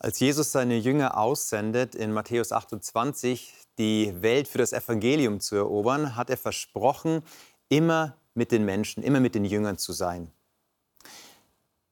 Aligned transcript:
Als 0.00 0.20
Jesus 0.20 0.52
seine 0.52 0.76
Jünger 0.76 1.18
aussendet, 1.18 1.96
in 1.96 2.12
Matthäus 2.12 2.52
28 2.52 3.52
die 3.78 4.14
Welt 4.22 4.46
für 4.46 4.58
das 4.58 4.72
Evangelium 4.72 5.40
zu 5.40 5.56
erobern, 5.56 6.14
hat 6.14 6.30
er 6.30 6.36
versprochen, 6.36 7.22
immer 7.68 8.16
mit 8.34 8.52
den 8.52 8.64
Menschen, 8.64 9.02
immer 9.02 9.18
mit 9.18 9.34
den 9.34 9.44
Jüngern 9.44 9.76
zu 9.76 9.92
sein. 9.92 10.30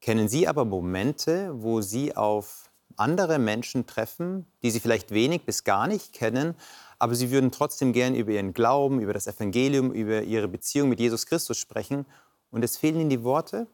Kennen 0.00 0.28
Sie 0.28 0.46
aber 0.46 0.64
Momente, 0.64 1.50
wo 1.60 1.80
Sie 1.80 2.14
auf 2.16 2.70
andere 2.94 3.40
Menschen 3.40 3.86
treffen, 3.86 4.46
die 4.62 4.70
Sie 4.70 4.78
vielleicht 4.78 5.10
wenig 5.10 5.44
bis 5.44 5.64
gar 5.64 5.88
nicht 5.88 6.12
kennen, 6.12 6.54
aber 7.00 7.16
Sie 7.16 7.32
würden 7.32 7.50
trotzdem 7.50 7.92
gern 7.92 8.14
über 8.14 8.30
Ihren 8.30 8.54
Glauben, 8.54 9.00
über 9.00 9.14
das 9.14 9.26
Evangelium, 9.26 9.90
über 9.90 10.22
Ihre 10.22 10.46
Beziehung 10.46 10.90
mit 10.90 11.00
Jesus 11.00 11.26
Christus 11.26 11.58
sprechen 11.58 12.06
und 12.52 12.62
es 12.62 12.76
fehlen 12.76 13.00
Ihnen 13.00 13.10
die 13.10 13.24
Worte? 13.24 13.66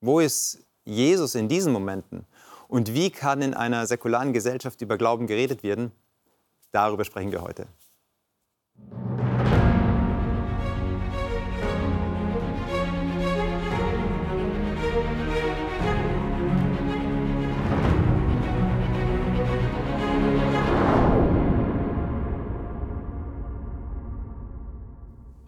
Wo 0.00 0.20
ist 0.20 0.64
Jesus 0.86 1.34
in 1.34 1.50
diesen 1.50 1.74
Momenten? 1.74 2.24
Und 2.70 2.94
wie 2.94 3.10
kann 3.10 3.42
in 3.42 3.52
einer 3.52 3.84
säkularen 3.84 4.32
Gesellschaft 4.32 4.80
über 4.80 4.96
Glauben 4.96 5.26
geredet 5.26 5.64
werden? 5.64 5.90
Darüber 6.70 7.04
sprechen 7.04 7.32
wir 7.32 7.42
heute. 7.42 7.66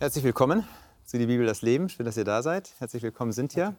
Herzlich 0.01 0.25
willkommen 0.25 0.67
zu 1.05 1.19
Die 1.19 1.27
Bibel 1.27 1.47
das 1.47 1.63
Leben. 1.63 1.89
Schön, 1.89 2.05
dass 2.05 2.17
ihr 2.17 2.25
da 2.25 2.43
seid. 2.43 2.75
Herzlich 2.81 3.05
willkommen, 3.05 3.33
Cynthia. 3.33 3.77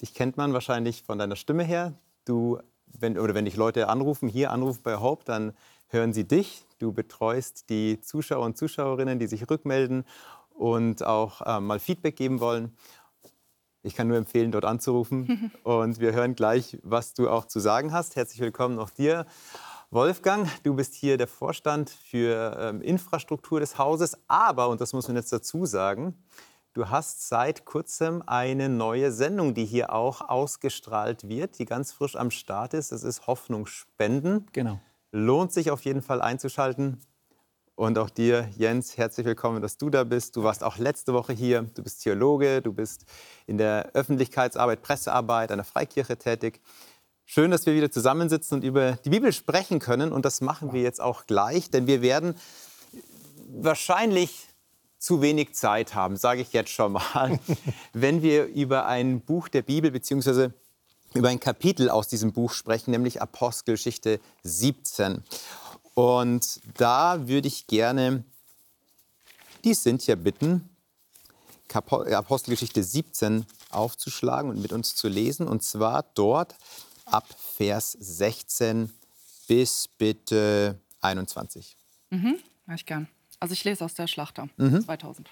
Dich 0.00 0.14
kennt 0.14 0.36
man 0.36 0.52
wahrscheinlich 0.52 1.02
von 1.02 1.18
deiner 1.18 1.34
Stimme 1.34 1.64
her. 1.64 1.94
Du, 2.24 2.60
wenn, 2.86 3.18
oder 3.18 3.34
wenn 3.34 3.44
dich 3.44 3.56
Leute 3.56 3.88
anrufen, 3.88 4.28
hier 4.28 4.50
anrufen 4.50 4.80
bei 4.82 4.96
Hope, 4.96 5.24
dann 5.24 5.52
hören 5.88 6.12
sie 6.12 6.24
dich. 6.24 6.64
Du 6.78 6.92
betreust 6.92 7.70
die 7.70 8.00
Zuschauer 8.00 8.44
und 8.44 8.56
Zuschauerinnen, 8.56 9.18
die 9.18 9.26
sich 9.26 9.48
rückmelden 9.48 10.04
und 10.50 11.04
auch 11.04 11.42
äh, 11.42 11.60
mal 11.60 11.78
Feedback 11.78 12.16
geben 12.16 12.40
wollen. 12.40 12.76
Ich 13.82 13.94
kann 13.94 14.08
nur 14.08 14.16
empfehlen, 14.16 14.50
dort 14.50 14.64
anzurufen. 14.64 15.52
und 15.62 16.00
wir 16.00 16.12
hören 16.12 16.34
gleich, 16.34 16.78
was 16.82 17.14
du 17.14 17.28
auch 17.28 17.44
zu 17.44 17.60
sagen 17.60 17.92
hast. 17.92 18.16
Herzlich 18.16 18.40
willkommen 18.40 18.78
auch 18.78 18.90
dir. 18.90 19.26
Wolfgang, 19.90 20.48
du 20.64 20.74
bist 20.74 20.94
hier 20.94 21.16
der 21.16 21.28
Vorstand 21.28 21.90
für 21.90 22.56
ähm, 22.58 22.82
Infrastruktur 22.82 23.60
des 23.60 23.78
Hauses, 23.78 24.18
aber, 24.26 24.68
und 24.68 24.80
das 24.80 24.92
muss 24.92 25.06
man 25.06 25.16
jetzt 25.16 25.32
dazu 25.32 25.64
sagen, 25.64 26.14
Du 26.76 26.90
hast 26.90 27.26
seit 27.26 27.64
kurzem 27.64 28.22
eine 28.26 28.68
neue 28.68 29.10
Sendung, 29.10 29.54
die 29.54 29.64
hier 29.64 29.94
auch 29.94 30.20
ausgestrahlt 30.20 31.26
wird, 31.26 31.58
die 31.58 31.64
ganz 31.64 31.90
frisch 31.90 32.16
am 32.16 32.30
Start 32.30 32.74
ist. 32.74 32.92
Das 32.92 33.02
ist 33.02 33.26
Hoffnung 33.26 33.64
spenden. 33.64 34.44
Genau. 34.52 34.78
Lohnt 35.10 35.54
sich 35.54 35.70
auf 35.70 35.86
jeden 35.86 36.02
Fall 36.02 36.20
einzuschalten. 36.20 37.00
Und 37.76 37.96
auch 37.96 38.10
dir, 38.10 38.50
Jens, 38.58 38.98
herzlich 38.98 39.24
willkommen, 39.24 39.62
dass 39.62 39.78
du 39.78 39.88
da 39.88 40.04
bist. 40.04 40.36
Du 40.36 40.42
warst 40.42 40.62
auch 40.62 40.76
letzte 40.76 41.14
Woche 41.14 41.32
hier. 41.32 41.62
Du 41.62 41.82
bist 41.82 42.02
Theologe, 42.02 42.60
du 42.60 42.74
bist 42.74 43.06
in 43.46 43.56
der 43.56 43.92
Öffentlichkeitsarbeit, 43.94 44.82
Pressearbeit 44.82 45.52
an 45.52 45.56
der 45.56 45.64
Freikirche 45.64 46.18
tätig. 46.18 46.60
Schön, 47.24 47.50
dass 47.50 47.64
wir 47.64 47.72
wieder 47.72 47.90
zusammensitzen 47.90 48.58
und 48.58 48.64
über 48.64 48.98
die 49.02 49.08
Bibel 49.08 49.32
sprechen 49.32 49.78
können. 49.78 50.12
Und 50.12 50.26
das 50.26 50.42
machen 50.42 50.74
wir 50.74 50.82
jetzt 50.82 51.00
auch 51.00 51.24
gleich, 51.24 51.70
denn 51.70 51.86
wir 51.86 52.02
werden 52.02 52.34
wahrscheinlich 53.48 54.48
zu 54.98 55.20
wenig 55.20 55.54
Zeit 55.54 55.94
haben, 55.94 56.16
sage 56.16 56.40
ich 56.42 56.52
jetzt 56.52 56.70
schon 56.70 56.92
mal, 56.92 57.38
wenn 57.92 58.22
wir 58.22 58.46
über 58.46 58.86
ein 58.86 59.20
Buch 59.20 59.48
der 59.48 59.62
Bibel 59.62 59.90
bzw. 59.90 60.50
über 61.14 61.28
ein 61.28 61.40
Kapitel 61.40 61.90
aus 61.90 62.08
diesem 62.08 62.32
Buch 62.32 62.52
sprechen, 62.52 62.90
nämlich 62.90 63.22
Apostelgeschichte 63.22 64.20
17. 64.42 65.22
Und 65.94 66.60
da 66.76 67.26
würde 67.26 67.48
ich 67.48 67.66
gerne 67.66 68.24
die 69.64 69.74
Cynthia 69.74 70.14
bitten, 70.14 70.68
Apostelgeschichte 71.68 72.82
17 72.82 73.44
aufzuschlagen 73.70 74.50
und 74.50 74.60
mit 74.60 74.72
uns 74.72 74.94
zu 74.94 75.08
lesen. 75.08 75.48
Und 75.48 75.62
zwar 75.62 76.04
dort 76.14 76.54
ab 77.06 77.26
Vers 77.56 77.96
16 77.98 78.92
bis 79.48 79.88
bitte 79.88 80.78
21. 81.00 81.76
Mhm, 82.10 82.38
ich 82.74 82.86
gern. 82.86 83.08
Also 83.46 83.52
ich 83.52 83.62
lese 83.62 83.84
aus 83.84 83.94
der 83.94 84.08
Schlachter 84.08 84.48
mhm. 84.56 84.82
2000. 84.82 85.30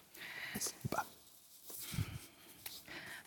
Super. 0.61 1.05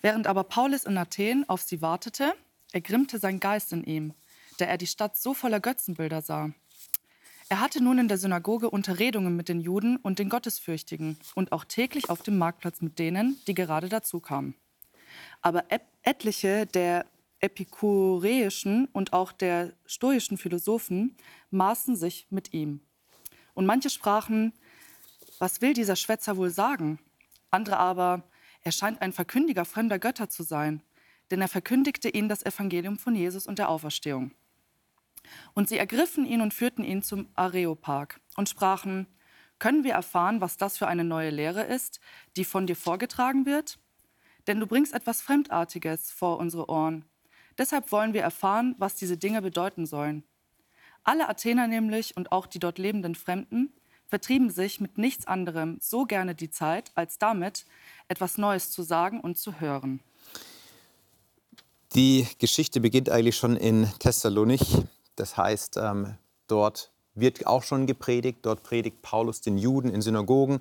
Während 0.02 0.28
aber 0.28 0.46
Paulus 0.46 0.86
in 0.86 0.98
Athen 0.98 1.44
auf 1.50 1.62
sie 1.62 1.81
wartete, 1.81 2.34
ergrimmte 2.72 3.20
sein 3.20 3.42
Geist 3.42 3.74
in 3.74 3.84
ihm, 3.84 4.14
da 4.59 4.64
er 4.64 4.78
die 4.78 4.88
Stadt 4.88 5.18
so 5.18 5.34
voller 5.34 5.59
Götzenbilder 5.59 6.22
sah. 6.22 6.52
Er 7.50 7.59
hatte 7.59 7.84
nun 7.84 7.97
in 7.97 8.08
der 8.08 8.18
Synagoge 8.18 8.70
Unterredungen 8.70 9.36
mit 9.36 9.50
den 9.50 9.59
Juden 9.59 9.97
und 9.97 10.20
den 10.20 10.30
Gottesfürchtigen 10.30 11.18
und 11.36 11.52
auch 11.52 11.66
täglich 11.66 12.09
auf 12.09 12.22
dem 12.22 12.38
Marktplatz 12.38 12.80
mit 12.80 12.97
denen, 12.97 13.38
die 13.46 13.56
gerade 13.56 13.90
dazu 13.90 14.22
kamen. 14.22 14.56
Aber 15.42 15.66
etliche 16.03 16.66
der 16.66 17.06
epikureischen 17.42 18.86
und 18.94 19.12
auch 19.12 19.34
der 19.34 19.74
stoischen 19.86 20.38
Philosophen 20.38 21.18
maßen 21.52 21.97
sich 21.97 22.28
mit 22.30 22.53
ihm. 22.53 22.80
Und 23.53 23.66
manche 23.66 23.90
sprachen, 23.90 24.53
was 25.40 25.62
will 25.62 25.74
dieser 25.74 25.96
Schwätzer 25.96 26.38
wohl 26.38 26.50
sagen? 26.50 27.00
Andere 27.52 27.78
aber, 27.78 28.24
er 28.62 28.72
scheint 28.72 29.02
ein 29.02 29.14
Verkündiger 29.14 29.66
fremder 29.66 30.00
Götter 30.00 30.30
zu 30.30 30.44
sein, 30.44 30.81
denn 31.31 31.42
er 31.42 31.48
verkündigte 31.48 32.09
ihnen 32.09 32.30
das 32.30 32.46
Evangelium 32.46 32.98
von 32.98 33.16
Jesus 33.16 33.47
und 33.47 33.59
der 33.59 33.70
Auferstehung. 33.70 34.31
Und 35.53 35.70
sie 35.70 35.78
ergriffen 35.78 36.26
ihn 36.26 36.42
und 36.42 36.53
führten 36.53 36.84
ihn 36.84 37.03
zum 37.03 37.28
Areopag 37.36 38.20
und 38.36 38.50
sprachen, 38.50 39.08
können 39.59 39.84
wir 39.84 39.94
erfahren, 39.94 40.40
was 40.40 40.58
das 40.58 40.78
für 40.78 40.88
eine 40.88 41.03
neue 41.03 41.31
Lehre 41.31 41.64
ist, 41.64 42.00
die 42.36 42.46
von 42.46 42.68
dir 42.68 42.76
vorgetragen 42.76 43.46
wird? 43.46 43.80
Denn 44.46 44.59
du 44.59 44.68
bringst 44.68 44.94
etwas 44.94 45.22
Fremdartiges 45.22 46.12
vor 46.12 46.38
unsere 46.38 46.70
Ohren. 46.70 47.06
Deshalb 47.58 47.92
wollen 47.92 48.14
wir 48.14 48.22
erfahren, 48.22 48.76
was 48.78 48.96
diese 48.96 49.18
Dinge 49.18 49.42
bedeuten 49.42 49.86
sollen. 49.86 50.24
Alle 51.03 51.28
Athener 51.28 51.68
nämlich 51.68 52.16
und 52.16 52.31
auch 52.31 52.46
die 52.46 52.59
dort 52.59 52.78
lebenden 52.78 53.16
Fremden 53.16 53.74
vertrieben 54.07 54.50
sich 54.50 54.79
mit 54.79 54.97
nichts 54.97 55.28
anderem 55.28 55.78
so 55.81 56.06
gerne 56.06 56.35
die 56.35 56.50
Zeit, 56.50 56.91
als 56.95 57.18
damit 57.18 57.66
etwas 58.07 58.38
Neues 58.38 58.72
zu 58.72 58.84
sagen 58.84 59.19
und 59.19 59.38
zu 59.38 59.59
hören. 59.59 60.00
Die 61.95 62.28
Geschichte 62.40 62.79
beginnt 62.79 63.09
eigentlich 63.09 63.38
schon 63.38 63.56
in 63.56 63.90
Thessalonich. 64.00 64.78
Das 65.16 65.38
heißt, 65.38 65.78
ähm, 65.78 66.16
dort 66.47 66.91
wird 67.16 67.47
auch 67.47 67.63
schon 67.63 67.88
gepredigt. 67.88 68.40
Dort 68.44 68.63
predigt 68.63 69.01
Paulus 69.01 69.41
den 69.41 69.57
Juden 69.57 69.90
in 69.90 70.01
Synagogen. 70.01 70.59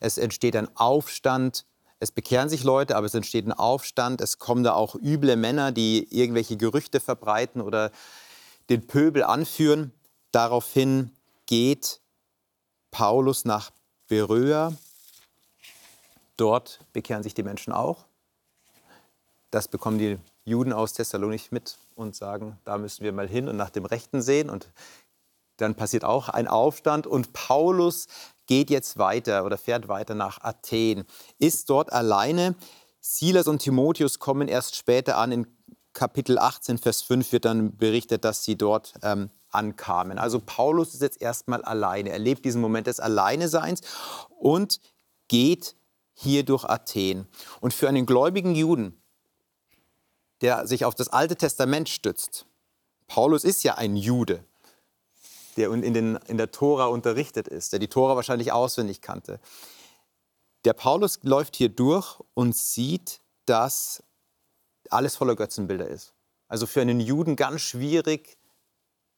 Es 0.00 0.18
entsteht 0.18 0.56
ein 0.56 0.68
Aufstand. 0.76 1.64
Es 2.00 2.12
bekehren 2.12 2.48
sich 2.48 2.62
Leute, 2.62 2.96
aber 2.96 3.06
es 3.06 3.14
entsteht 3.14 3.46
ein 3.46 3.52
Aufstand. 3.52 4.20
Es 4.20 4.38
kommen 4.38 4.62
da 4.62 4.74
auch 4.74 4.94
üble 4.94 5.36
Männer, 5.36 5.72
die 5.72 6.06
irgendwelche 6.10 6.56
Gerüchte 6.56 7.00
verbreiten 7.00 7.60
oder 7.60 7.90
den 8.70 8.86
Pöbel 8.86 9.24
anführen. 9.24 9.92
Daraufhin 10.30 11.10
geht 11.46 12.00
Paulus 12.90 13.44
nach 13.44 13.70
Beröa. 14.08 14.72
Dort 16.36 16.80
bekehren 16.92 17.22
sich 17.22 17.34
die 17.34 17.42
Menschen 17.42 17.72
auch. 17.72 18.04
Das 19.50 19.68
bekommen 19.68 19.98
die 19.98 20.18
Juden 20.44 20.72
aus 20.72 20.92
Thessalonich 20.92 21.52
mit 21.52 21.78
und 21.94 22.14
sagen, 22.14 22.58
da 22.64 22.78
müssen 22.78 23.02
wir 23.02 23.12
mal 23.12 23.28
hin 23.28 23.48
und 23.48 23.56
nach 23.56 23.70
dem 23.70 23.84
Rechten 23.84 24.22
sehen. 24.22 24.50
Und 24.50 24.68
dann 25.56 25.74
passiert 25.74 26.04
auch 26.04 26.28
ein 26.28 26.48
Aufstand 26.48 27.06
und 27.06 27.32
Paulus 27.32 28.06
geht 28.46 28.70
jetzt 28.70 28.98
weiter 28.98 29.44
oder 29.44 29.58
fährt 29.58 29.88
weiter 29.88 30.14
nach 30.14 30.42
Athen, 30.42 31.04
ist 31.38 31.68
dort 31.68 31.92
alleine. 31.92 32.54
Silas 33.00 33.46
und 33.46 33.60
Timotheus 33.60 34.18
kommen 34.18 34.48
erst 34.48 34.76
später 34.76 35.18
an. 35.18 35.32
In 35.32 35.46
Kapitel 35.92 36.38
18, 36.38 36.78
Vers 36.78 37.02
5 37.02 37.32
wird 37.32 37.44
dann 37.44 37.76
berichtet, 37.76 38.24
dass 38.24 38.44
sie 38.44 38.56
dort 38.56 38.94
ähm, 39.02 39.30
ankamen. 39.50 40.18
Also 40.18 40.40
Paulus 40.40 40.94
ist 40.94 41.02
jetzt 41.02 41.20
erstmal 41.20 41.62
alleine. 41.62 42.10
Er 42.10 42.18
lebt 42.18 42.44
diesen 42.44 42.60
Moment 42.60 42.86
des 42.86 43.00
Alleineseins 43.00 43.80
und 44.38 44.80
geht 45.28 45.76
hier 46.14 46.44
durch 46.44 46.64
Athen. 46.64 47.26
Und 47.60 47.72
für 47.74 47.88
einen 47.88 48.06
gläubigen 48.06 48.54
Juden, 48.54 49.00
der 50.40 50.66
sich 50.66 50.84
auf 50.84 50.94
das 50.94 51.08
Alte 51.08 51.36
Testament 51.36 51.88
stützt, 51.88 52.46
Paulus 53.06 53.44
ist 53.44 53.62
ja 53.62 53.76
ein 53.76 53.96
Jude, 53.96 54.44
der 55.56 55.72
in, 55.72 55.94
den, 55.94 56.16
in 56.26 56.36
der 56.36 56.50
Tora 56.50 56.86
unterrichtet 56.86 57.48
ist, 57.48 57.72
der 57.72 57.78
die 57.78 57.88
Tora 57.88 58.16
wahrscheinlich 58.16 58.52
auswendig 58.52 59.00
kannte. 59.00 59.40
Der 60.64 60.72
Paulus 60.72 61.20
läuft 61.22 61.56
hier 61.56 61.68
durch 61.68 62.20
und 62.34 62.54
sieht, 62.54 63.20
dass 63.46 64.02
alles 64.90 65.16
voller 65.16 65.36
Götzenbilder 65.36 65.86
ist. 65.86 66.14
Also 66.48 66.66
für 66.66 66.80
einen 66.80 67.00
Juden 67.00 67.36
ganz 67.36 67.60
schwierig, 67.60 68.37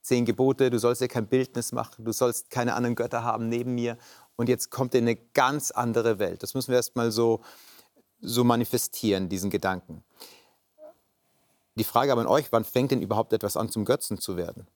zehn 0.02 0.24
Gebote, 0.24 0.70
du 0.70 0.78
sollst 0.78 1.00
dir 1.00 1.08
kein 1.08 1.26
Bildnis 1.26 1.72
machen, 1.72 2.04
du 2.04 2.12
sollst 2.12 2.50
keine 2.50 2.74
anderen 2.74 2.94
Götter 2.94 3.24
haben 3.24 3.48
neben 3.48 3.74
mir. 3.74 3.96
Und 4.36 4.48
jetzt 4.48 4.70
kommt 4.70 4.94
in 4.94 5.04
eine 5.04 5.16
ganz 5.16 5.70
andere 5.70 6.18
Welt. 6.18 6.42
Das 6.42 6.54
müssen 6.54 6.68
wir 6.68 6.76
erst 6.76 6.96
mal 6.96 7.10
so, 7.10 7.40
so 8.20 8.44
manifestieren, 8.44 9.28
diesen 9.28 9.50
Gedanken. 9.50 10.02
Die 11.76 11.84
Frage 11.84 12.12
aber 12.12 12.22
an 12.22 12.26
euch, 12.26 12.50
wann 12.50 12.64
fängt 12.64 12.90
denn 12.90 13.02
überhaupt 13.02 13.32
etwas 13.32 13.56
an, 13.56 13.68
zum 13.68 13.84
Götzen 13.84 14.18
zu 14.18 14.36
werden? 14.36 14.66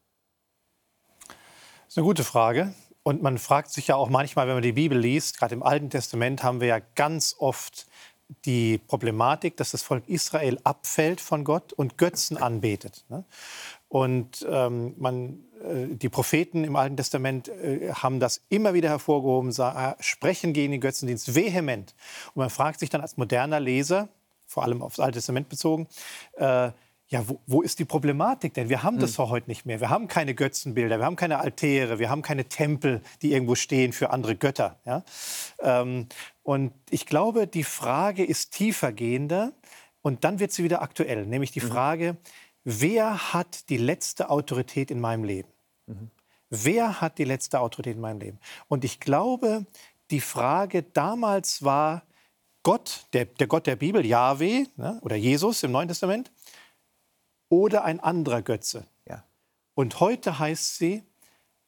Das 1.29 1.89
ist 1.89 1.99
eine 1.99 2.07
gute 2.07 2.25
Frage. 2.25 2.75
Und 3.03 3.23
man 3.23 3.37
fragt 3.37 3.71
sich 3.71 3.89
ja 3.89 3.97
auch 3.97 4.09
manchmal, 4.09 4.47
wenn 4.47 4.55
man 4.55 4.63
die 4.63 4.73
Bibel 4.73 4.99
liest, 4.99 5.39
gerade 5.39 5.55
im 5.55 5.63
Alten 5.63 5.91
Testament 5.91 6.43
haben 6.43 6.61
wir 6.61 6.69
ja 6.69 6.81
ganz 6.95 7.37
oft 7.39 7.87
die 8.47 8.79
Problematik, 8.79 9.57
dass 9.59 9.73
das 9.73 9.83
Volk 9.83 10.09
Israel 10.09 10.59
abfällt 10.65 11.21
von 11.21 11.45
Gott 11.45 11.73
und 11.73 11.99
Götzen 11.99 12.37
anbetet. 12.37 13.05
Und 13.95 14.45
ähm, 14.51 14.95
man, 14.99 15.45
äh, 15.63 15.95
die 15.95 16.09
Propheten 16.09 16.65
im 16.65 16.75
Alten 16.75 16.97
Testament 16.97 17.47
äh, 17.47 17.93
haben 17.93 18.19
das 18.19 18.43
immer 18.49 18.75
wieder 18.75 18.89
hervorgehoben, 18.89 19.51
äh, 19.57 19.95
sprechen 20.01 20.53
gegen 20.53 20.73
den 20.73 20.81
Götzendienst 20.81 21.37
vehement. 21.37 21.95
Und 22.35 22.41
man 22.41 22.51
fragt 22.51 22.81
sich 22.81 22.91
dann 22.91 23.03
als 23.03 23.17
moderner 23.17 23.61
Leser, 23.61 24.09
vor 24.49 24.65
allem 24.65 24.83
aufs 24.83 24.99
Alte 24.99 25.19
Testament 25.19 25.49
bezogen, 25.49 25.87
äh, 26.39 26.73
ja, 27.07 27.29
wo, 27.29 27.39
wo, 27.47 27.63
ist 27.63 27.79
die 27.79 27.85
Problematik 27.85 28.53
denn? 28.55 28.69
Wir 28.69 28.83
haben 28.83 28.99
das 28.99 29.13
doch 29.13 29.31
heute 29.31 29.49
nicht 29.49 29.65
mehr. 29.65 29.79
Wir 29.79 29.91
haben 29.91 30.09
keine 30.09 30.35
Götzenbilder, 30.35 30.99
wir 30.99 31.05
haben 31.05 31.15
keine 31.15 31.39
Altäre, 31.39 32.01
wir 32.01 32.11
haben 32.11 32.23
keine 32.23 32.47
Tempel, 32.47 33.01
die 33.23 33.31
irgendwo 33.31 33.55
stehen 33.55 33.93
für 33.93 34.11
andere 34.11 34.35
Götter. 34.35 34.81
Ja? 34.85 35.05
Ähm, 35.61 36.09
und 36.43 36.73
ich 36.91 37.07
glaube, 37.07 37.47
die 37.47 37.63
Frage 37.63 38.25
ist 38.25 38.55
tiefergehender 38.55 39.53
und 40.03 40.25
dann 40.25 40.41
wird 40.41 40.51
sie 40.51 40.65
wieder 40.65 40.83
aktuell, 40.83 41.27
nämlich 41.27 41.53
die 41.53 41.61
mhm. 41.61 41.69
Wer 42.65 43.35
hat 43.35 43.69
die 43.69 43.77
letzte 43.77 44.31
Autorität 44.31 44.91
in 44.91 45.01
meinem 45.01 45.25
Leben? 45.25 45.49
Mhm. 45.87 46.11
Wer 46.49 47.01
hat 47.01 47.19
die 47.19 47.25
letzte 47.25 47.61
Autorität 47.61 47.97
in 47.97 48.01
meinem 48.01 48.21
Leben? 48.21 48.39
Und 48.69 48.85
ich 48.85 49.01
glaube, 49.01 49.67
die 50.11 50.21
Frage 50.21 50.83
damals 50.83 51.63
war, 51.63 52.03
Gott, 52.63 53.07
der, 53.13 53.27
der 53.27 53.47
Gott 53.47 53.67
der 53.67 53.77
Bibel, 53.77 54.05
Yahweh 54.05 54.67
ne, 54.77 54.99
oder 55.03 55.17
Jesus 55.17 55.63
im 55.63 55.73
Neuen 55.73 55.89
Testament, 55.89 56.33
oder 57.51 57.85
ein 57.85 58.01
anderer 58.01 58.41
Götze. 58.41 58.87
Ja. 59.07 59.25
Und 59.75 60.01
heute 60.01 60.39
heißt 60.39 60.77
sie, 60.77 61.03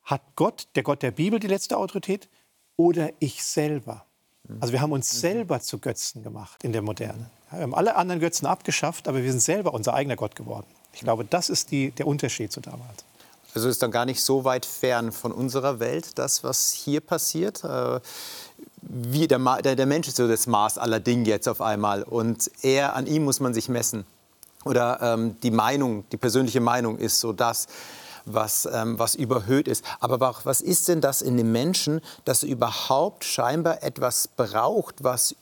hat 0.03 0.23
Gott, 0.37 0.69
der 0.75 0.83
Gott 0.83 1.03
der 1.03 1.11
Bibel, 1.11 1.39
die 1.39 1.49
letzte 1.49 1.77
Autorität 1.77 2.29
oder 2.77 3.11
ich 3.19 3.43
selber? 3.43 4.07
Mhm. 4.45 4.59
Also 4.61 4.73
wir 4.73 4.81
haben 4.81 4.93
uns 4.93 5.13
mhm. 5.13 5.19
selber 5.19 5.61
zu 5.61 5.79
Götzen 5.79 6.23
gemacht 6.23 6.65
in 6.65 6.73
der 6.73 6.83
Moderne. 6.83 7.31
Wir 7.51 7.61
haben 7.61 7.75
alle 7.75 7.97
anderen 7.97 8.21
Götzen 8.21 8.47
abgeschafft, 8.47 9.07
aber 9.07 9.23
wir 9.23 9.31
sind 9.31 9.41
selber 9.41 9.75
unser 9.75 9.95
eigener 9.95 10.17
Gott 10.17 10.35
geworden. 10.35 10.67
Ich 10.97 11.03
glaube, 11.03 11.27
das 11.27 11.51
ist 11.51 11.73
die, 11.73 11.91
der 11.91 12.07
Unterschied 12.07 12.51
zu 12.51 12.63
damals. 12.63 13.05
Also 13.55 13.69
ist 13.69 13.83
dann 13.83 13.91
gar 13.91 14.07
nicht 14.07 14.23
so 14.23 14.45
weit 14.45 14.65
fern 14.65 15.13
von 15.13 15.31
unserer 15.31 15.79
Welt, 15.79 16.19
das, 16.19 16.43
was 16.43 16.73
hier 16.73 17.03
passiert. 17.03 17.63
Äh, 17.65 18.01
wie 18.81 19.29
der, 19.29 19.39
der, 19.61 19.77
der 19.77 19.87
Mensch 19.87 20.09
ist 20.09 20.17
so 20.17 20.27
das 20.27 20.47
Maß 20.47 20.79
aller 20.79 20.99
Dinge 20.99 21.29
jetzt 21.29 21.49
auf 21.49 21.61
einmal. 21.61 22.03
Und 22.03 22.51
er, 22.63 22.97
an 22.97 23.07
ihm 23.07 23.25
muss 23.25 23.41
man 23.41 23.53
sich 23.53 23.69
messen. 23.69 24.07
Oder 24.65 24.99
ähm, 25.03 25.37
die 25.43 25.51
Meinung, 25.51 26.05
die 26.13 26.17
persönliche 26.17 26.61
Meinung 26.61 26.97
ist 26.97 27.21
so 27.21 27.35
das, 27.35 27.67
was, 28.25 28.67
ähm, 28.73 28.99
was 28.99 29.15
überhöht 29.15 29.69
ist. 29.69 29.85
Aber 30.01 30.35
was 30.45 30.63
ist 30.63 30.89
denn 30.89 31.03
das 31.03 31.21
in 31.21 31.37
dem 31.37 31.53
Menschen, 31.53 32.01
dass 32.25 32.43
er 32.43 32.49
überhaupt 32.49 33.25
scheinbar 33.25 33.83
etwas 33.83 34.29
braucht, 34.29 35.05
was 35.05 35.37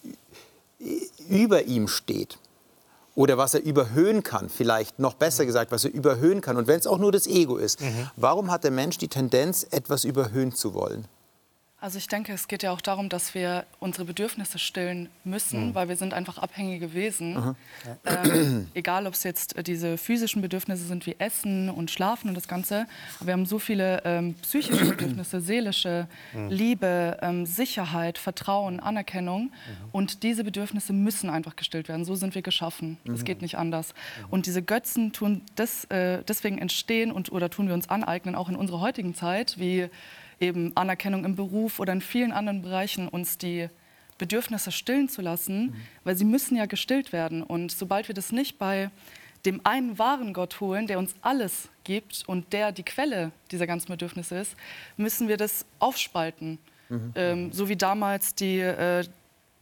über 1.29 1.63
ihm 1.63 1.87
steht? 1.87 2.39
Oder 3.15 3.39
was 3.39 3.55
er 3.55 3.63
überhöhen 3.63 4.23
kann, 4.23 4.49
vielleicht 4.49 4.99
noch 4.99 5.15
besser 5.15 5.47
gesagt, 5.47 5.71
was 5.71 5.85
er 5.85 5.95
überhöhen 5.95 6.41
kann. 6.41 6.57
Und 6.57 6.67
wenn 6.67 6.81
es 6.81 6.87
auch 6.87 6.99
nur 6.99 7.13
das 7.13 7.27
Ego 7.27 7.57
ist, 7.57 7.81
mhm. 7.81 8.11
warum 8.17 8.51
hat 8.51 8.65
der 8.65 8.73
Mensch 8.73 8.99
die 8.99 9.09
Tendenz, 9.09 9.67
etwas 9.71 10.05
überhöhen 10.05 10.53
zu 10.53 10.75
wollen? 10.75 11.07
Also 11.85 11.99
ich 11.99 12.09
denke, 12.09 12.33
es 12.33 12.49
geht 12.49 12.63
ja 12.63 12.71
auch 12.71 12.81
darum, 12.81 13.11
dass 13.11 13.35
wir 13.35 13.67
unsere 13.79 14.07
Bedürfnisse 14.07 14.59
stillen 14.59 15.11
müssen, 15.23 15.69
mhm. 15.69 15.75
weil 15.75 15.87
wir 15.87 15.97
sind 15.97 16.15
einfach 16.15 16.39
abhängige 16.39 16.95
Wesen. 16.95 17.55
Ähm, 18.07 18.69
egal, 18.75 19.07
ob 19.07 19.13
es 19.13 19.23
jetzt 19.23 19.55
diese 19.67 19.99
physischen 19.99 20.41
Bedürfnisse 20.41 20.85
sind 20.85 21.05
wie 21.05 21.17
Essen 21.19 21.69
und 21.69 21.91
Schlafen 21.91 22.31
und 22.31 22.37
das 22.37 22.49
Ganze. 22.49 22.87
Aber 23.19 23.27
wir 23.27 23.33
haben 23.35 23.45
so 23.45 23.59
viele 23.59 24.01
ähm, 24.07 24.33
psychische 24.41 24.83
Bedürfnisse, 24.97 25.43
seelische 25.43 26.09
mhm. 26.33 26.49
Liebe, 26.49 27.19
ähm, 27.21 27.45
Sicherheit, 27.45 28.17
Vertrauen, 28.17 28.81
Anerkennung. 28.81 29.43
Mhm. 29.43 29.51
Und 29.93 30.23
diese 30.23 30.43
Bedürfnisse 30.43 30.95
müssen 30.95 31.29
einfach 31.29 31.55
gestillt 31.55 31.89
werden. 31.89 32.07
So 32.07 32.15
sind 32.15 32.35
wir 32.35 32.41
geschaffen. 32.41 32.97
Es 33.05 33.21
mhm. 33.21 33.25
geht 33.25 33.43
nicht 33.43 33.59
anders. 33.59 33.93
Mhm. 33.93 34.31
Und 34.31 34.47
diese 34.47 34.63
Götzen 34.63 35.13
tun 35.13 35.43
des, 35.59 35.85
äh, 35.91 36.23
deswegen 36.27 36.57
entstehen 36.57 37.13
und 37.13 37.31
oder 37.31 37.51
tun 37.51 37.67
wir 37.67 37.75
uns 37.75 37.91
aneignen, 37.91 38.37
auch 38.37 38.49
in 38.49 38.57
unserer 38.57 38.81
heutigen 38.81 39.15
Zeit, 39.15 39.59
wie 39.59 39.91
eben 40.45 40.77
Anerkennung 40.77 41.25
im 41.25 41.35
Beruf 41.37 41.81
oder 41.81 41.93
in 41.93 42.01
vielen 42.01 42.33
anderen 42.33 42.63
Bereichen 42.63 43.09
uns 43.09 43.39
die 43.39 43.69
Bedürfnisse 44.19 44.71
stillen 44.71 45.09
zu 45.09 45.23
lassen, 45.23 45.67
mhm. 45.67 45.75
weil 46.05 46.17
sie 46.17 46.25
müssen 46.25 46.57
ja 46.57 46.67
gestillt 46.67 47.13
werden. 47.13 47.43
Und 47.43 47.73
sobald 47.73 48.09
wir 48.09 48.15
das 48.15 48.33
nicht 48.33 48.59
bei 48.59 48.91
dem 49.45 49.61
einen 49.65 49.99
wahren 49.99 50.33
Gott 50.33 50.61
holen, 50.61 50.87
der 50.87 50.99
uns 50.99 51.15
alles 51.21 51.69
gibt 51.85 52.23
und 52.27 52.53
der 52.53 52.73
die 52.73 52.83
Quelle 52.83 53.33
dieser 53.51 53.67
ganzen 53.67 53.89
Bedürfnisse 53.89 54.39
ist, 54.39 54.57
müssen 54.97 55.29
wir 55.29 55.37
das 55.37 55.67
aufspalten. 55.79 56.59
Mhm. 56.89 57.13
Ähm, 57.15 57.53
so 57.53 57.69
wie 57.69 57.77
damals 57.77 58.35
die, 58.35 58.61
äh, 58.61 59.05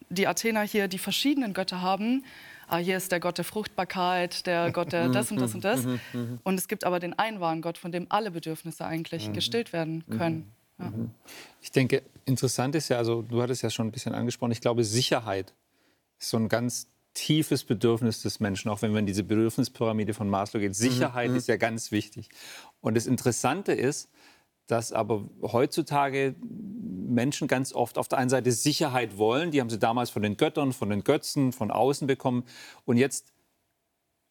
die 0.09 0.27
Athener 0.27 0.63
hier 0.63 0.89
die 0.89 0.99
verschiedenen 0.99 1.55
Götter 1.55 1.81
haben. 1.81 2.25
Ah, 2.69 2.79
hier 2.79 2.97
ist 2.97 3.13
der 3.13 3.21
Gott 3.21 3.39
der 3.39 3.45
Fruchtbarkeit, 3.45 4.47
der 4.47 4.71
Gott 4.71 4.93
der 4.93 5.09
das 5.09 5.31
und 5.31 5.41
das 5.41 5.55
und 5.55 5.65
das. 5.65 5.85
Mhm. 5.85 6.01
Mhm. 6.13 6.39
Und 6.43 6.59
es 6.59 6.69
gibt 6.69 6.85
aber 6.85 7.01
den 7.01 7.19
einen 7.19 7.41
wahren 7.41 7.61
Gott, 7.61 7.77
von 7.77 7.93
dem 7.93 8.07
alle 8.09 8.31
Bedürfnisse 8.31 8.87
eigentlich 8.87 9.33
gestillt 9.33 9.73
werden 9.73 10.05
können. 10.17 10.53
Mhm. 10.83 11.11
Ich 11.61 11.73
denke, 11.73 12.03
interessant 12.25 12.75
ist 12.75 12.89
ja, 12.89 12.99
also 12.99 13.23
du 13.23 13.43
hattest 13.43 13.63
ja 13.63 13.71
schon 13.71 13.89
ein 13.89 13.93
bisschen 13.93 14.15
angesprochen, 14.15 14.53
ich 14.53 14.61
glaube, 14.61 14.85
Sicherheit 14.85 15.55
ist 16.19 16.31
so 16.31 16.37
ein 16.37 16.49
ganz 16.49 16.89
tiefes 17.15 17.65
Bedürfnis 17.65 18.23
des 18.23 18.41
Menschen, 18.41 18.71
auch 18.71 18.83
wenn 18.83 18.93
man 18.93 19.01
in 19.01 19.07
diese 19.07 19.25
Bedürfnispyramide 19.25 20.15
von 20.15 20.29
Maslow 20.29 20.61
geht. 20.61 20.75
Sicherheit 20.75 21.31
mhm. 21.31 21.37
ist 21.37 21.49
ja 21.49 21.57
ganz 21.57 21.93
wichtig. 21.93 22.29
Und 22.81 22.97
das 22.97 23.07
Interessante 23.07 23.73
ist, 23.73 24.11
dass 24.67 24.93
aber 24.93 25.29
heutzutage 25.43 26.35
Menschen 26.41 27.49
ganz 27.49 27.75
oft 27.75 27.99
auf 27.99 28.09
der 28.09 28.19
einen 28.19 28.31
Seite 28.31 28.53
Sicherheit 28.53 29.19
wollen, 29.19 29.51
die 29.51 29.61
haben 29.61 29.69
sie 29.69 29.79
damals 29.79 30.11
von 30.11 30.23
den 30.23 30.37
Göttern, 30.37 30.73
von 30.73 30.89
den 30.89 31.05
Götzen, 31.05 31.53
von 31.53 31.71
außen 31.71 32.07
bekommen. 32.07 32.45
Und 32.87 32.97
jetzt 32.97 33.33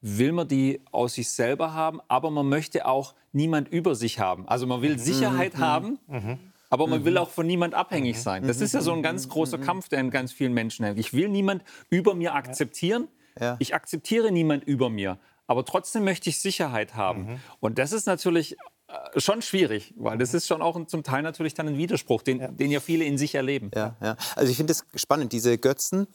will 0.02 0.32
man 0.32 0.48
die 0.48 0.82
aus 0.92 1.14
sich 1.14 1.30
selber 1.30 1.74
haben, 1.74 2.02
aber 2.08 2.32
man 2.32 2.50
möchte 2.50 2.86
auch 2.86 3.14
niemand 3.32 3.70
über 3.70 3.96
sich 3.96 4.20
haben. 4.20 4.48
Also 4.48 4.68
man 4.68 4.82
will 4.82 4.94
mhm. 4.94 5.00
Sicherheit 5.00 5.56
mhm. 5.56 5.60
haben, 5.60 6.00
mhm. 6.08 6.40
aber 6.70 6.88
man 6.88 7.06
will 7.06 7.14
mhm. 7.14 7.20
auch 7.20 7.30
von 7.30 7.46
niemand 7.46 7.74
abhängig 7.74 8.18
mhm. 8.18 8.22
sein. 8.22 8.48
Das 8.48 8.62
ist 8.62 8.74
ja 8.74 8.82
so 8.82 8.94
ein 8.94 9.04
ganz 9.04 9.30
großer 9.30 9.60
Kampf, 9.60 9.90
der 9.90 10.00
in 10.00 10.10
ganz 10.10 10.32
vielen 10.32 10.54
Menschen 10.54 10.86
hat. 10.86 10.98
Ich 10.98 11.14
will 11.14 11.30
niemand 11.30 11.64
über 11.90 12.16
mir 12.16 12.34
akzeptieren. 12.34 13.08
Ja. 13.40 13.56
Ich 13.60 13.74
akzeptiere 13.74 14.32
niemand 14.32 14.66
über 14.66 14.90
mir, 14.90 15.18
aber 15.48 15.64
trotzdem 15.64 16.04
möchte 16.04 16.30
ich 16.30 16.40
Sicherheit 16.40 16.96
haben. 16.96 17.40
Und 17.62 17.78
das 17.78 17.94
ist 17.94 18.06
natürlich 18.06 18.58
äh, 18.88 19.20
schon 19.20 19.42
schwierig, 19.42 19.94
weil 19.96 20.18
das 20.18 20.34
ist 20.34 20.48
schon 20.48 20.62
auch 20.62 20.86
zum 20.88 21.04
Teil 21.04 21.22
natürlich 21.22 21.54
dann 21.54 21.68
ein 21.68 21.78
Widerspruch, 21.78 22.24
den 22.24 22.40
ja, 22.40 22.48
den 22.50 22.72
ja 22.72 22.80
viele 22.82 23.06
in 23.06 23.18
sich 23.18 23.36
erleben. 23.36 23.72
Ja, 23.74 23.96
ja. 24.02 24.18
Also 24.36 24.52
ich 24.52 24.58
finde 24.58 24.72
es 24.74 24.86
spannend, 24.96 25.32
diese 25.32 25.58
Götzen, 25.58 26.08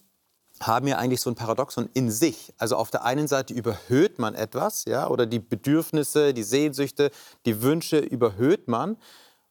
haben 0.60 0.86
ja 0.86 0.96
eigentlich 0.96 1.20
so 1.20 1.30
ein 1.30 1.34
Paradoxon 1.34 1.88
in 1.94 2.10
sich. 2.10 2.52
Also 2.58 2.76
auf 2.76 2.90
der 2.90 3.04
einen 3.04 3.28
Seite 3.28 3.54
überhöht 3.54 4.18
man 4.18 4.34
etwas, 4.34 4.84
ja, 4.86 5.08
oder 5.08 5.26
die 5.26 5.38
Bedürfnisse, 5.38 6.32
die 6.32 6.42
Sehnsüchte, 6.42 7.10
die 7.44 7.62
Wünsche 7.62 7.98
überhöht 7.98 8.68
man, 8.68 8.96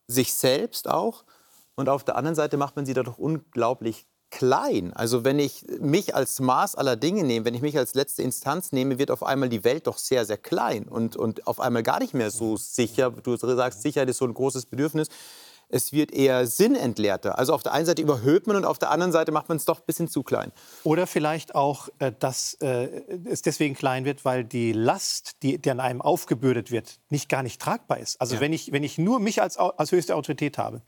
sich 0.08 0.34
selbst 0.34 0.90
auch. 0.90 1.24
Und 1.76 1.90
auf 1.90 2.04
der 2.04 2.16
anderen 2.16 2.36
Seite 2.36 2.58
macht 2.58 2.76
man 2.76 2.86
sie 2.86 2.94
dadurch 2.94 3.18
unglaublich 3.18 4.08
klein. 4.32 4.92
Also 4.94 5.24
wenn 5.24 5.40
ich 5.40 5.66
mich 5.80 6.16
als 6.16 6.40
Maß 6.40 6.76
aller 6.76 6.96
Dinge 6.96 7.24
nehme, 7.24 7.46
wenn 7.46 7.54
ich 7.54 7.62
mich 7.62 7.78
als 7.78 7.94
letzte 7.94 8.22
Instanz 8.22 8.72
nehme, 8.72 8.98
wird 8.98 9.12
auf 9.12 9.24
einmal 9.24 9.50
die 9.50 9.64
Welt 9.64 9.88
doch 9.88 9.98
sehr, 9.98 10.26
sehr 10.26 10.38
klein 10.38 10.88
und, 10.88 11.16
und 11.16 11.48
auf 11.48 11.60
einmal 11.60 11.84
gar 11.84 12.00
nicht 12.00 12.14
mehr 12.14 12.32
so 12.32 12.58
sicher. 12.58 13.12
Du 13.12 13.36
sagst, 13.38 13.82
Sicherheit 13.82 14.10
ist 14.10 14.18
so 14.18 14.26
ein 14.26 14.34
großes 14.34 14.66
Bedürfnis 14.66 15.08
es 15.70 15.94
wird 15.94 16.12
eher 16.12 16.48
sinnentleerter. 16.48 17.38
Also 17.38 17.54
auf 17.54 17.64
der 17.64 17.74
einen 17.74 17.86
Seite 17.86 18.02
überhöht 18.02 18.48
man 18.48 18.56
und 18.56 18.66
auf 18.66 18.80
der 18.80 18.92
anderen 18.92 19.12
Seite 19.12 19.32
macht 19.32 19.50
man 19.50 19.58
es 19.58 19.66
doch 19.66 19.80
ein 19.80 19.86
bisschen 19.86 20.08
zu 20.08 20.24
klein. 20.24 20.52
Oder 20.84 21.08
vielleicht 21.08 21.56
auch, 21.56 21.90
äh, 22.00 22.12
dass 22.18 22.56
äh, 22.56 22.90
es 23.26 23.42
deswegen 23.42 23.76
klein 23.76 24.06
wird, 24.06 24.26
weil 24.26 24.44
die 24.44 24.74
Last, 24.74 25.44
die, 25.44 25.60
die 25.60 25.72
an 25.72 25.80
einem 25.80 26.02
aufgebürdet 26.02 26.72
wird, 26.72 27.00
nicht 27.10 27.30
gar 27.30 27.44
nicht 27.44 27.62
tragbar 27.62 28.00
ist. 28.00 28.20
Also 28.22 28.36
ja. 28.36 28.42
wenn, 28.42 28.54
ich, 28.54 28.72
wenn 28.72 28.84
ich 28.84 28.98
nur 28.98 29.20
mich 29.20 29.42
als, 29.42 29.58
als 29.58 29.92
höchste 29.92 30.16
Autorität 30.16 30.58
habe, 30.58 30.82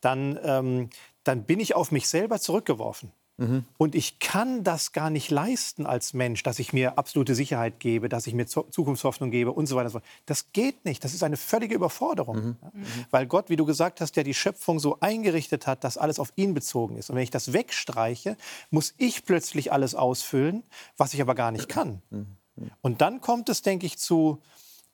dann, 0.00 0.38
ähm, 0.42 0.90
dann 1.24 1.44
bin 1.44 1.60
ich 1.60 1.74
auf 1.74 1.90
mich 1.90 2.08
selber 2.08 2.40
zurückgeworfen. 2.40 3.12
Mhm. 3.36 3.64
Und 3.78 3.94
ich 3.94 4.20
kann 4.20 4.62
das 4.62 4.92
gar 4.92 5.10
nicht 5.10 5.30
leisten 5.30 5.86
als 5.86 6.14
Mensch, 6.14 6.42
dass 6.44 6.58
ich 6.58 6.72
mir 6.72 6.98
absolute 6.98 7.34
Sicherheit 7.34 7.80
gebe, 7.80 8.08
dass 8.08 8.26
ich 8.26 8.34
mir 8.34 8.46
Zukunftshoffnung 8.46 9.30
gebe 9.30 9.50
und 9.52 9.66
so 9.66 9.76
weiter. 9.76 10.02
Das 10.26 10.52
geht 10.52 10.84
nicht. 10.84 11.02
Das 11.02 11.14
ist 11.14 11.22
eine 11.22 11.36
völlige 11.36 11.74
Überforderung. 11.74 12.36
Mhm. 12.36 12.56
Ja? 12.62 12.70
Mhm. 12.72 12.84
Weil 13.10 13.26
Gott, 13.26 13.50
wie 13.50 13.56
du 13.56 13.64
gesagt 13.64 14.00
hast, 14.00 14.16
der 14.16 14.24
die 14.24 14.34
Schöpfung 14.34 14.78
so 14.78 14.98
eingerichtet 15.00 15.66
hat, 15.66 15.82
dass 15.82 15.98
alles 15.98 16.18
auf 16.18 16.32
ihn 16.36 16.54
bezogen 16.54 16.96
ist. 16.96 17.10
Und 17.10 17.16
wenn 17.16 17.24
ich 17.24 17.30
das 17.30 17.52
wegstreiche, 17.52 18.36
muss 18.70 18.94
ich 18.98 19.24
plötzlich 19.24 19.72
alles 19.72 19.94
ausfüllen, 19.94 20.62
was 20.96 21.12
ich 21.14 21.20
aber 21.20 21.34
gar 21.34 21.50
nicht 21.50 21.68
kann. 21.68 22.02
Mhm. 22.10 22.36
Und 22.82 23.00
dann 23.00 23.20
kommt 23.20 23.48
es, 23.48 23.62
denke 23.62 23.86
ich, 23.86 23.98
zu 23.98 24.40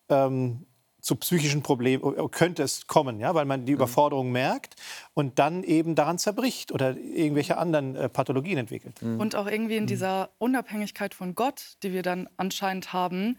ähm, 0.09 0.64
zu 1.00 1.16
psychischen 1.16 1.62
Problemen 1.62 2.02
äh, 2.16 2.28
könnte 2.30 2.62
es 2.62 2.87
kommen, 2.87 3.21
ja, 3.21 3.35
weil 3.35 3.45
man 3.45 3.64
die 3.64 3.73
mhm. 3.73 3.78
Überforderung 3.78 4.33
merkt 4.33 4.76
und 5.14 5.38
dann 5.38 5.62
eben 5.62 5.95
daran 5.95 6.19
zerbricht 6.19 6.73
oder 6.73 6.97
irgendwelche 6.97 7.57
anderen 7.57 7.97
äh, 7.97 8.09
Pathologien 8.09 8.59
entwickelt. 8.59 9.00
Mhm. 9.02 9.21
Und 9.21 9.37
auch 9.37 9.47
irgendwie 9.47 9.76
in 9.76 9.87
dieser 9.87 10.30
Unabhängigkeit 10.38 11.14
von 11.14 11.35
Gott, 11.35 11.76
die 11.83 11.92
wir 11.92 12.02
dann 12.02 12.28
anscheinend 12.37 12.92
haben, 12.92 13.37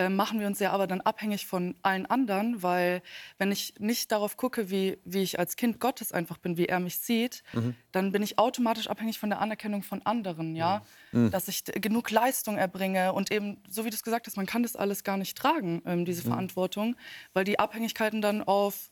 äh, 0.00 0.08
machen 0.08 0.40
wir 0.40 0.46
uns 0.46 0.58
ja 0.60 0.72
aber 0.72 0.86
dann 0.86 1.02
abhängig 1.02 1.46
von 1.46 1.74
allen 1.82 2.06
anderen, 2.06 2.62
weil 2.62 3.02
wenn 3.36 3.52
ich 3.52 3.74
nicht 3.78 4.10
darauf 4.10 4.38
gucke, 4.38 4.70
wie, 4.70 4.98
wie 5.04 5.20
ich 5.20 5.38
als 5.38 5.56
Kind 5.56 5.78
Gottes 5.78 6.10
einfach 6.10 6.38
bin, 6.38 6.56
wie 6.56 6.64
er 6.64 6.80
mich 6.80 6.96
sieht, 6.98 7.42
mhm. 7.52 7.74
dann 7.92 8.10
bin 8.10 8.22
ich 8.22 8.38
automatisch 8.38 8.88
abhängig 8.88 9.18
von 9.18 9.28
der 9.28 9.40
Anerkennung 9.40 9.82
von 9.82 10.00
anderen, 10.06 10.56
ja, 10.56 10.82
mhm. 11.12 11.30
dass 11.30 11.48
ich 11.48 11.64
genug 11.64 12.10
Leistung 12.10 12.56
erbringe 12.56 13.12
und 13.12 13.30
eben, 13.30 13.58
so 13.68 13.84
wie 13.84 13.90
du 13.90 13.94
es 13.94 14.02
gesagt 14.02 14.26
hast, 14.26 14.38
man 14.38 14.46
kann 14.46 14.62
das 14.62 14.74
alles 14.74 15.04
gar 15.04 15.18
nicht 15.18 15.36
tragen, 15.36 15.82
ähm, 15.84 16.06
diese 16.06 16.22
mhm. 16.22 16.32
Verantwortung, 16.32 16.96
weil 17.34 17.44
die 17.44 17.58
Abhängigkeiten 17.58 18.22
dann 18.22 18.42
auf 18.42 18.90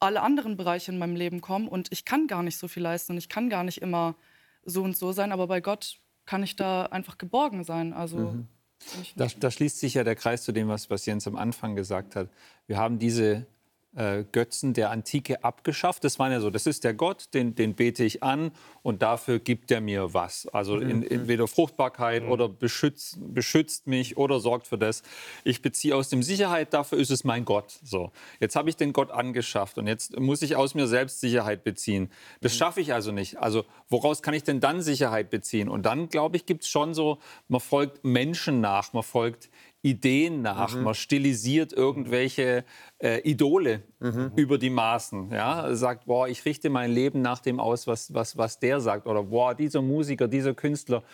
alle 0.00 0.22
anderen 0.22 0.56
Bereiche 0.56 0.92
in 0.92 0.98
meinem 0.98 1.16
Leben 1.16 1.42
kommen 1.42 1.68
und 1.68 1.92
ich 1.92 2.06
kann 2.06 2.26
gar 2.26 2.42
nicht 2.42 2.56
so 2.56 2.68
viel 2.68 2.82
leisten 2.82 3.12
und 3.12 3.18
ich 3.18 3.28
kann 3.28 3.50
gar 3.50 3.64
nicht 3.64 3.82
immer 3.82 4.14
so 4.64 4.82
und 4.82 4.96
so 4.96 5.12
sein, 5.12 5.30
aber 5.30 5.46
bei 5.46 5.60
Gott 5.60 5.98
kann 6.24 6.42
ich 6.42 6.56
da 6.56 6.86
einfach 6.86 7.18
geborgen 7.18 7.64
sein. 7.64 7.92
Also 7.92 8.18
mhm. 8.18 8.48
Da, 9.16 9.26
da, 9.38 9.50
schließt 9.50 9.78
sich 9.78 9.94
ja 9.94 10.04
der 10.04 10.16
Kreis 10.16 10.42
zu 10.42 10.52
dem, 10.52 10.68
was, 10.68 10.90
was 10.90 11.06
Jens 11.06 11.26
am 11.26 11.36
Anfang 11.36 11.76
gesagt 11.76 12.16
hat. 12.16 12.28
Wir 12.66 12.78
haben 12.78 12.98
diese 12.98 13.46
äh, 13.96 14.24
Götzen 14.32 14.74
der 14.74 14.90
Antike 14.90 15.42
abgeschafft. 15.44 16.04
Das 16.04 16.18
war 16.18 16.30
ja 16.30 16.40
so, 16.40 16.50
das 16.50 16.66
ist 16.66 16.84
der 16.84 16.94
Gott, 16.94 17.28
den, 17.34 17.54
den 17.54 17.74
bete 17.74 18.04
ich 18.04 18.22
an 18.22 18.52
und 18.82 19.02
dafür 19.02 19.38
gibt 19.38 19.70
er 19.70 19.80
mir 19.80 20.14
was. 20.14 20.46
Also 20.48 20.76
mhm. 20.76 20.90
in, 20.90 21.02
entweder 21.02 21.48
Fruchtbarkeit 21.48 22.24
mhm. 22.24 22.30
oder 22.30 22.48
beschützt, 22.48 23.18
beschützt 23.20 23.86
mich 23.86 24.16
oder 24.16 24.40
sorgt 24.40 24.66
für 24.66 24.78
das. 24.78 25.02
Ich 25.44 25.62
beziehe 25.62 25.96
aus 25.96 26.08
dem 26.08 26.22
Sicherheit, 26.22 26.74
dafür 26.74 26.98
ist 26.98 27.10
es 27.10 27.24
mein 27.24 27.44
Gott. 27.44 27.78
So, 27.82 28.12
jetzt 28.40 28.56
habe 28.56 28.68
ich 28.68 28.76
den 28.76 28.92
Gott 28.92 29.10
angeschafft 29.10 29.78
und 29.78 29.86
jetzt 29.86 30.18
muss 30.18 30.42
ich 30.42 30.56
aus 30.56 30.74
mir 30.74 30.86
selbst 30.86 31.20
Sicherheit 31.20 31.64
beziehen. 31.64 32.10
Das 32.40 32.54
mhm. 32.54 32.58
schaffe 32.58 32.80
ich 32.80 32.92
also 32.92 33.10
nicht. 33.10 33.38
Also 33.38 33.64
woraus 33.88 34.22
kann 34.22 34.34
ich 34.34 34.44
denn 34.44 34.60
dann 34.60 34.82
Sicherheit 34.82 35.30
beziehen? 35.30 35.68
Und 35.68 35.86
dann, 35.86 36.08
glaube 36.08 36.36
ich, 36.36 36.46
gibt 36.46 36.64
es 36.64 36.68
schon 36.68 36.94
so, 36.94 37.18
man 37.48 37.60
folgt 37.60 38.04
Menschen 38.04 38.60
nach, 38.60 38.92
man 38.92 39.02
folgt 39.02 39.50
Ideen 39.82 40.42
nach, 40.42 40.74
mhm. 40.74 40.82
man 40.82 40.94
stilisiert 40.94 41.72
irgendwelche 41.72 42.64
äh, 42.98 43.20
Idole 43.20 43.84
mhm. 44.00 44.32
über 44.34 44.58
die 44.58 44.70
Maßen. 44.70 45.30
Ja? 45.30 45.74
Sagt, 45.74 46.06
boah, 46.06 46.28
ich 46.28 46.44
richte 46.44 46.68
mein 46.68 46.90
Leben 46.90 47.22
nach 47.22 47.38
dem 47.38 47.60
aus, 47.60 47.86
was, 47.86 48.12
was, 48.12 48.36
was 48.36 48.58
der 48.58 48.80
sagt. 48.80 49.06
Oder 49.06 49.22
boah, 49.22 49.54
dieser 49.54 49.80
Musiker, 49.80 50.26
dieser 50.26 50.54
Künstler, 50.54 51.04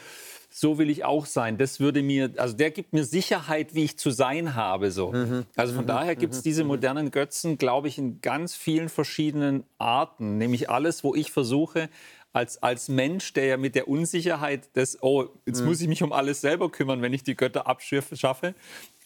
so 0.49 0.79
will 0.79 0.89
ich 0.89 1.05
auch 1.05 1.27
sein. 1.27 1.59
Das 1.59 1.81
würde 1.81 2.01
mir, 2.03 2.33
also 2.37 2.57
der 2.57 2.71
gibt 2.71 2.93
mir 2.93 3.05
Sicherheit, 3.05 3.75
wie 3.75 3.85
ich 3.85 3.99
zu 3.99 4.11
sein 4.11 4.55
habe. 4.55 4.93
So. 4.93 5.13
Mhm. 5.13 5.45
Also 5.57 5.75
von 5.75 5.85
mhm. 5.85 5.89
daher 5.89 6.17
gibt 6.17 6.33
es 6.33 6.41
mhm. 6.41 6.45
diese 6.45 6.65
modernen 6.65 7.11
Götzen, 7.11 7.59
glaube 7.59 7.89
ich, 7.89 7.99
in 7.99 8.21
ganz 8.23 8.55
vielen 8.55 8.89
verschiedenen 8.89 9.65
Arten. 9.79 10.39
Nämlich 10.39 10.71
alles, 10.71 11.05
wo 11.05 11.15
ich 11.15 11.33
versuche, 11.33 11.91
als, 12.35 12.61
als 12.63 12.89
Mensch, 12.89 13.33
der 13.33 13.47
ja 13.47 13.57
mit 13.57 13.77
der 13.77 13.87
Unsicherheit 13.87 14.75
des, 14.75 15.01
oh, 15.03 15.27
jetzt 15.47 15.61
mhm. 15.61 15.69
muss 15.69 15.81
ich 15.81 15.87
mich 15.87 16.03
um 16.03 16.13
alles 16.13 16.41
selber 16.41 16.69
kümmern, 16.69 17.01
wenn 17.01 17.13
ich 17.13 17.23
die 17.23 17.37
Götter 17.37 17.69
abschaffe, 17.69 18.55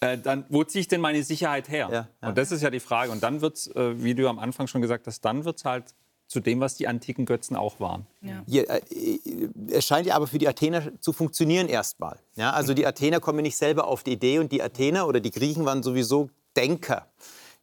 äh, 0.00 0.16
dann 0.16 0.46
wo 0.48 0.64
ziehe 0.64 0.80
ich 0.80 0.88
denn 0.88 1.02
meine 1.02 1.22
Sicherheit 1.22 1.68
her? 1.68 1.88
Ja, 1.92 2.08
ja. 2.22 2.28
Und 2.28 2.38
das 2.38 2.50
ist 2.50 2.62
ja 2.62 2.70
die 2.70 2.80
Frage. 2.80 3.12
Und 3.12 3.22
dann 3.22 3.42
wird 3.42 3.58
es, 3.58 3.66
äh, 3.68 4.02
wie 4.02 4.14
du 4.14 4.26
am 4.28 4.38
Anfang 4.38 4.66
schon 4.66 4.80
gesagt 4.80 5.06
hast, 5.06 5.20
dann 5.20 5.44
wird 5.44 5.58
es 5.58 5.66
halt 5.66 5.94
zu 6.26 6.40
dem, 6.40 6.60
was 6.60 6.76
die 6.76 6.88
antiken 6.88 7.26
Götzen 7.26 7.54
auch 7.54 7.80
waren. 7.80 8.06
Ja. 8.22 8.42
Hier, 8.46 8.70
äh, 8.70 8.80
es 9.72 9.86
scheint 9.86 10.06
ja 10.06 10.14
aber 10.14 10.26
für 10.26 10.38
die 10.38 10.48
Athener 10.48 10.98
zu 11.00 11.12
funktionieren 11.12 11.68
erstmal. 11.68 12.18
Ja, 12.34 12.52
also 12.52 12.72
die 12.72 12.86
Athener 12.86 13.20
kommen 13.20 13.42
nicht 13.42 13.58
selber 13.58 13.86
auf 13.86 14.04
die 14.04 14.12
Idee 14.12 14.38
und 14.38 14.52
die 14.52 14.62
Athener 14.62 15.06
oder 15.06 15.20
die 15.20 15.30
Griechen 15.30 15.66
waren 15.66 15.82
sowieso 15.82 16.30
Denker. 16.56 17.08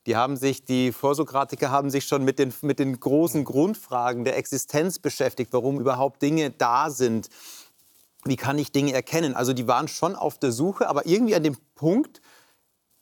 Die 0.06 0.16
haben 0.16 0.38
sich, 0.38 0.64
die 0.64 0.92
Vorsokratiker 0.92 1.72
haben 1.72 1.90
sich 1.90 2.06
schon 2.06 2.24
mit 2.24 2.38
den, 2.38 2.54
mit 2.62 2.80
den 2.80 3.00
großen 3.00 3.44
Grundfragen 3.44 4.24
der 4.24 4.38
Existenz 4.38 5.00
beschäftigt, 5.00 5.52
warum 5.52 5.80
überhaupt 5.80 6.22
Dinge 6.22 6.52
da 6.52 6.90
sind. 6.92 7.30
Wie 8.24 8.36
kann 8.36 8.60
ich 8.60 8.72
Dinge 8.72 8.94
erkennen? 8.94 9.36
Also 9.36 9.54
die 9.54 9.68
waren 9.68 9.88
schon 9.88 10.16
auf 10.16 10.38
der 10.38 10.52
Suche, 10.52 10.88
aber 10.90 11.06
irgendwie 11.06 11.36
an 11.36 11.44
dem 11.44 11.58
Punkt 11.76 12.22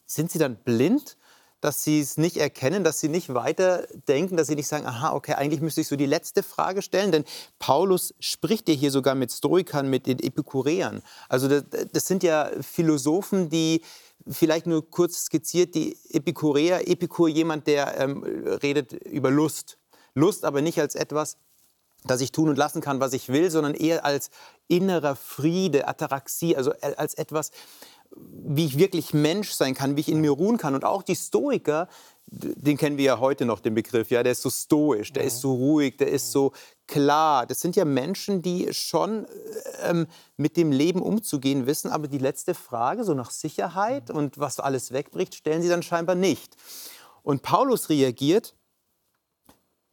sind 0.06 0.32
sie 0.32 0.40
dann 0.40 0.56
blind, 0.56 1.18
dass 1.64 1.82
sie 1.82 2.02
es 2.02 2.18
nicht 2.18 2.36
erkennen, 2.36 2.84
dass 2.84 3.00
sie 3.00 3.08
nicht 3.08 3.34
weiterdenken, 3.34 4.36
dass 4.36 4.48
sie 4.48 4.56
nicht 4.56 4.68
sagen, 4.68 4.86
aha, 4.86 5.14
okay, 5.14 5.36
eigentlich 5.36 5.62
müsste 5.62 5.80
ich 5.80 5.88
so 5.88 5.96
die 5.96 6.06
letzte 6.06 6.44
Frage 6.44 6.82
stellen, 6.82 7.14
denn 7.14 7.24
Paulus 7.58 8.14
spricht 8.20 8.68
ja 8.68 8.76
hier 8.76 8.92
sogar 8.92 9.16
mit 9.16 9.32
Stoikern, 9.32 9.90
mit 9.90 10.06
den 10.06 10.20
Epikureern. 10.20 11.02
Also 11.30 11.48
das, 11.48 11.64
das 11.94 12.06
sind 12.06 12.22
ja 12.22 12.52
Philosophen, 12.60 13.50
die 13.50 13.82
Vielleicht 14.28 14.68
nur 14.68 14.90
kurz 14.90 15.26
skizziert, 15.26 15.76
die 15.76 15.98
Epikureer, 16.10 16.88
Epikur, 16.88 17.28
jemand, 17.28 17.68
der 17.68 18.00
ähm, 18.00 18.24
redet 18.24 18.94
über 18.94 19.32
Lust. 19.32 19.78
Lust 20.16 20.46
aber 20.46 20.62
nicht 20.62 20.80
als 20.80 20.96
etwas, 20.96 21.38
das 22.06 22.22
ich 22.22 22.32
tun 22.32 22.50
und 22.50 22.58
lassen 22.58 22.82
kann, 22.82 23.00
was 23.00 23.14
ich 23.14 23.30
will, 23.30 23.50
sondern 23.50 23.74
eher 23.74 24.06
als 24.06 24.30
innerer 24.68 25.16
Friede, 25.16 25.88
Ataraxie, 25.88 26.56
also 26.56 26.74
als 26.82 27.16
etwas, 27.16 27.52
wie 28.16 28.66
ich 28.66 28.78
wirklich 28.78 29.14
Mensch 29.14 29.52
sein 29.52 29.74
kann, 29.74 29.96
wie 29.96 30.02
ich 30.02 30.10
in 30.10 30.22
mir 30.22 30.32
ruhen 30.32 30.58
kann. 30.58 30.76
Und 30.76 30.86
auch 30.86 31.04
die 31.04 31.16
Stoiker, 31.16 31.88
den 32.28 32.78
kennen 32.78 32.98
wir 32.98 33.06
ja 33.06 33.20
heute 33.20 33.46
noch, 33.46 33.60
den 33.60 33.74
Begriff, 33.74 34.10
ja, 34.12 34.24
der 34.24 34.34
ist 34.34 34.42
so 34.42 34.50
stoisch, 34.50 35.14
der 35.14 35.24
ist 35.24 35.42
so 35.42 35.54
ruhig, 35.54 35.98
der 35.98 36.10
ist 36.10 36.32
so 36.32 36.52
klar. 36.94 37.48
Das 37.48 37.60
sind 37.60 37.76
ja 37.76 37.86
Menschen, 37.86 38.44
die 38.44 38.72
schon 38.72 39.26
ähm, 39.82 40.06
mit 40.38 40.58
dem 40.58 40.72
Leben 40.72 41.02
umzugehen 41.02 41.66
wissen, 41.66 41.90
aber 41.90 42.08
die 42.08 42.20
letzte 42.20 42.54
Frage, 42.54 43.04
so 43.04 43.16
nach 43.16 43.32
Sicherheit 43.32 44.12
und 44.12 44.38
was 44.38 44.60
alles 44.60 44.92
wegbricht, 44.92 45.34
stellen 45.34 45.64
sie 45.64 45.70
dann 45.70 45.82
scheinbar 45.82 46.16
nicht. 46.16 46.56
Und 47.24 47.42
Paulus 47.42 47.90
reagiert 47.90 48.56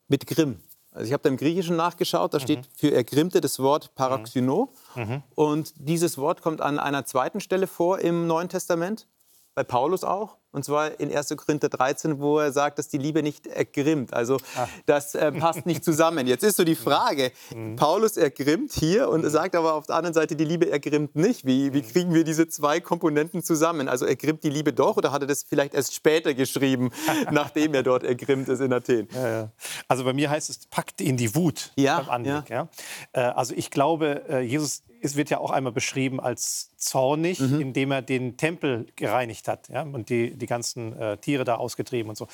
mit 0.08 0.26
Grimm. 0.26 0.62
Also 0.90 1.06
ich 1.06 1.12
habe 1.14 1.22
da 1.22 1.30
im 1.30 1.38
Griechischen 1.38 1.76
nachgeschaut, 1.76 2.34
da 2.34 2.38
mhm. 2.38 2.42
steht 2.42 2.68
für 2.76 2.92
Ergrimmte 2.92 3.40
das 3.40 3.60
Wort 3.60 3.94
Paraxyno. 3.94 4.74
Mhm. 4.94 5.02
mhm. 5.02 5.22
Und 5.34 5.72
dieses 5.76 6.18
Wort 6.18 6.42
kommt 6.42 6.60
an 6.60 6.78
einer 6.78 7.06
zweiten 7.06 7.40
Stelle 7.40 7.66
vor 7.66 8.00
im 8.00 8.26
Neuen 8.26 8.50
Testament, 8.50 9.06
bei 9.54 9.64
Paulus 9.64 10.04
auch. 10.04 10.36
Und 10.52 10.64
zwar 10.64 10.98
in 10.98 11.14
1. 11.14 11.36
Korinther 11.36 11.68
13, 11.68 12.18
wo 12.18 12.38
er 12.38 12.52
sagt, 12.52 12.78
dass 12.78 12.88
die 12.88 12.98
Liebe 12.98 13.22
nicht 13.22 13.46
ergrimmt. 13.46 14.12
Also 14.12 14.38
Ach. 14.56 14.68
das 14.86 15.14
äh, 15.14 15.30
passt 15.32 15.64
nicht 15.64 15.84
zusammen. 15.84 16.26
Jetzt 16.26 16.42
ist 16.42 16.56
so 16.56 16.64
die 16.64 16.74
Frage, 16.76 17.30
mhm. 17.54 17.76
Paulus 17.76 18.16
ergrimmt 18.16 18.72
hier 18.72 19.08
und 19.08 19.24
mhm. 19.24 19.30
sagt 19.30 19.54
aber 19.54 19.74
auf 19.74 19.86
der 19.86 19.96
anderen 19.96 20.14
Seite, 20.14 20.34
die 20.34 20.44
Liebe 20.44 20.70
ergrimmt 20.70 21.14
nicht. 21.14 21.46
Wie, 21.46 21.72
wie 21.72 21.82
kriegen 21.82 22.12
wir 22.14 22.24
diese 22.24 22.48
zwei 22.48 22.80
Komponenten 22.80 23.42
zusammen? 23.42 23.88
Also 23.88 24.06
ergrimmt 24.06 24.42
die 24.42 24.50
Liebe 24.50 24.72
doch 24.72 24.96
oder 24.96 25.12
hat 25.12 25.22
er 25.22 25.28
das 25.28 25.44
vielleicht 25.44 25.74
erst 25.74 25.94
später 25.94 26.34
geschrieben, 26.34 26.90
nachdem 27.30 27.74
er 27.74 27.84
dort 27.84 28.02
ergrimmt 28.02 28.48
ist 28.48 28.60
in 28.60 28.72
Athen? 28.72 29.08
Ja, 29.14 29.28
ja. 29.28 29.52
Also 29.86 30.04
bei 30.04 30.12
mir 30.12 30.30
heißt 30.30 30.50
es, 30.50 30.66
packt 30.66 31.00
in 31.00 31.16
die 31.16 31.34
Wut 31.34 31.70
ja, 31.76 32.00
beim 32.00 32.10
Anblick. 32.10 32.50
Ja. 32.50 32.68
Äh, 33.12 33.20
also 33.20 33.54
ich 33.54 33.70
glaube, 33.70 34.24
äh, 34.28 34.40
Jesus 34.40 34.82
es 35.00 35.16
wird 35.16 35.30
ja 35.30 35.38
auch 35.38 35.50
einmal 35.50 35.72
beschrieben 35.72 36.20
als 36.20 36.70
zornig, 36.76 37.40
mhm. 37.40 37.60
indem 37.60 37.90
er 37.90 38.02
den 38.02 38.36
Tempel 38.36 38.86
gereinigt 38.96 39.48
hat 39.48 39.68
ja, 39.68 39.82
und 39.82 40.08
die, 40.08 40.36
die 40.40 40.46
ganzen 40.46 40.98
äh, 40.98 41.16
Tiere 41.18 41.44
da 41.44 41.56
ausgetrieben 41.56 42.10
und 42.10 42.16
so. 42.16 42.26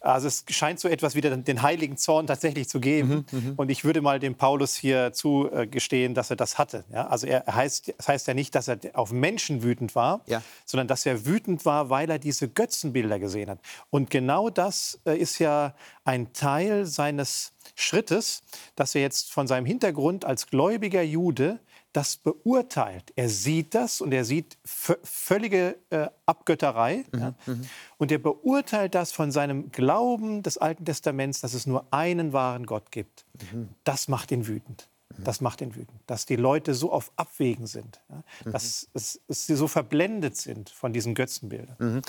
Also 0.00 0.28
es 0.28 0.44
scheint 0.48 0.80
so 0.80 0.88
etwas 0.88 1.14
wie 1.14 1.20
den, 1.20 1.44
den 1.44 1.62
heiligen 1.62 1.96
Zorn 1.96 2.26
tatsächlich 2.26 2.68
zu 2.68 2.80
geben. 2.80 3.26
Mhm, 3.30 3.38
mhm. 3.38 3.52
und 3.56 3.70
ich 3.70 3.84
würde 3.84 4.00
mal 4.00 4.18
dem 4.18 4.34
Paulus 4.34 4.74
hier 4.74 5.12
zugestehen, 5.12 6.14
dass 6.14 6.30
er 6.30 6.36
das 6.36 6.58
hatte. 6.58 6.84
Ja. 6.92 7.08
Also 7.08 7.26
er 7.26 7.44
heißt, 7.46 7.94
das 7.96 8.08
heißt 8.08 8.26
ja 8.28 8.34
nicht, 8.34 8.54
dass 8.54 8.68
er 8.68 8.78
auf 8.94 9.12
Menschen 9.12 9.62
wütend 9.62 9.94
war, 9.94 10.22
ja. 10.26 10.42
sondern 10.64 10.88
dass 10.88 11.04
er 11.06 11.26
wütend 11.26 11.64
war, 11.64 11.90
weil 11.90 12.08
er 12.10 12.18
diese 12.18 12.48
Götzenbilder 12.48 13.18
gesehen 13.18 13.50
hat. 13.50 13.58
Und 13.90 14.10
genau 14.10 14.50
das 14.50 15.00
äh, 15.04 15.16
ist 15.16 15.38
ja 15.38 15.74
ein 16.04 16.32
Teil 16.32 16.86
seines 16.86 17.52
Schrittes, 17.74 18.42
dass 18.76 18.94
er 18.94 19.02
jetzt 19.02 19.32
von 19.32 19.46
seinem 19.46 19.66
Hintergrund 19.66 20.24
als 20.24 20.46
gläubiger 20.46 21.02
Jude 21.02 21.60
das 21.92 22.16
beurteilt. 22.16 23.12
Er 23.16 23.28
sieht 23.28 23.74
das 23.74 24.00
und 24.00 24.12
er 24.12 24.24
sieht 24.24 24.58
völlige 24.64 25.78
äh, 25.90 26.08
Abgötterei. 26.26 27.04
Mhm, 27.12 27.18
ja. 27.18 27.34
Mhm. 27.46 27.68
Und 27.96 28.12
er 28.12 28.18
beurteilt 28.18 28.94
das 28.94 29.12
von 29.12 29.32
seinem 29.32 29.72
Glauben 29.72 30.42
des 30.42 30.58
Alten 30.58 30.84
Testaments, 30.84 31.40
dass 31.40 31.54
es 31.54 31.66
nur 31.66 31.86
einen 31.90 32.32
wahren 32.32 32.66
Gott 32.66 32.90
gibt. 32.90 33.24
Mhm. 33.52 33.70
Das 33.84 34.08
macht 34.08 34.30
ihn 34.30 34.46
wütend. 34.46 34.88
Mhm. 35.16 35.24
Das 35.24 35.40
macht 35.40 35.60
ihn 35.60 35.74
wütend, 35.74 36.00
dass 36.06 36.26
die 36.26 36.36
Leute 36.36 36.74
so 36.74 36.92
auf 36.92 37.10
Abwägen 37.16 37.66
sind, 37.66 38.00
ja, 38.08 38.22
mhm. 38.44 38.52
dass, 38.52 38.88
es, 38.92 39.20
dass, 39.26 39.46
sie 39.46 39.56
so 39.56 39.66
verblendet 39.66 40.36
sind 40.36 40.70
von 40.70 40.92
diesen 40.92 41.14
Götzenbildern. 41.14 42.02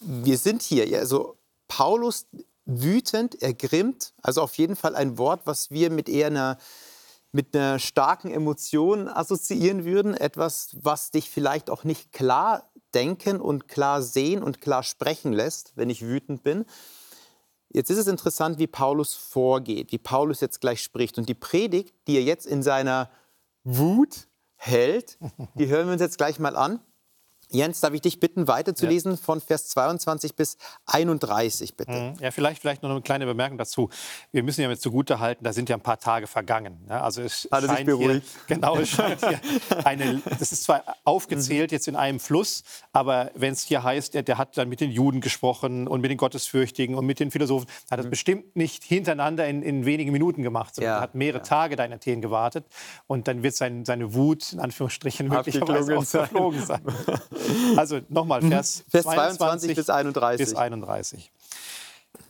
Wir 0.00 0.38
sind 0.38 0.62
hier, 0.62 0.96
also 0.98 1.36
Paulus 1.66 2.26
wütend, 2.64 3.42
ergrimmt, 3.42 4.12
also 4.22 4.42
auf 4.42 4.56
jeden 4.58 4.76
Fall 4.76 4.94
ein 4.94 5.18
Wort, 5.18 5.40
was 5.44 5.70
wir 5.70 5.90
mit 5.90 6.08
eher 6.08 6.28
einer 6.28 6.58
mit 7.32 7.54
einer 7.54 7.78
starken 7.78 8.30
Emotion 8.30 9.08
assoziieren 9.08 9.84
würden, 9.84 10.14
etwas, 10.14 10.76
was 10.80 11.10
dich 11.10 11.30
vielleicht 11.30 11.70
auch 11.70 11.84
nicht 11.84 12.12
klar 12.12 12.70
denken 12.94 13.40
und 13.40 13.68
klar 13.68 14.02
sehen 14.02 14.42
und 14.42 14.60
klar 14.60 14.82
sprechen 14.82 15.32
lässt, 15.32 15.76
wenn 15.76 15.90
ich 15.90 16.02
wütend 16.02 16.42
bin. 16.42 16.64
Jetzt 17.70 17.90
ist 17.90 17.98
es 17.98 18.06
interessant, 18.06 18.58
wie 18.58 18.66
Paulus 18.66 19.14
vorgeht, 19.14 19.92
wie 19.92 19.98
Paulus 19.98 20.40
jetzt 20.40 20.60
gleich 20.60 20.82
spricht. 20.82 21.18
Und 21.18 21.28
die 21.28 21.34
Predigt, 21.34 21.94
die 22.06 22.16
er 22.16 22.22
jetzt 22.22 22.46
in 22.46 22.62
seiner 22.62 23.10
Wut 23.62 24.26
hält, 24.56 25.18
die 25.54 25.68
hören 25.68 25.86
wir 25.86 25.92
uns 25.92 26.00
jetzt 26.00 26.16
gleich 26.16 26.38
mal 26.38 26.56
an. 26.56 26.80
Jens, 27.50 27.80
darf 27.80 27.94
ich 27.94 28.02
dich 28.02 28.20
bitten, 28.20 28.46
weiterzulesen 28.46 29.12
ja. 29.12 29.16
von 29.16 29.40
Vers 29.40 29.68
22 29.68 30.34
bis 30.34 30.58
31, 30.86 31.76
bitte? 31.76 31.90
Mhm. 31.90 32.14
Ja, 32.20 32.30
vielleicht, 32.30 32.60
vielleicht 32.60 32.82
noch 32.82 32.90
eine 32.90 33.00
kleine 33.00 33.24
Bemerkung 33.24 33.56
dazu. 33.56 33.88
Wir 34.32 34.42
müssen 34.42 34.60
ja 34.60 34.68
mit 34.68 34.80
zugute 34.80 35.18
halten, 35.18 35.44
da 35.44 35.54
sind 35.54 35.70
ja 35.70 35.76
ein 35.76 35.82
paar 35.82 35.98
Tage 35.98 36.26
vergangen. 36.26 36.78
Ja, 36.88 37.02
also 37.02 37.22
es 37.22 37.48
Hat 37.50 37.84
beruhigt? 37.86 38.26
Hier, 38.46 38.56
genau, 38.56 38.76
es 38.76 38.90
scheint 38.90 39.26
hier 39.26 39.40
eine, 39.84 40.20
das 40.38 40.52
ist 40.52 40.64
zwar 40.64 40.84
aufgezählt 41.04 41.72
jetzt 41.72 41.88
in 41.88 41.96
einem 41.96 42.20
Fluss, 42.20 42.64
aber 42.92 43.30
wenn 43.34 43.54
es 43.54 43.62
hier 43.62 43.82
heißt, 43.82 44.12
der, 44.12 44.22
der, 44.22 44.36
hat 44.36 44.58
dann 44.58 44.68
mit 44.68 44.80
den 44.80 44.90
Juden 44.90 45.20
gesprochen 45.20 45.88
und 45.88 46.02
mit 46.02 46.10
den 46.10 46.18
Gottesfürchtigen 46.18 46.94
und 46.96 47.06
mit 47.06 47.18
den 47.18 47.30
Philosophen, 47.30 47.66
hat 47.90 47.98
das 47.98 48.06
mhm. 48.06 48.10
bestimmt 48.10 48.56
nicht 48.56 48.84
hintereinander 48.84 49.48
in, 49.48 49.62
in 49.62 49.86
wenigen 49.86 50.12
Minuten 50.12 50.42
gemacht, 50.42 50.74
sondern 50.74 50.94
ja, 50.94 51.00
hat 51.00 51.14
mehrere 51.14 51.38
ja. 51.38 51.44
Tage 51.44 51.76
da 51.76 51.84
in 51.84 51.92
Athen 51.94 52.20
gewartet 52.20 52.66
und 53.06 53.26
dann 53.26 53.42
wird 53.42 53.54
sein, 53.54 53.86
seine 53.86 54.14
Wut, 54.14 54.52
in 54.52 54.60
Anführungsstrichen, 54.60 55.28
möglicherweise 55.28 55.96
auch 55.96 56.04
verflogen 56.04 56.64
sein. 56.64 56.82
Also 57.76 58.00
nochmal, 58.08 58.42
mhm. 58.42 58.50
Vers, 58.50 58.84
Vers 58.88 59.04
22, 59.04 59.38
22 59.38 59.76
bis 59.76 59.90
31. 59.90 60.46
bis 60.46 60.54
31. 60.54 61.32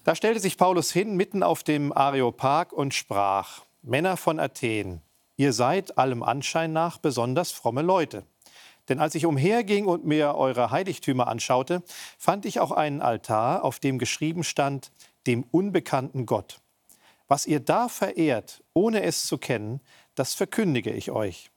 Da 0.04 0.14
stellte 0.14 0.40
sich 0.40 0.56
Paulus 0.56 0.90
hin, 0.90 1.16
mitten 1.16 1.42
auf 1.42 1.62
dem 1.62 1.92
Areopag 1.92 2.72
und 2.72 2.94
sprach, 2.94 3.62
Männer 3.82 4.16
von 4.16 4.40
Athen, 4.40 5.02
ihr 5.36 5.52
seid 5.52 5.98
allem 5.98 6.22
Anschein 6.22 6.72
nach 6.72 6.98
besonders 6.98 7.52
fromme 7.52 7.82
Leute. 7.82 8.24
Denn 8.88 9.00
als 9.00 9.14
ich 9.14 9.26
umherging 9.26 9.86
und 9.86 10.04
mir 10.04 10.34
eure 10.34 10.70
Heiligtümer 10.70 11.28
anschaute, 11.28 11.82
fand 12.18 12.46
ich 12.46 12.58
auch 12.60 12.72
einen 12.72 13.02
Altar, 13.02 13.64
auf 13.64 13.78
dem 13.78 13.98
geschrieben 13.98 14.44
stand, 14.44 14.92
dem 15.26 15.44
unbekannten 15.50 16.26
Gott. 16.26 16.60
Was 17.26 17.46
ihr 17.46 17.60
da 17.60 17.88
verehrt, 17.88 18.64
ohne 18.72 19.02
es 19.02 19.26
zu 19.26 19.36
kennen, 19.36 19.80
das 20.14 20.34
verkündige 20.34 20.90
ich 20.90 21.10
euch. 21.10 21.50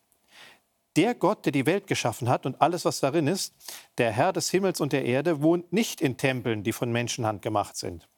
Der 0.98 1.15
Gott, 1.15 1.45
der 1.45 1.53
die 1.53 1.65
Welt 1.65 1.88
geschaffen 1.88 2.27
hat 2.27 2.45
und 2.45 2.62
alles, 2.62 2.83
was 2.83 3.00
darin 3.00 3.27
ist, 3.27 3.53
der 3.98 4.12
Herr 4.12 4.33
des 4.33 4.50
Himmels 4.50 4.81
und 4.81 4.91
der 4.91 5.05
Erde, 5.05 5.41
wohnt 5.41 5.71
nicht 5.71 6.01
in 6.01 6.17
Tempeln, 6.17 6.63
die 6.63 6.74
von 6.74 6.91
Menschenhand 6.91 7.41
gemacht 7.41 7.77
sind. 7.77 8.10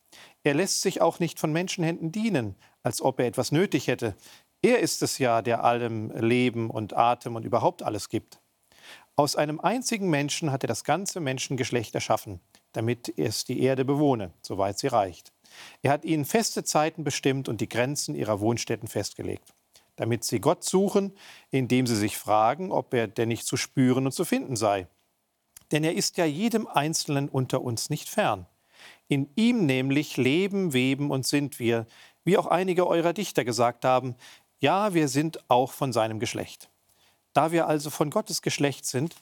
Er 0.43 0.55
lässt 0.55 0.81
sich 0.81 0.99
auch 0.99 1.19
nicht 1.19 1.39
von 1.39 1.51
Menschenhänden 1.53 2.11
dienen, 2.11 2.55
als 2.81 3.01
ob 3.01 3.19
er 3.19 3.27
etwas 3.27 3.51
nötig 3.51 3.87
hätte. 3.87 4.15
Er 4.63 4.79
ist 4.79 5.03
es 5.03 5.19
ja, 5.19 5.43
der 5.43 5.63
allem 5.63 6.09
Leben 6.11 6.71
und 6.71 6.95
Atem 6.95 7.35
und 7.35 7.45
überhaupt 7.45 7.83
alles 7.83 8.09
gibt. 8.09 8.39
Aus 9.15 9.35
einem 9.35 9.59
einzigen 9.59 10.09
Menschen 10.09 10.51
hat 10.51 10.63
er 10.63 10.67
das 10.67 10.83
ganze 10.83 11.19
Menschengeschlecht 11.19 11.93
erschaffen, 11.93 12.39
damit 12.71 13.13
es 13.19 13.45
die 13.45 13.61
Erde 13.61 13.85
bewohne, 13.85 14.33
soweit 14.41 14.79
sie 14.79 14.87
reicht. 14.87 15.31
Er 15.83 15.91
hat 15.91 16.05
ihnen 16.05 16.25
feste 16.25 16.63
Zeiten 16.63 17.03
bestimmt 17.03 17.47
und 17.47 17.61
die 17.61 17.69
Grenzen 17.69 18.15
ihrer 18.15 18.39
Wohnstätten 18.39 18.87
festgelegt 18.87 19.53
damit 19.95 20.23
sie 20.23 20.39
Gott 20.39 20.63
suchen, 20.63 21.13
indem 21.51 21.87
sie 21.87 21.95
sich 21.95 22.17
fragen, 22.17 22.71
ob 22.71 22.93
er 22.93 23.07
denn 23.07 23.29
nicht 23.29 23.45
zu 23.45 23.57
spüren 23.57 24.05
und 24.05 24.11
zu 24.11 24.25
finden 24.25 24.55
sei. 24.55 24.87
Denn 25.71 25.83
er 25.83 25.93
ist 25.93 26.17
ja 26.17 26.25
jedem 26.25 26.67
Einzelnen 26.67 27.29
unter 27.29 27.61
uns 27.61 27.89
nicht 27.89 28.09
fern. 28.09 28.45
In 29.07 29.29
ihm 29.35 29.65
nämlich 29.65 30.17
leben, 30.17 30.73
weben 30.73 31.11
und 31.11 31.25
sind 31.25 31.59
wir, 31.59 31.87
wie 32.23 32.37
auch 32.37 32.47
einige 32.47 32.87
eurer 32.87 33.13
Dichter 33.13 33.43
gesagt 33.43 33.85
haben, 33.85 34.15
ja, 34.59 34.93
wir 34.93 35.07
sind 35.07 35.49
auch 35.49 35.71
von 35.71 35.91
seinem 35.91 36.19
Geschlecht. 36.19 36.69
Da 37.33 37.51
wir 37.51 37.67
also 37.67 37.89
von 37.89 38.09
Gottes 38.09 38.41
Geschlecht 38.41 38.85
sind, 38.85 39.15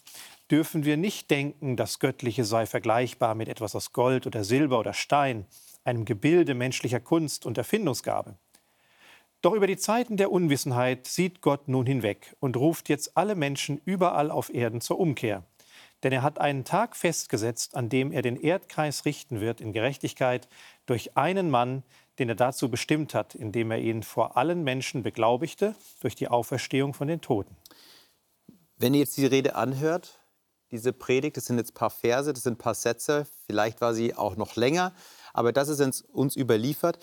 dürfen 0.51 0.83
wir 0.83 0.97
nicht 0.97 1.31
denken, 1.31 1.77
das 1.77 1.99
Göttliche 1.99 2.43
sei 2.43 2.65
vergleichbar 2.65 3.35
mit 3.35 3.47
etwas 3.47 3.75
aus 3.75 3.93
Gold 3.93 4.27
oder 4.27 4.43
Silber 4.43 4.79
oder 4.79 4.93
Stein, 4.93 5.45
einem 5.83 6.05
Gebilde 6.05 6.53
menschlicher 6.53 6.99
Kunst 6.99 7.45
und 7.45 7.57
Erfindungsgabe. 7.57 8.35
Doch 9.41 9.53
über 9.53 9.65
die 9.65 9.77
Zeiten 9.77 10.17
der 10.17 10.31
Unwissenheit 10.31 11.07
sieht 11.07 11.41
Gott 11.41 11.67
nun 11.67 11.87
hinweg 11.87 12.35
und 12.39 12.57
ruft 12.57 12.89
jetzt 12.89 13.17
alle 13.17 13.35
Menschen 13.35 13.81
überall 13.85 14.29
auf 14.29 14.53
Erden 14.53 14.81
zur 14.81 14.99
Umkehr. 14.99 15.43
Denn 16.03 16.11
er 16.11 16.21
hat 16.21 16.39
einen 16.39 16.63
Tag 16.63 16.95
festgesetzt, 16.95 17.75
an 17.75 17.89
dem 17.89 18.11
er 18.11 18.21
den 18.21 18.35
Erdkreis 18.35 19.05
richten 19.05 19.39
wird 19.41 19.61
in 19.61 19.73
Gerechtigkeit 19.73 20.47
durch 20.85 21.17
einen 21.17 21.49
Mann, 21.49 21.83
den 22.19 22.29
er 22.29 22.35
dazu 22.35 22.69
bestimmt 22.69 23.15
hat, 23.15 23.33
indem 23.33 23.71
er 23.71 23.79
ihn 23.79 24.03
vor 24.03 24.37
allen 24.37 24.63
Menschen 24.63 25.01
beglaubigte 25.01 25.75
durch 26.01 26.15
die 26.15 26.27
Auferstehung 26.27 26.93
von 26.93 27.07
den 27.07 27.21
Toten. 27.21 27.55
Wenn 28.77 28.93
ihr 28.93 29.01
jetzt 29.01 29.17
die 29.17 29.25
Rede 29.25 29.55
anhört, 29.55 30.19
diese 30.71 30.93
Predigt, 30.93 31.37
das 31.37 31.45
sind 31.45 31.57
jetzt 31.57 31.71
ein 31.71 31.75
paar 31.75 31.89
Verse, 31.89 32.31
das 32.31 32.43
sind 32.43 32.53
ein 32.53 32.57
paar 32.57 32.75
Sätze, 32.75 33.25
vielleicht 33.45 33.81
war 33.81 33.93
sie 33.93 34.15
auch 34.15 34.35
noch 34.35 34.55
länger, 34.55 34.93
aber 35.33 35.51
das 35.51 35.69
ist 35.69 36.01
uns 36.09 36.35
überliefert. 36.35 36.99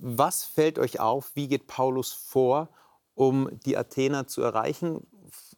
Was 0.00 0.44
fällt 0.44 0.78
euch 0.78 0.98
auf? 0.98 1.32
Wie 1.34 1.48
geht 1.48 1.66
Paulus 1.66 2.12
vor, 2.12 2.70
um 3.14 3.50
die 3.66 3.76
Athener 3.76 4.26
zu 4.26 4.42
erreichen, 4.42 5.06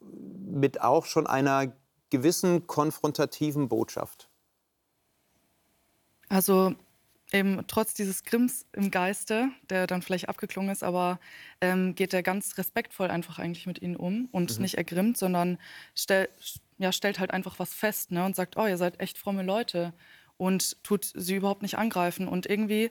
mit 0.00 0.80
auch 0.80 1.06
schon 1.06 1.26
einer 1.26 1.72
gewissen 2.10 2.66
konfrontativen 2.66 3.68
Botschaft? 3.68 4.28
Also 6.28 6.74
eben 7.32 7.64
trotz 7.66 7.94
dieses 7.94 8.24
Grimms 8.24 8.66
im 8.72 8.90
Geiste, 8.90 9.48
der 9.70 9.86
dann 9.86 10.02
vielleicht 10.02 10.28
abgeklungen 10.28 10.70
ist, 10.70 10.82
aber 10.82 11.20
ähm, 11.60 11.94
geht 11.94 12.12
er 12.12 12.22
ganz 12.22 12.58
respektvoll 12.58 13.10
einfach 13.10 13.38
eigentlich 13.38 13.66
mit 13.66 13.80
ihnen 13.80 13.96
um 13.96 14.28
und 14.32 14.56
mhm. 14.56 14.62
nicht 14.62 14.74
ergrimmt, 14.74 15.16
sondern 15.16 15.58
stell, 15.94 16.28
ja, 16.78 16.92
stellt 16.92 17.18
halt 17.18 17.30
einfach 17.30 17.58
was 17.58 17.72
fest 17.72 18.10
ne, 18.10 18.24
und 18.24 18.36
sagt, 18.36 18.56
oh, 18.56 18.66
ihr 18.66 18.76
seid 18.76 19.00
echt 19.00 19.18
fromme 19.18 19.42
Leute 19.42 19.94
und 20.36 20.82
tut 20.82 21.10
sie 21.14 21.36
überhaupt 21.36 21.62
nicht 21.62 21.78
angreifen. 21.78 22.28
Und 22.28 22.46
irgendwie 22.46 22.90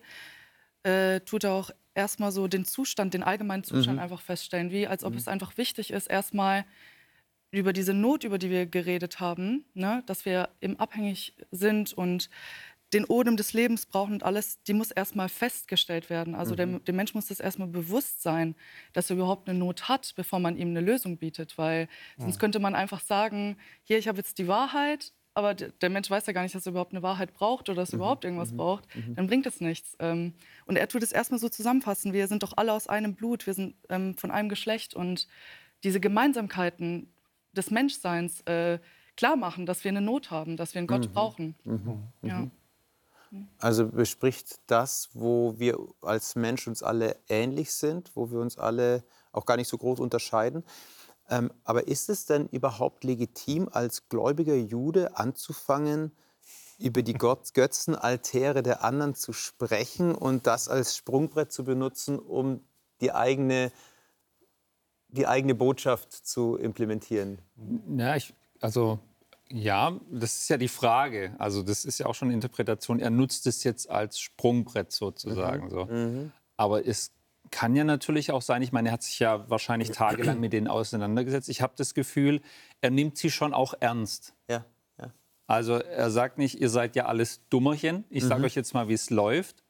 äh, 0.84 1.20
tut 1.22 1.44
er 1.44 1.54
auch 1.54 1.72
erstmal 1.94 2.32
so 2.32 2.48
den 2.48 2.66
Zustand, 2.66 3.14
den 3.14 3.24
allgemeinen 3.24 3.64
Zustand 3.64 3.98
mhm. 3.98 4.04
einfach 4.04 4.22
feststellen, 4.22 4.72
wie 4.72 4.88
als 4.88 5.04
ob 5.04 5.14
mhm. 5.14 5.20
es 5.20 5.28
einfach 5.28 5.58
wichtig 5.58 5.92
ist, 5.92 6.08
erstmal 6.08 6.66
über 7.52 7.74
diese 7.74 7.94
Not, 7.94 8.24
über 8.24 8.38
die 8.38 8.50
wir 8.50 8.66
geredet 8.66 9.20
haben, 9.20 9.66
ne, 9.74 10.04
dass 10.06 10.26
wir 10.26 10.50
eben 10.62 10.80
abhängig 10.80 11.34
sind 11.52 11.92
und 11.94 12.30
den 12.94 13.06
Odem 13.06 13.38
des 13.38 13.54
Lebens 13.54 13.86
brauchen 13.86 14.14
und 14.14 14.24
alles, 14.24 14.62
die 14.64 14.74
muss 14.74 14.92
erstmal 14.92 15.30
festgestellt 15.30 16.10
werden. 16.10 16.36
Also 16.36 16.54
mhm. 16.54 16.58
der, 16.58 16.68
dem 16.80 16.96
Mensch 16.96 17.14
muss 17.14 17.28
das 17.28 17.40
erstmal 17.40 17.68
bewusst 17.68 18.22
sein, 18.22 18.56
dass 18.94 19.10
er 19.10 19.16
überhaupt 19.16 19.48
eine 19.48 19.58
Not 19.58 19.88
hat, 19.88 20.14
bevor 20.16 20.40
man 20.40 20.58
ihm 20.58 20.70
eine 20.70 20.82
Lösung 20.82 21.18
bietet. 21.18 21.58
Weil 21.58 21.88
sonst 22.18 22.40
könnte 22.40 22.60
man 22.60 22.76
einfach 22.76 23.00
sagen, 23.00 23.58
hier, 23.84 23.98
ich 23.98 24.08
habe 24.08 24.18
jetzt 24.18 24.38
die 24.40 24.48
Wahrheit, 24.48 25.14
aber 25.34 25.54
der 25.54 25.90
Mensch 25.90 26.10
weiß 26.10 26.26
ja 26.28 26.34
gar 26.34 26.44
nicht, 26.44 26.56
dass 26.56 26.66
er 26.66 26.72
überhaupt 26.72 26.94
eine 26.94 27.04
Wahrheit 27.04 27.34
braucht 27.34 27.70
oder 27.70 27.82
dass 27.82 27.92
er 27.92 27.98
mhm. 27.98 28.02
überhaupt 28.02 28.26
irgendwas 28.26 28.52
mhm. 28.52 28.58
braucht, 28.58 28.96
mhm. 28.96 29.16
dann 29.16 29.28
bringt 29.28 29.46
es 29.46 29.62
nichts. 29.62 29.96
Ähm, 30.00 30.34
und 30.66 30.76
er 30.76 30.88
tut 30.88 31.04
es 31.04 31.12
erstmal 31.12 31.40
so 31.40 31.50
zusammenfassen, 31.50 32.14
wir 32.14 32.28
sind 32.28 32.44
doch 32.44 32.54
alle 32.58 32.74
aus 32.74 32.88
einem 32.88 33.16
Blut, 33.16 33.48
wir 33.48 33.54
sind 33.54 33.76
ähm, 33.90 34.18
von 34.18 34.32
einem 34.32 34.50
Geschlecht 34.50 34.94
und 34.94 35.28
diese 35.84 36.00
Gemeinsamkeiten 36.00 37.12
des 37.54 37.72
Menschseins 37.72 38.42
äh, 38.42 38.80
klar 39.16 39.36
machen, 39.36 39.66
dass 39.66 39.84
wir 39.84 39.90
eine 39.90 40.02
Not 40.02 40.32
haben, 40.32 40.58
dass 40.58 40.74
wir 40.74 40.80
einen 40.80 40.88
Gott 40.88 41.08
mhm. 41.08 41.14
brauchen. 41.14 41.56
Mhm. 41.64 42.04
Ja. 42.24 42.48
Also 43.60 43.88
bespricht 43.88 44.60
das, 44.68 45.10
wo 45.14 45.58
wir 45.58 45.78
als 46.02 46.36
Mensch 46.36 46.68
uns 46.68 46.84
alle 46.84 47.16
ähnlich 47.30 47.72
sind, 47.72 48.12
wo 48.16 48.30
wir 48.30 48.40
uns 48.40 48.58
alle 48.58 49.04
auch 49.32 49.46
gar 49.46 49.56
nicht 49.56 49.70
so 49.70 49.78
groß 49.78 50.00
unterscheiden. 50.02 50.64
Ähm, 51.32 51.50
aber 51.64 51.88
ist 51.88 52.10
es 52.10 52.26
denn 52.26 52.48
überhaupt 52.50 53.06
legitim, 53.06 53.70
als 53.72 54.10
gläubiger 54.10 54.56
Jude 54.56 55.18
anzufangen, 55.18 56.12
über 56.78 57.04
die 57.04 57.14
Götzenaltäre 57.14 58.64
der 58.64 58.84
anderen 58.84 59.16
zu 59.16 59.32
sprechen 59.32 60.14
und 60.14 60.46
das 60.46 60.68
als 60.68 60.98
Sprungbrett 60.98 61.52
zu 61.52 61.64
benutzen, 61.64 62.20
um 62.20 62.62
die 63.00 63.14
eigene, 63.14 63.72
die 65.08 65.26
eigene 65.26 65.56
Botschaft 65.56 66.12
zu 66.12 66.58
implementieren? 66.58 67.40
Ja, 67.98 68.16
ich, 68.16 68.34
also 68.60 69.00
ja, 69.50 69.98
das 70.10 70.42
ist 70.42 70.50
ja 70.50 70.58
die 70.58 70.68
Frage. 70.68 71.36
Also 71.38 71.62
das 71.64 71.86
ist 71.86 72.00
ja 72.00 72.08
auch 72.08 72.16
schon 72.16 72.30
eine 72.30 72.36
Interpretation. 72.36 73.00
Er 73.00 73.10
nutzt 73.10 73.48
es 73.48 73.64
jetzt 73.64 73.90
als 73.90 74.20
Sprungbrett 74.20 74.92
sozusagen. 74.92 75.66
Mhm. 75.66 75.70
So. 75.70 75.86
Mhm. 75.86 76.32
Aber 76.58 76.86
es 76.86 77.12
kann 77.52 77.76
ja 77.76 77.84
natürlich 77.84 78.32
auch 78.32 78.42
sein, 78.42 78.62
ich 78.62 78.72
meine, 78.72 78.90
er 78.90 78.94
hat 78.94 79.04
sich 79.04 79.20
ja 79.20 79.50
wahrscheinlich 79.50 79.92
tagelang 79.92 80.40
mit 80.40 80.54
denen 80.54 80.68
auseinandergesetzt. 80.68 81.50
Ich 81.50 81.62
habe 81.62 81.74
das 81.76 81.94
Gefühl, 81.94 82.42
er 82.80 82.90
nimmt 82.90 83.18
sie 83.18 83.30
schon 83.30 83.54
auch 83.54 83.74
ernst. 83.80 84.34
Ja, 84.50 84.66
ja. 85.00 85.14
Also 85.48 85.76
er 85.76 86.10
sagt 86.10 86.38
nicht, 86.38 86.60
ihr 86.60 86.70
seid 86.70 86.96
ja 86.96 87.06
alles 87.06 87.42
Dummerchen. 87.50 88.06
Ich 88.10 88.24
sage 88.24 88.40
mhm. 88.40 88.46
euch 88.46 88.56
jetzt 88.56 88.74
mal, 88.74 88.88
wie 88.88 88.94
es 88.94 89.10
läuft. 89.10 89.64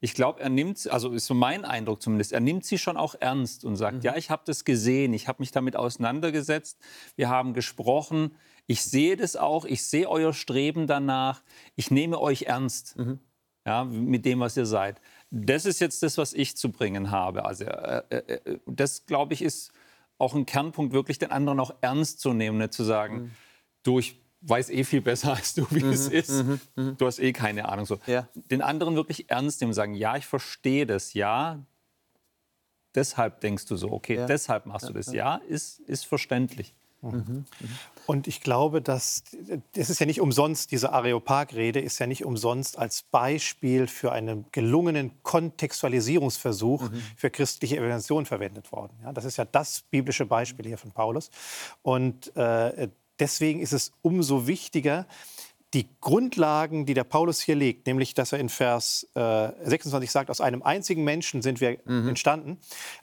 Ich 0.00 0.12
glaube, 0.12 0.40
er 0.40 0.50
nimmt, 0.50 0.86
also 0.90 1.12
ist 1.12 1.24
so 1.24 1.32
mein 1.32 1.64
Eindruck 1.64 2.02
zumindest, 2.02 2.32
er 2.32 2.40
nimmt 2.40 2.66
sie 2.66 2.76
schon 2.76 2.98
auch 2.98 3.14
ernst 3.18 3.64
und 3.64 3.76
sagt, 3.76 3.96
mhm. 3.96 4.02
ja, 4.02 4.16
ich 4.16 4.28
habe 4.28 4.42
das 4.44 4.66
gesehen, 4.66 5.14
ich 5.14 5.28
habe 5.28 5.40
mich 5.40 5.50
damit 5.50 5.76
auseinandergesetzt, 5.76 6.78
wir 7.16 7.30
haben 7.30 7.54
gesprochen, 7.54 8.36
ich 8.66 8.82
sehe 8.82 9.16
das 9.16 9.34
auch, 9.34 9.64
ich 9.64 9.82
sehe 9.82 10.08
euer 10.08 10.34
Streben 10.34 10.86
danach, 10.86 11.42
ich 11.74 11.90
nehme 11.90 12.20
euch 12.20 12.42
ernst. 12.42 12.98
Mhm. 12.98 13.18
Ja, 13.66 13.84
mit 13.84 14.26
dem, 14.26 14.40
was 14.40 14.58
ihr 14.58 14.66
seid 14.66 15.00
das 15.34 15.66
ist 15.66 15.80
jetzt 15.80 16.02
das, 16.02 16.16
was 16.16 16.32
ich 16.32 16.56
zu 16.56 16.70
bringen 16.70 17.10
habe. 17.10 17.44
Also 17.44 17.64
äh, 17.64 18.02
äh, 18.10 18.16
äh 18.16 18.58
das, 18.66 19.04
glaube 19.06 19.34
ich, 19.34 19.42
ist 19.42 19.72
auch 20.16 20.34
ein 20.34 20.46
Kernpunkt, 20.46 20.92
wirklich 20.92 21.18
den 21.18 21.32
anderen 21.32 21.58
auch 21.58 21.74
ernst 21.80 22.20
zu 22.20 22.32
nehmen, 22.32 22.58
nicht 22.58 22.72
zu 22.72 22.84
sagen, 22.84 23.16
mhm. 23.16 23.30
du, 23.82 23.98
ich 23.98 24.20
weiß 24.42 24.70
eh 24.70 24.84
viel 24.84 25.00
besser 25.00 25.32
als 25.36 25.54
du, 25.54 25.66
wie 25.70 25.82
mhm, 25.82 25.90
es 25.90 26.06
ist. 26.06 26.44
Mhm, 26.44 26.60
mhm, 26.76 26.96
du 26.96 27.06
hast 27.06 27.18
eh 27.18 27.32
keine 27.32 27.68
Ahnung. 27.68 27.84
So. 27.84 27.98
Ja. 28.06 28.28
Den 28.34 28.62
anderen 28.62 28.94
wirklich 28.94 29.28
ernst 29.28 29.60
nehmen 29.60 29.70
und 29.70 29.74
sagen, 29.74 29.94
ja, 29.94 30.16
ich 30.16 30.26
verstehe 30.26 30.86
das, 30.86 31.14
ja, 31.14 31.58
deshalb 32.94 33.40
denkst 33.40 33.66
du 33.66 33.76
so, 33.76 33.90
okay, 33.90 34.16
ja. 34.16 34.26
deshalb 34.26 34.66
machst 34.66 34.88
du 34.88 34.92
das, 34.92 35.12
ja, 35.12 35.36
ist, 35.48 35.80
ist 35.80 36.06
verständlich. 36.06 36.74
Und 38.06 38.26
ich 38.26 38.40
glaube, 38.40 38.82
dass 38.82 39.24
das 39.72 39.90
ist 39.90 39.98
ja 39.98 40.06
nicht 40.06 40.20
umsonst, 40.20 40.70
diese 40.72 40.92
Areopag-Rede 40.92 41.80
ist 41.80 41.98
ja 41.98 42.06
nicht 42.06 42.24
umsonst 42.24 42.78
als 42.78 43.02
Beispiel 43.02 43.86
für 43.86 44.12
einen 44.12 44.44
gelungenen 44.52 45.22
Kontextualisierungsversuch 45.22 46.90
mhm. 46.90 47.02
für 47.16 47.30
christliche 47.30 47.76
Evangelisation 47.76 48.26
verwendet 48.26 48.72
worden. 48.72 48.92
Ja, 49.02 49.12
das 49.12 49.24
ist 49.24 49.36
ja 49.36 49.44
das 49.44 49.82
biblische 49.90 50.26
Beispiel 50.26 50.66
hier 50.66 50.78
von 50.78 50.92
Paulus. 50.92 51.30
Und 51.82 52.36
äh, 52.36 52.88
deswegen 53.18 53.60
ist 53.60 53.72
es 53.72 53.92
umso 54.02 54.46
wichtiger, 54.46 55.06
die 55.74 55.88
Grundlagen, 56.00 56.86
die 56.86 56.94
der 56.94 57.02
Paulus 57.02 57.40
hier 57.40 57.56
legt, 57.56 57.86
nämlich 57.88 58.14
dass 58.14 58.32
er 58.32 58.38
in 58.38 58.48
Vers 58.48 59.08
äh, 59.14 59.48
26 59.64 60.10
sagt, 60.10 60.30
aus 60.30 60.40
einem 60.40 60.62
einzigen 60.62 61.02
Menschen 61.02 61.42
sind 61.42 61.60
wir 61.60 61.78
mhm. 61.84 62.10
entstanden, 62.10 62.58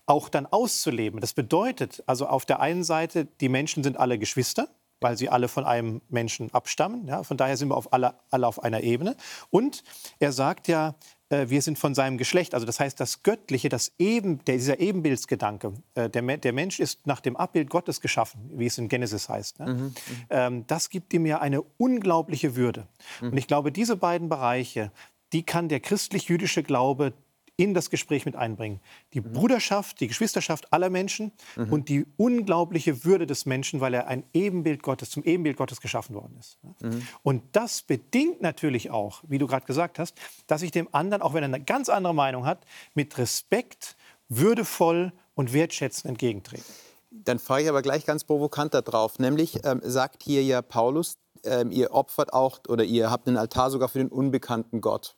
auch 0.05 0.29
dann 0.29 0.45
auszuleben. 0.45 1.19
Das 1.19 1.33
bedeutet 1.33 2.01
also 2.05 2.27
auf 2.27 2.45
der 2.45 2.61
einen 2.61 2.85
Seite, 2.85 3.25
die 3.41 3.49
Menschen 3.49 3.83
sind 3.83 3.97
alle 3.97 4.17
Geschwister, 4.17 4.69
weil 5.01 5.17
sie 5.17 5.29
alle 5.29 5.47
von 5.47 5.65
einem 5.65 6.01
Menschen 6.09 6.53
abstammen. 6.53 7.07
Ja, 7.07 7.23
von 7.23 7.35
daher 7.35 7.57
sind 7.57 7.69
wir 7.69 7.75
auf 7.75 7.91
alle, 7.91 8.13
alle 8.29 8.47
auf 8.47 8.63
einer 8.63 8.81
Ebene. 8.81 9.17
Und 9.49 9.83
er 10.19 10.31
sagt 10.31 10.67
ja, 10.67 10.95
äh, 11.29 11.49
wir 11.49 11.61
sind 11.61 11.79
von 11.79 11.95
seinem 11.95 12.17
Geschlecht. 12.17 12.53
Also 12.53 12.65
das 12.65 12.79
heißt, 12.79 12.99
das 12.99 13.23
Göttliche, 13.23 13.67
das 13.67 13.91
Eben, 13.97 14.45
dieser 14.45 14.79
Ebenbildsgedanke, 14.79 15.73
äh, 15.95 16.09
der, 16.09 16.37
der, 16.37 16.53
Mensch 16.53 16.79
ist 16.79 17.07
nach 17.07 17.19
dem 17.19 17.35
Abbild 17.35 17.69
Gottes 17.69 17.99
geschaffen, 17.99 18.51
wie 18.53 18.67
es 18.67 18.77
in 18.77 18.87
Genesis 18.87 19.27
heißt. 19.27 19.59
Ne? 19.59 19.65
Mhm, 19.65 19.81
mhm. 19.81 19.93
ähm, 20.29 20.67
das 20.67 20.89
gibt 20.89 21.13
ihm 21.13 21.25
ja 21.25 21.39
eine 21.39 21.63
unglaubliche 21.77 22.55
Würde. 22.55 22.87
Mhm. 23.21 23.29
Und 23.31 23.37
ich 23.37 23.47
glaube, 23.47 23.71
diese 23.71 23.97
beiden 23.97 24.29
Bereiche, 24.29 24.91
die 25.33 25.43
kann 25.43 25.69
der 25.69 25.79
christlich-jüdische 25.79 26.61
Glaube 26.61 27.13
in 27.61 27.73
das 27.73 27.89
Gespräch 27.89 28.25
mit 28.25 28.35
einbringen. 28.35 28.79
Die 29.13 29.21
mhm. 29.21 29.33
Bruderschaft, 29.33 29.99
die 29.99 30.07
Geschwisterschaft 30.07 30.73
aller 30.73 30.89
Menschen 30.89 31.31
mhm. 31.55 31.71
und 31.71 31.89
die 31.89 32.05
unglaubliche 32.17 33.05
Würde 33.05 33.27
des 33.27 33.45
Menschen, 33.45 33.81
weil 33.81 33.93
er 33.93 34.07
ein 34.07 34.23
Ebenbild 34.33 34.81
Gottes, 34.81 35.11
zum 35.11 35.23
Ebenbild 35.23 35.57
Gottes 35.57 35.79
geschaffen 35.81 36.15
worden 36.15 36.35
ist. 36.39 36.57
Mhm. 36.81 37.07
Und 37.23 37.43
das 37.51 37.83
bedingt 37.83 38.41
natürlich 38.41 38.89
auch, 38.89 39.23
wie 39.27 39.37
du 39.37 39.47
gerade 39.47 39.65
gesagt 39.65 39.99
hast, 39.99 40.17
dass 40.47 40.61
ich 40.61 40.71
dem 40.71 40.87
anderen, 40.91 41.21
auch 41.21 41.33
wenn 41.33 41.43
er 41.43 41.49
eine 41.53 41.63
ganz 41.63 41.89
andere 41.89 42.15
Meinung 42.15 42.45
hat, 42.45 42.65
mit 42.95 43.17
Respekt, 43.17 43.95
würdevoll 44.27 45.11
und 45.35 45.53
wertschätzend 45.53 46.09
entgegentrete. 46.09 46.63
Dann 47.11 47.39
frage 47.39 47.63
ich 47.63 47.69
aber 47.69 47.81
gleich 47.81 48.05
ganz 48.05 48.23
provokant 48.23 48.73
darauf, 48.73 49.19
nämlich 49.19 49.65
ähm, 49.65 49.81
sagt 49.83 50.23
hier 50.23 50.43
ja 50.43 50.61
Paulus, 50.61 51.17
ähm, 51.43 51.69
ihr 51.71 51.91
opfert 51.91 52.33
auch 52.33 52.59
oder 52.69 52.85
ihr 52.85 53.11
habt 53.11 53.27
einen 53.27 53.37
Altar 53.37 53.69
sogar 53.69 53.89
für 53.89 53.99
den 53.99 54.07
unbekannten 54.07 54.79
Gott. 54.79 55.17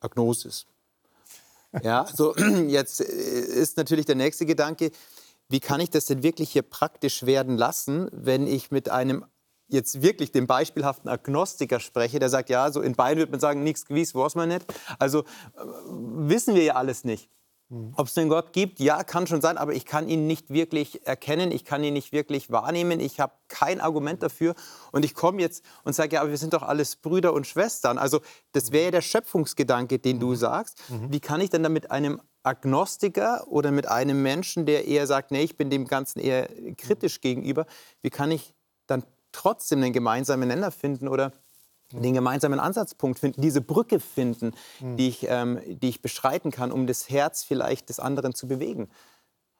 Agnosis. 0.00 0.66
Ja, 1.82 2.06
so 2.12 2.36
jetzt 2.68 3.00
äh, 3.00 3.04
ist 3.04 3.76
natürlich 3.76 4.06
der 4.06 4.16
nächste 4.16 4.46
Gedanke, 4.46 4.90
wie 5.48 5.60
kann 5.60 5.80
ich 5.80 5.90
das 5.90 6.06
denn 6.06 6.22
wirklich 6.22 6.50
hier 6.50 6.62
praktisch 6.62 7.24
werden 7.26 7.56
lassen, 7.56 8.08
wenn 8.12 8.46
ich 8.46 8.70
mit 8.70 8.88
einem 8.88 9.24
jetzt 9.68 10.02
wirklich 10.02 10.32
dem 10.32 10.46
beispielhaften 10.46 11.08
Agnostiker 11.08 11.80
spreche, 11.80 12.18
der 12.18 12.28
sagt, 12.28 12.50
ja, 12.50 12.70
so 12.70 12.82
in 12.82 12.94
Bayern 12.94 13.18
würde 13.18 13.32
man 13.32 13.40
sagen, 13.40 13.62
nichts 13.62 13.86
gewiss, 13.86 14.14
weiß 14.14 14.34
man 14.34 14.50
nicht. 14.50 14.66
Also 14.98 15.20
äh, 15.20 15.24
wissen 15.56 16.54
wir 16.54 16.62
ja 16.62 16.74
alles 16.74 17.04
nicht. 17.04 17.30
Mhm. 17.72 17.94
Ob 17.96 18.06
es 18.06 18.18
einen 18.18 18.28
Gott 18.28 18.52
gibt, 18.52 18.80
ja, 18.80 19.02
kann 19.02 19.26
schon 19.26 19.40
sein, 19.40 19.56
aber 19.56 19.72
ich 19.72 19.86
kann 19.86 20.06
ihn 20.06 20.26
nicht 20.26 20.50
wirklich 20.50 21.06
erkennen, 21.06 21.50
ich 21.50 21.64
kann 21.64 21.82
ihn 21.82 21.94
nicht 21.94 22.12
wirklich 22.12 22.50
wahrnehmen, 22.50 23.00
ich 23.00 23.18
habe 23.18 23.32
kein 23.48 23.80
Argument 23.80 24.22
dafür. 24.22 24.54
Und 24.92 25.06
ich 25.06 25.14
komme 25.14 25.40
jetzt 25.40 25.64
und 25.82 25.94
sage, 25.94 26.16
ja, 26.16 26.20
aber 26.20 26.30
wir 26.30 26.36
sind 26.36 26.52
doch 26.52 26.62
alles 26.62 26.96
Brüder 26.96 27.32
und 27.32 27.46
Schwestern. 27.46 27.96
Also 27.96 28.20
das 28.52 28.72
wäre 28.72 28.84
ja 28.84 28.90
der 28.90 29.00
Schöpfungsgedanke, 29.00 29.98
den 29.98 30.20
du 30.20 30.28
mhm. 30.28 30.36
sagst. 30.36 30.82
Mhm. 30.90 31.10
Wie 31.10 31.20
kann 31.20 31.40
ich 31.40 31.48
denn 31.48 31.62
da 31.62 31.70
mit 31.70 31.90
einem 31.90 32.20
Agnostiker 32.42 33.46
oder 33.48 33.70
mit 33.70 33.88
einem 33.88 34.22
Menschen, 34.22 34.66
der 34.66 34.86
eher 34.86 35.06
sagt, 35.06 35.30
nee, 35.30 35.42
ich 35.42 35.56
bin 35.56 35.70
dem 35.70 35.86
Ganzen 35.86 36.20
eher 36.20 36.48
kritisch 36.76 37.22
gegenüber, 37.22 37.64
wie 38.02 38.10
kann 38.10 38.30
ich 38.30 38.52
dann 38.86 39.04
trotzdem 39.30 39.82
einen 39.82 39.94
gemeinsamen 39.94 40.48
Nenner 40.48 40.72
finden 40.72 41.08
oder 41.08 41.32
den 41.92 42.14
gemeinsamen 42.14 42.60
Ansatzpunkt 42.60 43.18
finden, 43.18 43.40
diese 43.40 43.60
Brücke 43.60 44.00
finden, 44.00 44.52
mhm. 44.80 44.96
die, 44.96 45.08
ich, 45.08 45.26
ähm, 45.28 45.60
die 45.66 45.88
ich 45.88 46.02
beschreiten 46.02 46.50
kann, 46.50 46.72
um 46.72 46.86
das 46.86 47.10
Herz 47.10 47.44
vielleicht 47.44 47.88
des 47.88 48.00
anderen 48.00 48.34
zu 48.34 48.48
bewegen. 48.48 48.88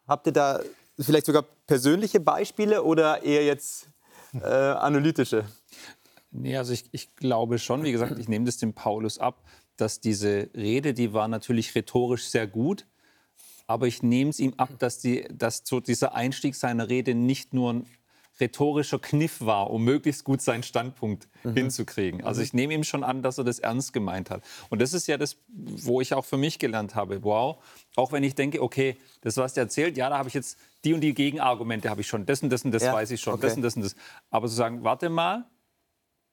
Habt 0.07 0.27
ihr 0.27 0.33
da 0.33 0.61
vielleicht 0.99 1.27
sogar 1.27 1.45
persönliche 1.67 2.21
Beispiele 2.21 2.83
oder 2.83 3.23
eher 3.23 3.45
jetzt 3.45 3.89
äh, 4.35 4.47
analytische? 4.47 5.45
Nee, 6.31 6.57
also 6.57 6.73
ich, 6.73 6.89
ich 6.93 7.15
glaube 7.15 7.59
schon, 7.59 7.83
wie 7.85 7.93
gesagt, 7.93 8.19
ich 8.19 8.29
nehme 8.29 8.47
das 8.47 8.57
dem 8.57 8.73
Paulus 8.73 9.19
ab, 9.19 9.45
dass 9.77 10.01
diese 10.01 10.49
Rede, 10.55 10.95
die 10.95 11.13
war 11.13 11.29
natürlich 11.29 11.75
rhetorisch 11.75 12.25
sehr 12.25 12.47
gut, 12.47 12.87
aber 13.67 13.87
ich 13.87 14.03
nehme 14.03 14.31
es 14.31 14.39
ihm 14.39 14.55
ab, 14.57 14.71
dass, 14.79 14.99
die, 14.99 15.27
dass 15.33 15.63
so 15.65 15.81
dieser 15.81 16.15
Einstieg 16.15 16.55
seiner 16.55 16.89
Rede 16.89 17.15
nicht 17.15 17.55
nur 17.55 17.73
ein 17.73 17.87
rhetorischer 18.41 18.99
Kniff 18.99 19.41
war, 19.41 19.71
um 19.71 19.85
möglichst 19.85 20.25
gut 20.25 20.41
seinen 20.41 20.63
Standpunkt 20.63 21.29
mhm. 21.45 21.55
hinzukriegen. 21.55 22.25
Also 22.25 22.41
mhm. 22.41 22.45
ich 22.45 22.53
nehme 22.55 22.75
ihm 22.75 22.85
schon 22.85 23.05
an, 23.05 23.23
dass 23.23 23.39
er 23.39 23.45
das 23.45 23.59
ernst 23.59 23.93
gemeint 23.93 24.31
hat. 24.31 24.43
Und 24.71 24.81
das 24.81 24.95
ist 24.95 25.07
ja 25.07 25.17
das, 25.17 25.37
wo 25.49 26.01
ich 26.01 26.15
auch 26.15 26.25
für 26.25 26.37
mich 26.37 26.59
gelernt 26.59 26.95
habe. 26.95 27.23
Wow, 27.23 27.63
auch 27.97 28.13
wenn 28.13 28.25
ich 28.25 28.35
denke, 28.35 28.63
okay, 28.63 28.97
das, 29.21 29.37
was 29.37 29.55
der 29.55 29.65
erzählt, 29.65 29.97
ja, 29.97 30.09
da 30.09 30.19
habe 30.19 30.29
ich 30.29 30.35
jetzt 30.35 30.59
die 30.85 30.95
und 30.95 31.01
die 31.01 31.15
Gegenargumente 31.15 31.91
habe 31.91 32.01
ich 32.01 32.07
schon, 32.07 32.27
das 32.27 32.43
und 32.43 32.51
das 32.51 32.65
und 32.65 32.73
das 32.73 32.83
ja. 32.83 32.93
weiß 32.93 33.11
ich 33.11 33.21
schon, 33.21 33.35
okay. 33.35 33.43
das 33.43 33.57
und 33.57 33.63
das 33.63 33.77
und 33.77 33.83
das. 33.83 33.95
Aber 34.31 34.49
zu 34.49 34.55
sagen, 34.55 34.83
warte 34.83 35.09
mal, 35.09 35.47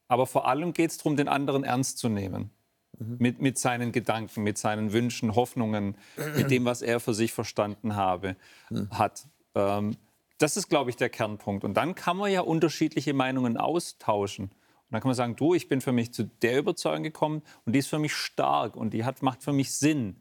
aber 0.08 0.26
vor 0.26 0.48
allem 0.48 0.74
geht 0.74 0.92
es 0.92 0.98
darum, 0.98 1.16
den 1.16 1.28
anderen 1.28 1.64
ernst 1.64 2.00
zu 2.00 2.10
nehmen. 2.10 2.50
Mhm. 2.98 3.16
Mit, 3.20 3.42
mit 3.42 3.58
seinen 3.60 3.92
Gedanken, 3.92 4.44
mit 4.44 4.58
seinen 4.58 4.92
Wünschen, 4.92 5.36
Hoffnungen, 5.36 5.96
mit 6.36 6.50
dem, 6.50 6.66
was 6.66 6.82
er 6.82 7.00
für 7.00 7.14
sich 7.14 7.32
verstanden 7.32 7.96
habe, 7.96 8.36
mhm. 8.70 8.90
hat. 8.90 9.28
Ähm, 9.56 9.96
das 10.40 10.58
ist, 10.58 10.70
glaube 10.70 10.90
ich, 10.90 10.96
der 10.96 11.10
Kernpunkt. 11.10 11.64
Und 11.64 11.76
dann 11.76 11.94
kann 11.96 12.18
man 12.18 12.32
ja 12.32 12.42
unterschiedliche 12.42 13.14
Meinungen 13.14 13.58
austauschen. 13.58 14.46
Und 14.46 14.94
dann 14.94 15.02
kann 15.02 15.10
man 15.10 15.16
sagen, 15.16 15.36
du, 15.36 15.54
ich 15.54 15.68
bin 15.68 15.82
für 15.82 15.92
mich 15.92 16.14
zu 16.14 16.24
der 16.24 16.58
Überzeugung 16.58 17.04
gekommen 17.04 17.44
und 17.66 17.74
die 17.74 17.80
ist 17.80 17.88
für 17.88 18.00
mich 18.00 18.14
stark 18.14 18.76
und 18.76 18.94
die 18.94 19.06
hat, 19.06 19.22
macht 19.22 19.44
für 19.44 19.54
mich 19.54 19.72
Sinn. 19.72 20.16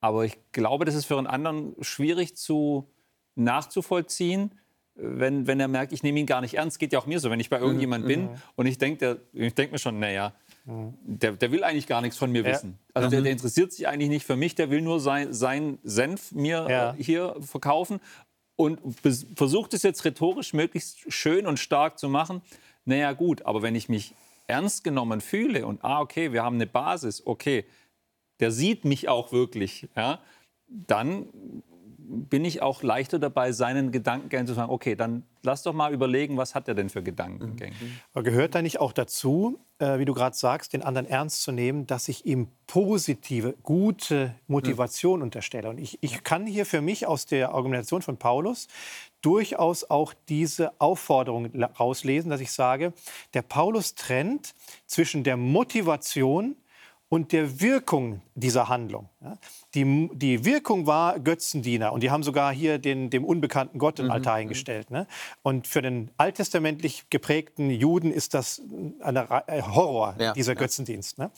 Aber 0.00 0.24
ich 0.24 0.36
glaube, 0.52 0.84
das 0.84 0.94
ist 0.94 1.06
für 1.06 1.16
einen 1.16 1.26
anderen 1.26 1.74
schwierig 1.80 2.36
zu 2.36 2.90
nachzuvollziehen, 3.36 4.52
wenn, 4.96 5.46
wenn 5.46 5.60
er 5.60 5.68
merkt, 5.68 5.92
ich 5.92 6.02
nehme 6.02 6.18
ihn 6.18 6.26
gar 6.26 6.40
nicht 6.40 6.54
ernst. 6.54 6.78
Geht 6.78 6.92
ja 6.92 6.98
auch 6.98 7.06
mir 7.06 7.20
so, 7.20 7.30
wenn 7.30 7.40
ich 7.40 7.50
bei 7.50 7.58
irgendjemand 7.58 8.04
mhm. 8.04 8.08
bin 8.08 8.22
mhm. 8.22 8.34
und 8.56 8.66
ich 8.66 8.78
denke 8.78 9.20
denk 9.32 9.72
mir 9.72 9.78
schon, 9.78 9.98
naja, 9.98 10.32
mhm. 10.64 10.94
der, 11.02 11.32
der 11.32 11.52
will 11.52 11.64
eigentlich 11.64 11.86
gar 11.86 12.00
nichts 12.00 12.16
von 12.16 12.32
mir 12.32 12.42
ja. 12.42 12.52
wissen. 12.52 12.78
Also 12.94 13.08
mhm. 13.08 13.10
der, 13.10 13.22
der, 13.22 13.32
interessiert 13.32 13.72
sich 13.72 13.86
eigentlich 13.86 14.08
nicht 14.08 14.26
für 14.26 14.36
mich, 14.36 14.54
der 14.54 14.70
will 14.70 14.80
nur 14.80 15.00
sein, 15.00 15.32
sein 15.32 15.78
Senf 15.82 16.32
mir 16.32 16.66
ja. 16.68 16.94
äh, 16.94 17.02
hier 17.02 17.36
verkaufen 17.40 18.00
und 18.56 18.80
versucht 19.36 19.74
es 19.74 19.82
jetzt 19.82 20.04
rhetorisch 20.04 20.52
möglichst 20.52 21.12
schön 21.12 21.46
und 21.46 21.58
stark 21.58 21.98
zu 21.98 22.08
machen. 22.08 22.42
Naja 22.84 23.12
gut, 23.12 23.42
aber 23.42 23.62
wenn 23.62 23.74
ich 23.74 23.88
mich 23.88 24.14
ernst 24.46 24.84
genommen 24.84 25.20
fühle 25.20 25.66
und, 25.66 25.84
ah, 25.84 26.00
okay, 26.00 26.32
wir 26.32 26.42
haben 26.42 26.56
eine 26.56 26.66
Basis, 26.66 27.26
okay, 27.26 27.66
der 28.40 28.50
sieht 28.50 28.84
mich 28.84 29.08
auch 29.08 29.32
wirklich, 29.32 29.88
ja, 29.96 30.20
dann 30.68 31.62
bin 32.08 32.44
ich 32.44 32.62
auch 32.62 32.82
leichter 32.82 33.18
dabei, 33.18 33.52
seinen 33.52 33.90
Gedankengängen 33.90 34.46
zu 34.46 34.54
sagen, 34.54 34.70
okay, 34.70 34.94
dann 34.94 35.24
lass 35.42 35.62
doch 35.62 35.72
mal 35.72 35.92
überlegen, 35.92 36.36
was 36.36 36.54
hat 36.54 36.68
er 36.68 36.74
denn 36.74 36.88
für 36.88 37.02
Gedankengänge. 37.02 37.72
Mhm. 37.72 37.98
Aber 38.12 38.22
gehört 38.22 38.54
da 38.54 38.62
nicht 38.62 38.80
auch 38.80 38.92
dazu, 38.92 39.58
äh, 39.78 39.98
wie 39.98 40.04
du 40.04 40.14
gerade 40.14 40.36
sagst, 40.36 40.72
den 40.72 40.82
anderen 40.82 41.06
ernst 41.06 41.42
zu 41.42 41.52
nehmen, 41.52 41.86
dass 41.86 42.08
ich 42.08 42.26
ihm 42.26 42.48
positive, 42.66 43.54
gute 43.62 44.34
Motivation 44.46 45.18
mhm. 45.18 45.24
unterstelle? 45.24 45.68
Und 45.68 45.78
ich, 45.78 45.98
ich 46.00 46.22
kann 46.22 46.46
hier 46.46 46.66
für 46.66 46.80
mich 46.80 47.06
aus 47.06 47.26
der 47.26 47.52
Argumentation 47.52 48.02
von 48.02 48.16
Paulus 48.16 48.68
durchaus 49.22 49.88
auch 49.90 50.14
diese 50.28 50.80
Aufforderung 50.80 51.50
rauslesen, 51.78 52.30
dass 52.30 52.40
ich 52.40 52.52
sage, 52.52 52.92
der 53.34 53.42
Paulus 53.42 53.94
trennt 53.94 54.54
zwischen 54.86 55.24
der 55.24 55.36
Motivation 55.36 56.56
und 57.08 57.32
der 57.32 57.60
Wirkung 57.60 58.20
dieser 58.34 58.68
Handlung. 58.68 59.08
Die, 59.74 60.10
die 60.12 60.44
Wirkung 60.44 60.86
war 60.86 61.20
Götzendiener 61.20 61.92
und 61.92 62.02
die 62.02 62.10
haben 62.10 62.22
sogar 62.22 62.52
hier 62.52 62.78
den, 62.78 63.10
dem 63.10 63.24
unbekannten 63.24 63.78
Gott 63.78 63.98
den 63.98 64.06
mhm, 64.06 64.12
Altar 64.12 64.34
mhm. 64.34 64.40
hingestellt. 64.40 64.90
Ne? 64.90 65.06
Und 65.42 65.66
für 65.66 65.82
den 65.82 66.10
alttestamentlich 66.16 67.08
geprägten 67.10 67.70
Juden 67.70 68.10
ist 68.10 68.34
das 68.34 68.60
ein 69.00 69.16
äh, 69.16 69.62
Horror, 69.62 70.16
ja, 70.18 70.32
dieser. 70.32 70.56
Götzendienst. 70.56 71.18
Ne? 71.18 71.30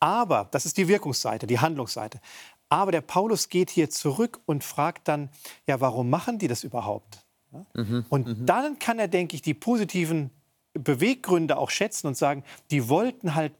Aber, 0.00 0.48
das 0.50 0.66
ist 0.66 0.76
die 0.76 0.88
Wirkungsseite, 0.88 1.46
die 1.46 1.58
Handlungsseite. 1.58 2.20
Aber 2.68 2.92
der 2.92 3.00
Paulus 3.00 3.48
geht 3.48 3.70
hier 3.70 3.88
zurück 3.88 4.40
und 4.46 4.62
fragt 4.62 5.08
dann, 5.08 5.30
ja, 5.66 5.80
warum 5.80 6.10
machen 6.10 6.38
die 6.38 6.48
das 6.48 6.64
überhaupt? 6.64 7.24
Mhm, 7.74 8.04
und 8.10 8.26
mhm. 8.26 8.46
dann 8.46 8.78
kann 8.78 8.98
er, 8.98 9.08
denke 9.08 9.34
ich, 9.34 9.42
die 9.42 9.54
positiven 9.54 10.30
Beweggründe 10.74 11.56
auch 11.56 11.70
schätzen 11.70 12.06
und 12.06 12.16
sagen, 12.16 12.44
die 12.70 12.88
wollten 12.88 13.34
halt 13.34 13.52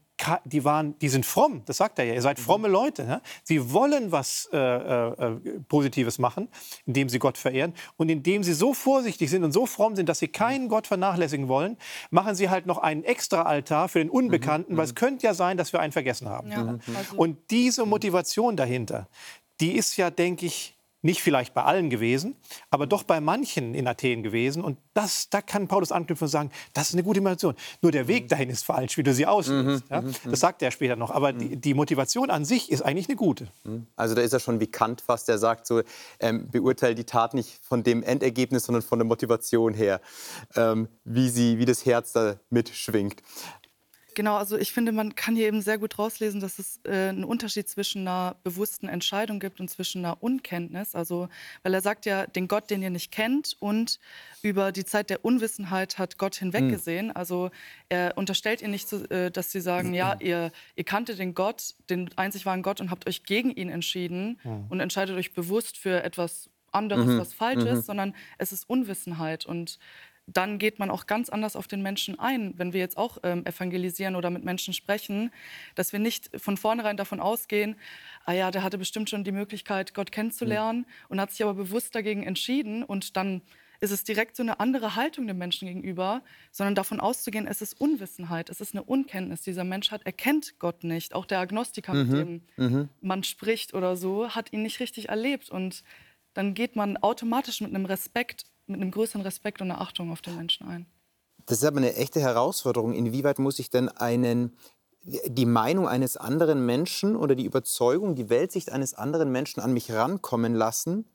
die, 0.45 0.65
waren, 0.65 0.99
die 0.99 1.09
sind 1.09 1.25
fromm, 1.25 1.63
das 1.67 1.77
sagt 1.77 1.99
er 1.99 2.05
ja. 2.05 2.15
Ihr 2.15 2.23
seid 2.23 2.39
fromme 2.39 2.69
Leute. 2.69 3.05
Ne? 3.05 3.23
Sie 3.45 3.73
wollen 3.73 4.13
was 4.13 4.49
äh, 4.53 4.59
äh, 4.59 5.37
Positives 5.69 6.19
machen, 6.19 6.49
indem 6.87 7.09
sie 7.09 7.19
Gott 7.19 7.39
verehren. 7.39 7.75
Und 7.97 8.09
indem 8.09 8.43
sie 8.43 8.53
so 8.53 8.75
vorsichtig 8.75 9.31
sind 9.31 9.45
und 9.45 9.53
so 9.53 9.67
fromm 9.67 9.97
sind, 9.97 10.09
dass 10.09 10.19
sie 10.19 10.29
keinen 10.29 10.69
Gott 10.69 10.87
vernachlässigen 10.87 11.49
wollen, 11.49 11.77
machen 12.11 12.35
sie 12.35 12.51
halt 12.51 12.67
noch 12.67 12.79
einen 12.79 13.05
extra 13.05 13.43
Altar 13.43 13.89
für 13.89 13.99
den 13.99 14.11
Unbekannten, 14.11 14.75
mhm. 14.75 14.77
weil 14.77 14.85
es 14.85 14.95
könnte 14.95 15.27
ja 15.27 15.35
sein, 15.35 15.57
dass 15.57 15.73
wir 15.73 15.81
einen 15.81 15.93
vergessen 15.93 16.29
haben. 16.29 16.51
Ja, 16.51 16.79
also 16.97 17.17
und 17.17 17.39
diese 17.51 17.87
Motivation 17.87 18.57
dahinter, 18.57 19.09
die 19.61 19.73
ist 19.73 19.97
ja, 19.97 20.11
denke 20.11 20.47
ich, 20.47 20.78
Nicht 21.01 21.23
vielleicht 21.23 21.55
bei 21.55 21.63
allen 21.63 21.91
gewesen, 21.91 22.35
aber 22.71 22.87
doch 22.87 23.05
bei 23.05 23.21
manchen 23.21 23.75
in 23.75 23.87
Athen 23.87 24.23
gewesen. 24.23 24.65
Und 24.65 24.79
das, 24.95 25.31
da 25.31 25.41
kann 25.41 25.69
Paulus 25.69 25.93
anknüpfen 25.93 26.25
und 26.25 26.31
sagen, 26.31 26.51
das 26.75 26.89
ist 26.89 26.95
eine 26.95 27.05
gute 27.05 27.21
Motivation. 27.21 27.55
Nur 27.83 27.93
der 27.93 28.09
Weg 28.09 28.29
dahin 28.29 28.51
ist 28.51 28.65
falsch, 28.65 28.97
wie 28.97 29.05
du 29.05 29.15
sie 29.15 29.25
auslegst. 29.25 29.65
Mhm, 29.65 29.83
ja? 29.91 30.01
Mhm, 30.01 30.09
mhm. 30.09 30.31
Das 30.31 30.41
sagt 30.41 30.61
er 30.63 30.71
später 30.73 30.97
noch. 30.97 31.11
Aber 31.13 31.33
die, 31.33 31.57
die, 31.57 31.75
Motivation 31.75 32.31
an 32.31 32.45
sich 32.45 32.73
ist 32.73 32.83
eigentlich 32.83 33.09
eine 33.09 33.17
gute. 33.17 33.47
Also 33.95 34.17
da 34.17 34.23
ist 34.23 34.33
er 34.33 34.41
schon 34.41 34.59
wie 34.59 34.67
Kant 34.67 35.01
fast, 35.01 35.29
der 35.29 35.39
sagt 35.39 35.67
so, 35.67 35.83
ähm, 36.19 36.49
beurteilt 36.51 36.99
die 36.99 37.05
Tat 37.05 37.35
nicht 37.35 37.61
von 37.63 37.85
dem 37.85 38.03
Endergebnis, 38.03 38.65
sondern 38.65 38.83
von 38.83 38.99
der 38.99 39.07
Motivation 39.07 39.75
her, 39.75 40.01
ähm, 40.57 40.89
wie, 41.05 41.29
sie, 41.29 41.59
wie 41.59 41.65
das 41.65 41.87
Herz 41.87 42.13
da 42.13 42.37
mitschwingt. 42.51 43.23
Genau, 44.19 44.35
also 44.35 44.59
ich 44.59 44.73
finde, 44.73 44.91
man 44.91 45.15
kann 45.15 45.37
hier 45.37 45.47
eben 45.47 45.63
sehr 45.63 45.79
gut 45.79 45.97
rauslesen, 45.97 46.41
dass 46.41 46.59
es 46.59 46.81
äh, 46.83 47.11
einen 47.11 47.23
Unterschied 47.23 47.69
zwischen 47.69 48.01
einer 48.01 48.35
bewussten 48.43 48.89
Entscheidung 48.89 49.39
gibt 49.39 49.61
und 49.61 49.71
zwischen 49.71 50.05
einer 50.05 50.21
Unkenntnis. 50.21 50.97
Also, 50.97 51.29
weil 51.63 51.73
er 51.73 51.83
sagt 51.83 52.05
ja, 52.05 52.27
den 52.27 52.49
Gott, 52.49 52.69
den 52.69 52.83
ihr 52.83 52.91
nicht 52.91 53.13
kennt, 53.13 53.57
und 53.61 54.01
über 54.43 54.73
die 54.73 54.85
Zeit 54.85 55.11
der 55.11 55.25
Unwissenheit 55.25 55.99
hat 55.99 56.19
Gott 56.19 56.35
hinweggesehen. 56.35 57.07
Mhm. 57.07 57.13
Also 57.15 57.53
er 57.89 58.19
unterstellt 58.19 58.61
ihr 58.61 58.67
nicht, 58.67 58.93
äh, 58.93 59.31
dass 59.31 59.53
sie 59.53 59.61
sagen, 59.61 59.91
mhm. 59.91 59.95
ja, 59.95 60.17
ihr, 60.19 60.51
ihr 60.75 60.85
kanntet 60.85 61.21
den 61.21 61.35
Gott, 61.35 61.77
den 61.89 62.11
einzig 62.17 62.45
wahren 62.45 62.63
Gott 62.63 62.81
und 62.81 62.91
habt 62.91 63.07
euch 63.07 63.23
gegen 63.23 63.53
ihn 63.53 63.69
entschieden 63.69 64.41
mhm. 64.43 64.67
und 64.69 64.81
entscheidet 64.81 65.17
euch 65.17 65.33
bewusst 65.33 65.79
für 65.79 66.03
etwas 66.03 66.51
anderes, 66.73 67.07
mhm. 67.07 67.19
was 67.19 67.33
falsch 67.33 67.65
ist, 67.65 67.79
mhm. 67.79 67.83
sondern 67.83 68.15
es 68.39 68.53
ist 68.53 68.69
Unwissenheit. 68.69 69.47
Und 69.47 69.79
dann 70.33 70.59
geht 70.59 70.79
man 70.79 70.91
auch 70.91 71.07
ganz 71.07 71.29
anders 71.29 71.57
auf 71.57 71.67
den 71.67 71.83
Menschen 71.83 72.19
ein, 72.19 72.55
wenn 72.57 72.73
wir 72.73 72.81
jetzt 72.81 72.99
auch 72.99 73.19
ähm, 73.23 73.47
evangelisieren 73.47 74.15
oder 74.15 74.31
mit 74.31 74.45
Menschen 74.45 74.75
sprechen, 74.75 75.31
dass 75.75 75.93
wir 75.93 75.99
nicht 75.99 76.31
von 76.37 76.57
vornherein 76.57 76.97
davon 76.97 77.21
ausgehen, 77.21 77.77
ah 78.25 78.33
ja, 78.33 78.51
der 78.51 78.63
hatte 78.63 78.79
bestimmt 78.79 79.09
schon 79.09 79.25
die 79.25 79.33
Möglichkeit, 79.33 79.95
Gott 79.95 80.13
kennenzulernen 80.13 80.81
mhm. 80.81 80.85
und 81.09 81.21
hat 81.21 81.31
sich 81.31 81.43
aber 81.43 81.55
bewusst 81.55 81.95
dagegen 81.95 82.23
entschieden 82.23 82.83
und 82.83 83.17
dann 83.17 83.43
ist 83.81 83.93
es 83.93 84.03
direkt 84.03 84.37
so 84.37 84.43
eine 84.43 84.59
andere 84.61 84.97
Haltung 84.97 85.27
dem 85.27 85.39
Menschen 85.39 85.69
gegenüber, 85.69 86.23
sondern 86.51 86.75
davon 86.75 86.99
auszugehen, 87.01 87.47
es 87.47 87.63
ist 87.63 87.81
Unwissenheit, 87.81 88.51
es 88.51 88.61
ist 88.61 88.75
eine 88.75 88.83
Unkenntnis. 88.83 89.43
Dieser 89.43 89.63
Mensch 89.63 89.93
hat 89.93 90.05
erkennt 90.05 90.59
Gott 90.59 90.83
nicht. 90.83 91.15
Auch 91.15 91.27
der 91.27 91.39
Agnostiker, 91.39 91.95
mhm. 91.95 92.11
mit 92.11 92.19
dem 92.19 92.43
mhm. 92.57 92.89
man 93.01 93.23
spricht 93.23 93.75
oder 93.75 93.97
so, 93.97 94.31
hat 94.31 94.53
ihn 94.53 94.63
nicht 94.63 94.81
richtig 94.81 95.11
erlebt 95.11 95.49
und 95.49 95.85
dann 96.35 96.55
geht 96.55 96.77
man 96.77 96.97
automatisch 96.97 97.61
mit 97.61 97.75
einem 97.75 97.87
Respekt 97.87 98.47
mit 98.69 98.81
einem 98.81 98.91
größeren 98.91 99.23
Respekt 99.23 99.61
und 99.61 99.71
einer 99.71 99.81
Achtung 99.81 100.11
auf 100.13 100.21
den 100.21 100.37
Menschen 100.37 100.69
ein. 100.69 100.87
Das 101.47 101.59
ist 101.59 101.65
aber 101.65 101.79
eine 101.79 101.95
echte 101.95 102.21
Herausforderung. 102.21 102.93
Inwieweit 102.93 103.39
muss 103.39 103.59
ich 103.59 103.71
denn 103.71 103.89
einen, 103.89 104.57
die 105.03 105.47
Meinung 105.47 105.89
eines 105.89 106.17
anderen 106.17 106.67
Menschen 106.67 107.17
oder 107.17 107.35
die 107.35 107.47
Überzeugung, 107.47 108.15
die 108.15 108.29
Weltsicht 108.29 108.71
eines 108.71 108.95
anderen 108.95 109.33
Menschen 109.33 109.61
an 109.61 109.73
mich 109.73 109.91
rankommen 109.91 110.55
lassen, 110.55 111.07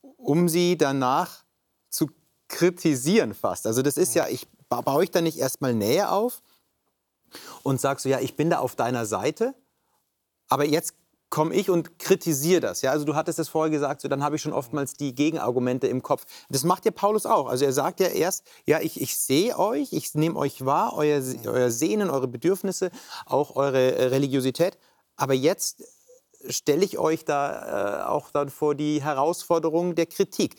um 0.00 0.48
sie 0.48 0.76
danach 0.76 1.44
zu 1.90 2.08
kritisieren 2.48 3.34
fast? 3.34 3.66
Also 3.66 3.82
das 3.82 3.96
ist 3.96 4.14
ja, 4.14 4.26
ich 4.28 4.48
baue 4.68 5.04
ich 5.04 5.10
da 5.10 5.20
nicht 5.20 5.38
erstmal 5.38 5.74
Nähe 5.74 6.10
auf 6.10 6.42
und 7.62 7.80
sage 7.80 8.00
so, 8.00 8.08
ja, 8.08 8.20
ich 8.20 8.36
bin 8.36 8.50
da 8.50 8.58
auf 8.58 8.74
deiner 8.74 9.06
Seite, 9.06 9.54
aber 10.48 10.64
jetzt 10.64 10.94
komme 11.32 11.54
ich 11.54 11.70
und 11.70 11.98
kritisiere 11.98 12.60
das. 12.60 12.82
Ja, 12.82 12.90
also 12.90 13.06
du 13.06 13.14
hattest 13.14 13.38
es 13.38 13.48
vorher 13.48 13.70
gesagt, 13.70 14.02
so, 14.02 14.08
dann 14.08 14.22
habe 14.22 14.36
ich 14.36 14.42
schon 14.42 14.52
oftmals 14.52 14.92
die 14.92 15.14
Gegenargumente 15.14 15.86
im 15.86 16.02
Kopf. 16.02 16.26
Das 16.50 16.62
macht 16.62 16.84
ja 16.84 16.90
Paulus 16.90 17.24
auch. 17.24 17.48
Also 17.48 17.64
er 17.64 17.72
sagt 17.72 18.00
ja 18.00 18.08
erst, 18.08 18.46
ja, 18.66 18.80
ich, 18.80 19.00
ich 19.00 19.16
sehe 19.16 19.58
euch, 19.58 19.94
ich 19.94 20.14
nehme 20.14 20.38
euch 20.38 20.66
wahr, 20.66 20.92
euer, 20.94 21.22
euer 21.46 21.70
Sehnen, 21.70 22.10
eure 22.10 22.28
Bedürfnisse, 22.28 22.90
auch 23.24 23.56
eure 23.56 23.96
äh, 23.96 24.04
Religiosität. 24.08 24.76
Aber 25.16 25.32
jetzt 25.32 25.82
stelle 26.50 26.84
ich 26.84 26.98
euch 26.98 27.24
da 27.24 28.02
äh, 28.02 28.08
auch 28.08 28.30
dann 28.30 28.50
vor 28.50 28.74
die 28.74 29.02
Herausforderung 29.02 29.94
der 29.94 30.06
Kritik. 30.06 30.56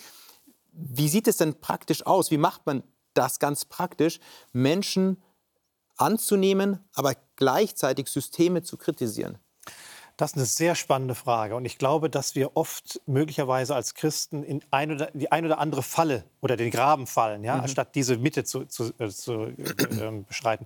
Wie 0.72 1.08
sieht 1.08 1.28
es 1.28 1.38
denn 1.38 1.62
praktisch 1.62 2.04
aus? 2.04 2.32
Wie 2.32 2.38
macht 2.40 2.66
man 2.66 2.82
das 3.14 3.38
ganz 3.38 3.64
praktisch, 3.64 4.20
Menschen 4.54 5.22
anzunehmen, 5.98 6.80
aber 6.96 7.14
gleichzeitig 7.36 8.08
Systeme 8.08 8.64
zu 8.64 8.76
kritisieren? 8.76 9.38
Das 10.18 10.32
ist 10.32 10.38
eine 10.38 10.46
sehr 10.46 10.76
spannende 10.76 11.16
Frage. 11.16 11.56
Und 11.56 11.66
ich 11.66 11.80
glaube, 11.80 12.10
dass 12.10 12.36
wir 12.36 12.56
oft 12.56 13.02
möglicherweise 13.08 13.74
als 13.74 13.96
Christen 13.96 14.44
in 14.44 14.64
ein 14.70 14.92
oder, 14.92 15.10
die 15.14 15.32
ein 15.32 15.44
oder 15.46 15.58
andere 15.58 15.82
Falle 15.82 16.24
oder 16.40 16.56
den 16.56 16.70
Graben 16.70 17.08
fallen, 17.08 17.44
ja, 17.44 17.56
mhm. 17.56 17.62
anstatt 17.62 17.96
diese 17.96 18.18
Mitte 18.18 18.44
zu, 18.44 18.66
zu, 18.66 18.94
äh, 19.00 19.10
zu 19.10 19.46
äh, 19.46 19.54
äh, 19.56 20.24
beschreiten. 20.28 20.66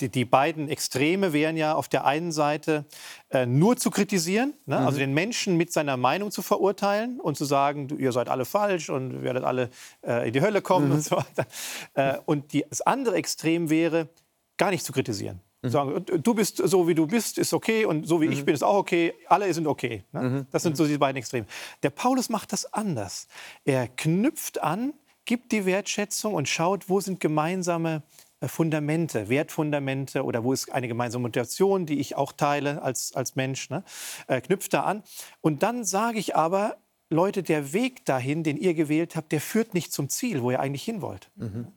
Die, 0.00 0.10
die, 0.10 0.24
beiden 0.24 0.68
Extreme 0.68 1.32
wären 1.32 1.56
ja 1.56 1.74
auf 1.74 1.88
der 1.88 2.04
einen 2.04 2.32
Seite 2.32 2.84
äh, 3.30 3.44
nur 3.44 3.76
zu 3.76 3.90
kritisieren, 3.90 4.54
ne? 4.66 4.80
mhm. 4.80 4.86
also 4.86 4.98
den 4.98 5.12
Menschen 5.12 5.56
mit 5.56 5.72
seiner 5.72 5.96
Meinung 5.96 6.30
zu 6.30 6.42
verurteilen 6.42 7.20
und 7.20 7.36
zu 7.36 7.44
sagen, 7.44 7.88
du, 7.88 7.96
ihr 7.96 8.12
seid 8.12 8.28
alle 8.28 8.44
falsch 8.44 8.88
und 8.88 9.22
werdet 9.22 9.44
alle 9.44 9.70
äh, 10.06 10.26
in 10.26 10.32
die 10.32 10.40
Hölle 10.40 10.62
kommen 10.62 10.88
mhm. 10.88 10.94
und 10.94 11.04
so 11.04 11.16
weiter. 11.16 11.46
Äh, 11.94 12.18
und 12.24 12.52
die, 12.52 12.64
das 12.68 12.80
andere 12.80 13.16
Extrem 13.16 13.68
wäre, 13.68 14.08
gar 14.56 14.70
nicht 14.70 14.84
zu 14.84 14.92
kritisieren. 14.92 15.40
Mhm. 15.66 15.70
Sagen, 15.70 16.04
du 16.22 16.34
bist 16.34 16.56
so, 16.56 16.88
wie 16.88 16.94
du 16.94 17.06
bist, 17.06 17.38
ist 17.38 17.52
okay 17.52 17.84
und 17.84 18.06
so, 18.06 18.20
wie 18.20 18.26
mhm. 18.26 18.32
ich 18.32 18.44
bin, 18.44 18.54
ist 18.54 18.62
auch 18.62 18.76
okay. 18.76 19.14
Alle 19.28 19.52
sind 19.52 19.66
okay. 19.66 20.04
Ne? 20.12 20.22
Mhm. 20.22 20.46
Das 20.50 20.62
sind 20.62 20.76
so 20.76 20.86
die 20.86 20.98
beiden 20.98 21.16
Extreme. 21.16 21.46
Der 21.82 21.90
Paulus 21.90 22.28
macht 22.28 22.52
das 22.52 22.72
anders. 22.72 23.28
Er 23.64 23.88
knüpft 23.88 24.62
an, 24.62 24.94
gibt 25.24 25.52
die 25.52 25.66
Wertschätzung 25.66 26.34
und 26.34 26.48
schaut, 26.48 26.88
wo 26.88 27.00
sind 27.00 27.20
gemeinsame 27.20 28.02
äh, 28.40 28.48
Fundamente, 28.48 29.28
Wertfundamente 29.28 30.24
oder 30.24 30.44
wo 30.44 30.52
ist 30.52 30.72
eine 30.72 30.88
gemeinsame 30.88 31.22
Motivation, 31.22 31.86
die 31.86 31.98
ich 31.98 32.16
auch 32.16 32.32
teile 32.32 32.82
als, 32.82 33.14
als 33.14 33.36
Mensch, 33.36 33.70
ne? 33.70 33.82
äh, 34.28 34.40
knüpft 34.40 34.72
da 34.72 34.82
an. 34.82 35.02
Und 35.40 35.62
dann 35.62 35.84
sage 35.84 36.18
ich 36.18 36.36
aber, 36.36 36.76
Leute, 37.08 37.42
der 37.42 37.72
Weg 37.72 38.04
dahin, 38.04 38.42
den 38.42 38.56
ihr 38.56 38.74
gewählt 38.74 39.16
habt, 39.16 39.30
der 39.32 39.40
führt 39.40 39.74
nicht 39.74 39.92
zum 39.92 40.08
Ziel, 40.08 40.42
wo 40.42 40.50
ihr 40.50 40.60
eigentlich 40.60 40.82
hin 40.82 41.02
wollt. 41.02 41.30
Mhm. 41.36 41.68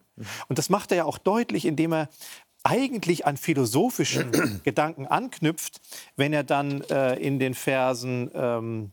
Und 0.48 0.58
das 0.58 0.70
macht 0.70 0.92
er 0.92 0.98
ja 0.98 1.06
auch 1.06 1.18
deutlich, 1.18 1.66
indem 1.66 1.94
er 1.94 2.10
eigentlich 2.64 3.26
an 3.26 3.38
philosophischen 3.38 4.32
Gedanken 4.64 5.08
anknüpft, 5.08 5.82
wenn 6.16 6.34
er 6.34 6.44
dann 6.44 6.82
äh, 6.82 7.16
in 7.16 7.40
den 7.40 7.54
Versen 7.54 8.30
ähm, 8.34 8.92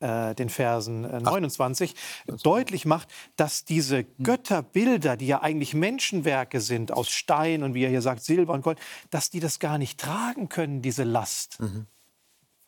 äh, 0.00 0.34
den 0.34 0.48
Versen 0.48 1.04
äh, 1.04 1.20
29 1.20 1.94
Ach. 2.30 2.42
deutlich 2.42 2.84
macht, 2.84 3.08
dass 3.36 3.64
diese 3.64 3.98
hm. 3.98 4.06
Götterbilder, 4.22 5.16
die 5.16 5.28
ja 5.28 5.42
eigentlich 5.42 5.74
Menschenwerke 5.74 6.60
sind 6.60 6.92
aus 6.92 7.08
Stein 7.08 7.62
und 7.62 7.74
wie 7.74 7.84
er 7.84 7.90
hier 7.90 8.02
sagt 8.02 8.22
Silber 8.22 8.52
und 8.52 8.62
Gold, 8.62 8.78
dass 9.10 9.30
die 9.30 9.40
das 9.40 9.58
gar 9.58 9.78
nicht 9.78 10.00
tragen 10.00 10.48
können, 10.48 10.82
diese 10.82 11.04
Last. 11.04 11.60
Mhm 11.60 11.86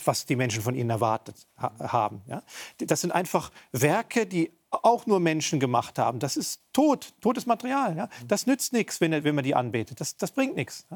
was 0.07 0.27
die 0.27 0.37
Menschen 0.37 0.63
von 0.63 0.75
ihnen 0.75 0.91
erwartet 0.91 1.47
ha 1.57 1.73
haben. 1.79 2.23
Ja? 2.27 2.43
Das 2.79 3.01
sind 3.01 3.13
einfach 3.13 3.51
Werke, 3.73 4.27
die 4.27 4.53
auch 4.83 5.07
nur 5.07 5.21
Menschen 5.21 5.61
gemacht 5.61 5.99
haben. 5.99 6.19
Das 6.19 6.37
ist 6.37 6.61
tot, 6.73 7.13
totes 7.21 7.47
Material. 7.47 7.97
Ja? 7.97 8.09
Das 8.27 8.47
nützt 8.47 8.73
nichts, 8.73 9.01
wenn, 9.01 9.25
wenn 9.25 9.35
man 9.35 9.45
die 9.45 9.55
anbetet. 9.55 10.01
Das, 10.01 10.17
das 10.17 10.31
bringt 10.33 10.57
nichts. 10.57 10.87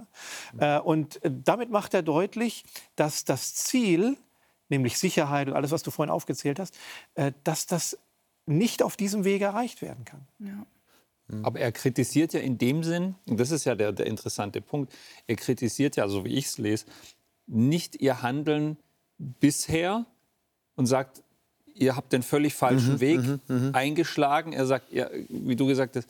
Ja? 0.58 0.78
Äh, 0.78 0.80
und 0.80 1.22
äh, 1.22 1.30
damit 1.32 1.70
macht 1.70 1.94
er 1.94 2.02
deutlich, 2.02 2.64
dass 2.96 3.24
das 3.24 3.54
Ziel, 3.54 4.16
nämlich 4.68 4.98
Sicherheit 4.98 5.48
und 5.48 5.54
alles, 5.54 5.70
was 5.70 5.82
du 5.82 5.90
vorhin 5.90 6.10
aufgezählt 6.10 6.58
hast, 6.58 6.76
äh, 7.14 7.32
dass 7.44 7.66
das 7.66 7.98
nicht 8.46 8.82
auf 8.82 8.96
diesem 8.96 9.24
Wege 9.24 9.44
erreicht 9.44 9.82
werden 9.82 10.04
kann. 10.04 10.26
Ja. 10.38 10.66
Aber 11.42 11.60
er 11.60 11.72
kritisiert 11.72 12.32
ja 12.32 12.40
in 12.40 12.56
dem 12.56 12.82
Sinn, 12.82 13.14
und 13.26 13.38
das 13.38 13.50
ist 13.50 13.64
ja 13.64 13.74
der, 13.74 13.92
der 13.92 14.06
interessante 14.06 14.62
Punkt, 14.62 14.94
er 15.26 15.36
kritisiert 15.36 15.96
ja, 15.96 16.08
so 16.08 16.24
wie 16.24 16.34
ich 16.34 16.46
es 16.46 16.58
lese, 16.58 16.86
nicht 17.46 18.00
ihr 18.00 18.22
Handeln 18.22 18.78
bisher 19.18 20.06
und 20.74 20.86
sagt, 20.86 21.22
ihr 21.74 21.96
habt 21.96 22.12
den 22.12 22.22
völlig 22.22 22.54
falschen 22.54 22.94
mhm, 22.94 23.00
Weg 23.00 23.20
mhm, 23.20 23.40
mhm. 23.48 23.70
eingeschlagen. 23.72 24.52
Er 24.52 24.66
sagt, 24.66 24.92
ja, 24.92 25.08
wie 25.28 25.56
du 25.56 25.66
gesagt 25.66 25.96
hast, 25.96 26.08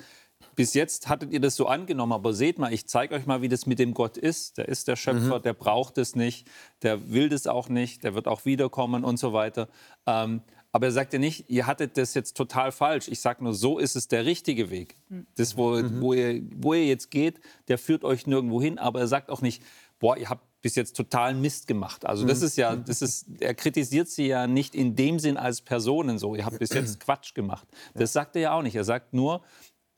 bis 0.55 0.75
jetzt 0.75 1.09
hattet 1.09 1.33
ihr 1.33 1.40
das 1.40 1.55
so 1.55 1.66
angenommen, 1.66 2.12
aber 2.12 2.33
seht 2.33 2.59
mal, 2.59 2.73
ich 2.73 2.87
zeige 2.87 3.14
euch 3.14 3.27
mal, 3.27 3.42
wie 3.42 3.49
das 3.49 3.66
mit 3.66 3.79
dem 3.79 3.94
Gott 3.94 4.16
ist. 4.16 4.59
Der 4.59 4.68
ist 4.68 4.88
der 4.88 4.97
Schöpfer, 4.97 5.38
mhm. 5.38 5.42
der 5.42 5.53
braucht 5.53 5.99
es 5.99 6.16
nicht, 6.16 6.49
der 6.83 7.12
will 7.12 7.29
das 7.29 7.47
auch 7.47 7.68
nicht, 7.68 8.03
der 8.03 8.14
wird 8.14 8.27
auch 8.27 8.44
wiederkommen 8.44 9.05
und 9.05 9.18
so 9.18 9.33
weiter. 9.33 9.68
Ähm, 10.07 10.42
aber 10.73 10.87
er 10.87 10.92
sagt 10.92 11.12
ja 11.12 11.18
nicht, 11.18 11.49
ihr 11.49 11.66
hattet 11.66 11.97
das 11.97 12.14
jetzt 12.14 12.37
total 12.37 12.73
falsch. 12.73 13.09
Ich 13.09 13.21
sage 13.21 13.42
nur, 13.42 13.55
so 13.55 13.79
ist 13.79 13.97
es 13.97 14.09
der 14.09 14.27
richtige 14.27 14.71
Weg. 14.71 14.97
Mhm. 15.09 15.27
Das, 15.37 15.57
wo, 15.57 15.71
mhm. 15.71 16.01
wo, 16.01 16.12
ihr, 16.12 16.42
wo 16.57 16.75
ihr 16.75 16.87
jetzt 16.87 17.11
geht, 17.11 17.40
der 17.68 17.79
führt 17.79 18.05
euch 18.05 18.27
nirgendwo 18.27 18.61
hin. 18.61 18.79
Aber 18.79 19.01
er 19.01 19.09
sagt 19.09 19.31
auch 19.31 19.40
nicht, 19.40 19.62
boah, 19.99 20.16
ihr 20.16 20.29
habt 20.29 20.44
bis 20.61 20.75
jetzt 20.75 20.97
totalen 20.97 21.40
Mist 21.40 21.66
gemacht. 21.66 22.05
Also 22.05 22.27
das 22.27 22.40
mhm. 22.40 22.47
ist 22.47 22.57
ja, 22.57 22.77
das 22.77 23.03
ist, 23.03 23.27
er 23.40 23.55
kritisiert 23.55 24.09
sie 24.09 24.27
ja 24.27 24.47
nicht 24.47 24.75
in 24.75 24.97
dem 24.97 25.18
Sinn 25.18 25.37
als 25.37 25.61
Personen 25.61 26.18
so. 26.18 26.35
Ihr 26.35 26.44
habt 26.44 26.59
bis 26.59 26.71
jetzt 26.71 27.01
Quatsch 27.01 27.35
gemacht. 27.35 27.66
Das 27.94 28.12
sagt 28.12 28.35
er 28.37 28.42
ja 28.42 28.53
auch 28.53 28.62
nicht. 28.62 28.75
Er 28.75 28.85
sagt 28.85 29.14
nur, 29.14 29.42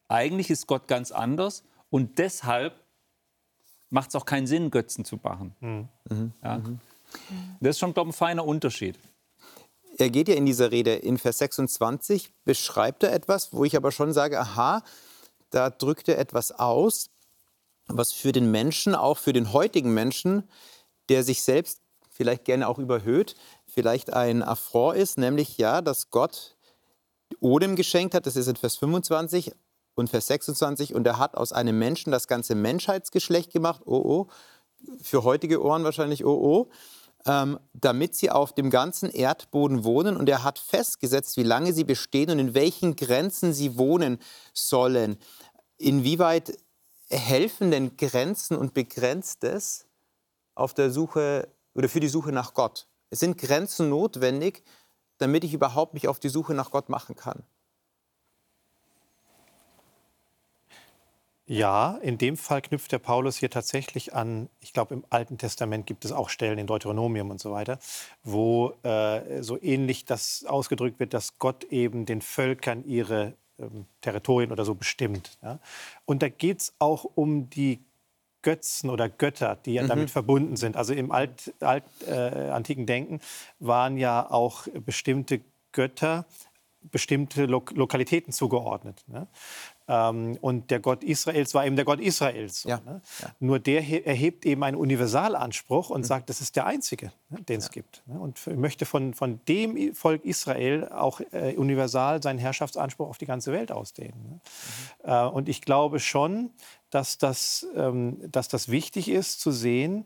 eigentlich 0.09 0.51
ist 0.51 0.67
Gott 0.67 0.87
ganz 0.87 1.13
anders 1.13 1.63
und 1.89 2.19
deshalb 2.19 2.75
macht 3.89 4.11
es 4.11 4.17
auch 4.17 4.27
keinen 4.27 4.47
Sinn, 4.47 4.71
Götzen 4.71 5.05
zu 5.05 5.19
machen. 5.23 5.55
Mhm. 5.61 5.89
mhm. 6.11 6.33
Ja? 6.43 6.59
Mhm. 6.59 6.79
Das 7.61 7.71
ist 7.71 7.79
schon, 7.81 7.93
glaube 7.95 8.11
ich, 8.11 8.17
ein 8.17 8.19
feiner 8.19 8.45
Unterschied. 8.45 8.99
Er 9.99 10.11
geht 10.11 10.29
ja 10.29 10.35
in 10.35 10.47
dieser 10.47 10.71
Rede 10.71 10.95
in 10.95 11.19
Vers 11.19 11.39
26, 11.39 12.33
beschreibt 12.45 13.03
er 13.03 13.13
etwas, 13.13 13.53
wo 13.53 13.65
ich 13.65 13.77
aber 13.77 13.93
schon 13.93 14.13
sage, 14.13 14.39
aha, 14.39 14.83
da 15.51 15.69
drückt 15.69 16.09
er 16.09 16.19
etwas 16.19 16.53
aus, 16.53 17.11
was 17.93 18.13
für 18.13 18.33
den 18.33 18.51
Menschen, 18.51 18.95
auch 18.95 19.19
für 19.19 19.33
den 19.33 19.53
heutigen 19.53 19.93
Menschen, 19.95 20.49
der 21.09 21.25
sich 21.25 21.43
selbst 21.43 21.81
vielleicht 22.11 22.45
gerne 22.45 22.69
auch 22.69 22.79
überhöht, 22.79 23.35
vielleicht 23.67 24.13
ein 24.13 24.43
Affront 24.43 24.97
ist, 24.97 25.19
nämlich 25.19 25.59
ja, 25.59 25.81
dass 25.81 26.11
Gott 26.11 26.57
Odem 27.41 27.77
geschenkt 27.77 28.15
hat, 28.15 28.27
das 28.27 28.37
ist 28.37 28.49
in 28.49 28.57
Vers 28.57 28.77
25 28.77 29.53
und 29.95 30.11
Vers 30.11 30.27
26, 30.27 30.95
und 30.95 31.07
er 31.07 31.19
hat 31.19 31.37
aus 31.37 31.53
einem 31.53 31.79
Menschen 31.79 32.11
das 32.11 32.27
ganze 32.27 32.55
Menschheitsgeschlecht 32.55 33.53
gemacht, 33.53 33.83
oh 33.85 33.97
oh, 33.97 34.27
für 35.03 35.25
heutige 35.25 35.63
Ohren 35.63 35.85
wahrscheinlich 35.85 36.25
oh 36.25 36.39
oh, 36.43 36.71
ähm, 37.27 37.59
damit 37.75 38.15
sie 38.15 38.31
auf 38.31 38.55
dem 38.55 38.71
ganzen 38.71 39.11
Erdboden 39.11 39.85
wohnen. 39.85 40.17
Und 40.17 40.29
er 40.29 40.43
hat 40.43 40.59
festgesetzt, 40.59 41.37
wie 41.37 41.43
lange 41.43 41.73
sie 41.73 41.85
bestehen 41.85 42.31
und 42.31 42.39
in 42.39 42.55
welchen 42.55 42.97
Grenzen 42.97 43.53
sie 43.53 43.77
wohnen 43.77 44.19
sollen. 44.55 45.19
Inwieweit 45.77 46.57
helfen 47.19 47.71
denn 47.71 47.97
Grenzen 47.97 48.57
und 48.57 48.75
Begrenztes 48.75 49.87
auf 50.55 50.75
der 50.75 50.91
Suche 50.91 51.49
oder 51.75 51.89
für 51.89 52.01
die 52.01 52.09
Suche 52.09 52.33
nach 52.33 52.55
Gott? 52.55 52.87
Es 53.11 53.21
sind 53.21 53.39
Grenzen 53.39 53.89
notwendig, 53.89 54.63
damit 55.19 55.45
ich 55.45 55.53
überhaupt 55.53 55.95
mich 55.95 56.09
auf 56.09 56.21
die 56.21 56.29
Suche 56.29 56.55
nach 56.55 56.71
Gott 56.71 56.89
machen 56.89 57.17
kann. 57.17 57.43
Ja, 61.53 61.99
in 62.03 62.17
dem 62.17 62.37
Fall 62.37 62.63
knüpft 62.63 62.93
der 62.93 63.01
Paulus 63.01 63.37
hier 63.37 63.51
tatsächlich 63.51 64.15
an, 64.15 64.49
ich 64.61 64.73
glaube, 64.73 64.95
im 64.95 65.05
Alten 65.11 65.37
Testament 65.37 65.85
gibt 65.85 66.05
es 66.05 66.13
auch 66.13 66.29
Stellen 66.29 66.59
in 66.59 66.69
Deuteronomium 66.69 67.29
und 67.29 67.41
so 67.41 67.51
weiter, 67.51 67.81
wo 68.23 68.75
äh, 68.85 69.43
so 69.43 69.61
ähnlich 69.61 70.05
das 70.05 70.45
ausgedrückt 70.45 71.01
wird, 71.01 71.13
dass 71.13 71.39
Gott 71.39 71.65
eben 71.65 72.07
den 72.07 72.23
Völkern 72.23 72.85
ihre 72.85 73.35
ähm, 73.61 73.87
Territorien 74.01 74.53
oder 74.53 74.65
so 74.65 74.75
bestimmt. 74.75 75.39
Ja? 75.43 75.59
Und 76.05 76.23
da 76.23 76.29
geht 76.29 76.61
es 76.61 76.75
auch 76.79 77.05
um 77.15 77.51
die 77.51 77.81
Götzen 78.43 78.89
oder 78.89 79.09
Götter, 79.09 79.57
die 79.57 79.75
ja 79.75 79.83
mhm. 79.83 79.89
damit 79.89 80.11
verbunden 80.11 80.57
sind. 80.57 80.77
Also 80.77 80.95
im 80.95 81.13
alt, 81.13 81.53
alt, 81.61 81.85
äh, 82.07 82.51
antiken 82.51 82.87
Denken 82.87 83.21
waren 83.59 83.99
ja 83.99 84.31
auch 84.31 84.67
bestimmte 84.85 85.41
Götter 85.73 86.25
bestimmte 86.83 87.47
Lo 87.47 87.63
Lokalitäten 87.75 88.33
zugeordnet. 88.33 89.05
Ne? 89.07 89.27
Ähm, 89.91 90.39
und 90.41 90.71
der 90.71 90.79
Gott 90.79 91.03
Israels 91.03 91.53
war 91.53 91.67
eben 91.67 91.75
der 91.75 91.85
Gott 91.85 91.99
Israels. 91.99 92.63
So, 92.63 92.69
ja. 92.69 92.81
Ne? 92.87 93.01
Ja. 93.21 93.31
Nur 93.41 93.59
der 93.59 93.81
erhebt 94.07 94.47
eben 94.47 94.63
einen 94.63 94.77
Universalanspruch 94.77 95.91
und 95.91 96.03
mhm. 96.03 96.05
sagt, 96.05 96.31
das 96.31 96.41
ist 96.41 96.55
der 96.55 96.67
einzige, 96.67 97.11
ne, 97.29 97.43
den 97.43 97.59
es 97.59 97.65
ja. 97.67 97.71
gibt. 97.73 98.05
Ne? 98.07 98.21
Und 98.21 98.47
möchte 98.57 98.87
von, 98.87 99.15
von 99.15 99.41
dem 99.49 99.93
Volk 99.97 100.25
Israel 100.25 100.89
auch 100.91 101.21
äh, 101.33 101.57
universal 101.57 102.23
seinen 102.23 102.39
Herrschaftsanspruch 102.39 103.09
auf 103.09 103.19
die 103.19 103.27
ganze 103.27 103.51
Welt 103.51 103.73
ausdehnen. 103.73 104.23
Ne? 104.23 104.41
Mhm. 105.03 105.11
Äh, 105.11 105.27
und 105.27 105.49
ich 105.49 105.61
glaube 105.61 105.99
schon, 105.99 106.51
dass 106.91 107.19
das, 107.19 107.67
ähm, 107.75 108.19
dass 108.31 108.47
das 108.47 108.69
wichtig 108.69 109.09
ist 109.09 109.41
zu 109.41 109.51
sehen, 109.51 110.05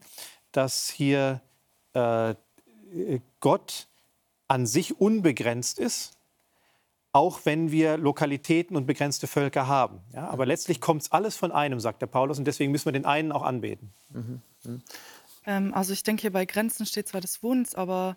dass 0.52 0.88
hier 0.88 1.42
äh, 1.92 2.34
Gott 3.40 3.88
an 4.48 4.66
sich 4.66 4.98
unbegrenzt 4.98 5.78
ist 5.78 6.13
auch 7.14 7.42
wenn 7.44 7.70
wir 7.70 7.96
Lokalitäten 7.96 8.76
und 8.76 8.86
begrenzte 8.86 9.28
Völker 9.28 9.68
haben. 9.68 10.00
Ja, 10.12 10.28
aber 10.28 10.46
letztlich 10.46 10.80
kommt 10.80 11.02
es 11.02 11.12
alles 11.12 11.36
von 11.36 11.52
einem, 11.52 11.78
sagt 11.78 12.02
der 12.02 12.08
Paulus, 12.08 12.40
und 12.40 12.44
deswegen 12.44 12.72
müssen 12.72 12.86
wir 12.86 12.92
den 12.92 13.06
einen 13.06 13.30
auch 13.30 13.44
anbeten. 13.44 13.92
Mhm. 14.10 14.42
Mhm. 14.64 14.82
Ähm, 15.46 15.74
also 15.74 15.92
ich 15.92 16.02
denke, 16.02 16.22
hier 16.22 16.32
bei 16.32 16.44
Grenzen 16.44 16.86
steht 16.86 17.06
zwar 17.06 17.20
des 17.20 17.40
Wohnens, 17.40 17.76
aber 17.76 18.16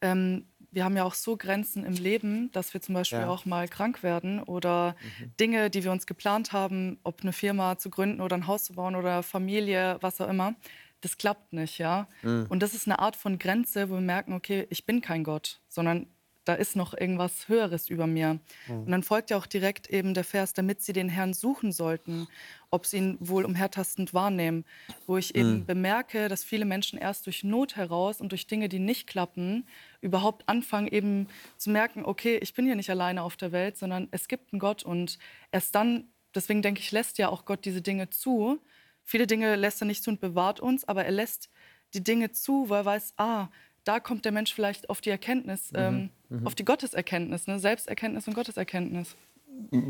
ähm, 0.00 0.46
wir 0.72 0.84
haben 0.84 0.96
ja 0.96 1.04
auch 1.04 1.14
so 1.14 1.36
Grenzen 1.36 1.84
im 1.84 1.94
Leben, 1.94 2.50
dass 2.50 2.74
wir 2.74 2.80
zum 2.80 2.96
Beispiel 2.96 3.20
ja. 3.20 3.28
auch 3.28 3.44
mal 3.44 3.68
krank 3.68 4.02
werden 4.02 4.42
oder 4.42 4.96
mhm. 5.20 5.36
Dinge, 5.38 5.70
die 5.70 5.84
wir 5.84 5.92
uns 5.92 6.04
geplant 6.04 6.52
haben, 6.52 6.98
ob 7.04 7.22
eine 7.22 7.32
Firma 7.32 7.78
zu 7.78 7.88
gründen 7.88 8.20
oder 8.20 8.34
ein 8.34 8.48
Haus 8.48 8.64
zu 8.64 8.72
bauen 8.72 8.96
oder 8.96 9.22
Familie, 9.22 9.98
was 10.00 10.20
auch 10.20 10.28
immer, 10.28 10.56
das 11.02 11.18
klappt 11.18 11.52
nicht, 11.52 11.78
ja. 11.78 12.08
Mhm. 12.22 12.46
Und 12.48 12.64
das 12.64 12.74
ist 12.74 12.88
eine 12.88 12.98
Art 12.98 13.14
von 13.14 13.38
Grenze, 13.38 13.90
wo 13.90 13.94
wir 13.94 14.00
merken, 14.00 14.32
okay, 14.32 14.66
ich 14.70 14.86
bin 14.86 15.02
kein 15.02 15.22
Gott, 15.22 15.60
sondern 15.68 16.08
da 16.44 16.54
ist 16.54 16.76
noch 16.76 16.94
irgendwas 16.94 17.48
Höheres 17.48 17.88
über 17.88 18.06
mir. 18.06 18.38
Mhm. 18.68 18.78
Und 18.80 18.90
dann 18.90 19.02
folgt 19.02 19.30
ja 19.30 19.36
auch 19.36 19.46
direkt 19.46 19.88
eben 19.88 20.14
der 20.14 20.24
Vers, 20.24 20.52
damit 20.52 20.82
sie 20.82 20.92
den 20.92 21.08
Herrn 21.08 21.32
suchen 21.32 21.72
sollten, 21.72 22.28
ob 22.70 22.86
sie 22.86 22.98
ihn 22.98 23.16
wohl 23.20 23.44
umhertastend 23.44 24.14
wahrnehmen. 24.14 24.64
Wo 25.06 25.16
ich 25.16 25.34
eben 25.34 25.60
mhm. 25.60 25.66
bemerke, 25.66 26.28
dass 26.28 26.44
viele 26.44 26.64
Menschen 26.64 26.98
erst 26.98 27.26
durch 27.26 27.44
Not 27.44 27.76
heraus 27.76 28.20
und 28.20 28.30
durch 28.30 28.46
Dinge, 28.46 28.68
die 28.68 28.78
nicht 28.78 29.06
klappen, 29.06 29.66
überhaupt 30.00 30.48
anfangen 30.48 30.88
eben 30.88 31.28
zu 31.56 31.70
merken, 31.70 32.04
okay, 32.04 32.38
ich 32.42 32.54
bin 32.54 32.66
hier 32.66 32.76
nicht 32.76 32.90
alleine 32.90 33.22
auf 33.22 33.36
der 33.36 33.52
Welt, 33.52 33.76
sondern 33.76 34.08
es 34.10 34.28
gibt 34.28 34.52
einen 34.52 34.60
Gott. 34.60 34.82
Und 34.82 35.18
erst 35.50 35.74
dann, 35.74 36.08
deswegen 36.34 36.62
denke 36.62 36.80
ich, 36.80 36.92
lässt 36.92 37.18
ja 37.18 37.28
auch 37.28 37.44
Gott 37.44 37.64
diese 37.64 37.80
Dinge 37.80 38.10
zu. 38.10 38.60
Viele 39.02 39.26
Dinge 39.26 39.56
lässt 39.56 39.82
er 39.82 39.86
nicht 39.86 40.02
zu 40.02 40.10
und 40.10 40.20
bewahrt 40.20 40.60
uns, 40.60 40.86
aber 40.86 41.04
er 41.04 41.12
lässt 41.12 41.50
die 41.94 42.02
Dinge 42.02 42.32
zu, 42.32 42.68
weil 42.68 42.82
er 42.82 42.84
weiß, 42.86 43.14
ah, 43.16 43.48
da 43.84 44.00
kommt 44.00 44.24
der 44.24 44.32
Mensch 44.32 44.52
vielleicht 44.52 44.90
auf 44.90 45.00
die 45.00 45.10
Erkenntnis, 45.10 45.72
mhm. 45.72 45.78
Ähm, 45.78 46.10
mhm. 46.28 46.46
auf 46.46 46.54
die 46.54 46.64
Gotteserkenntnis, 46.64 47.46
ne? 47.46 47.58
Selbsterkenntnis 47.58 48.26
und 48.26 48.34
Gotteserkenntnis. 48.34 49.16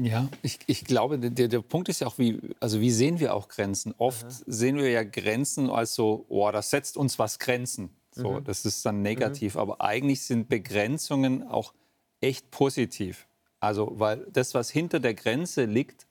Ja, 0.03 0.29
ich, 0.43 0.59
ich 0.67 0.85
glaube, 0.85 1.19
der, 1.19 1.49
der 1.49 1.61
Punkt 1.63 1.89
ist 1.89 2.01
ja 2.01 2.07
auch, 2.07 2.19
wie, 2.19 2.39
also 2.61 2.81
wie 2.81 2.91
sehen 2.91 3.19
wir 3.19 3.35
auch 3.35 3.49
Grenzen? 3.49 3.95
Oft 3.97 4.27
Aha. 4.27 4.43
sehen 4.47 4.77
wir 4.77 4.91
ja 4.91 5.05
Grenzen 5.05 5.71
als 5.71 5.95
so, 5.95 6.27
oh, 6.29 6.51
das 6.51 6.71
setzt 6.71 6.97
uns 6.99 7.19
was 7.19 7.39
Grenzen. 7.39 7.91
So, 8.11 8.33
mhm. 8.33 8.45
Das 8.45 8.65
ist 8.65 8.85
dann 8.85 9.03
negativ. 9.03 9.55
Mhm. 9.55 9.61
Aber 9.61 9.81
eigentlich 9.81 10.23
sind 10.23 10.49
Begrenzungen 10.49 11.43
auch 11.43 11.73
echt 12.21 12.51
positiv. 12.51 13.27
Also, 13.59 13.93
weil 13.95 14.27
das, 14.31 14.55
was 14.55 14.71
hinter 14.71 15.01
der 15.01 15.15
Grenze 15.15 15.65
liegt, 15.65 16.07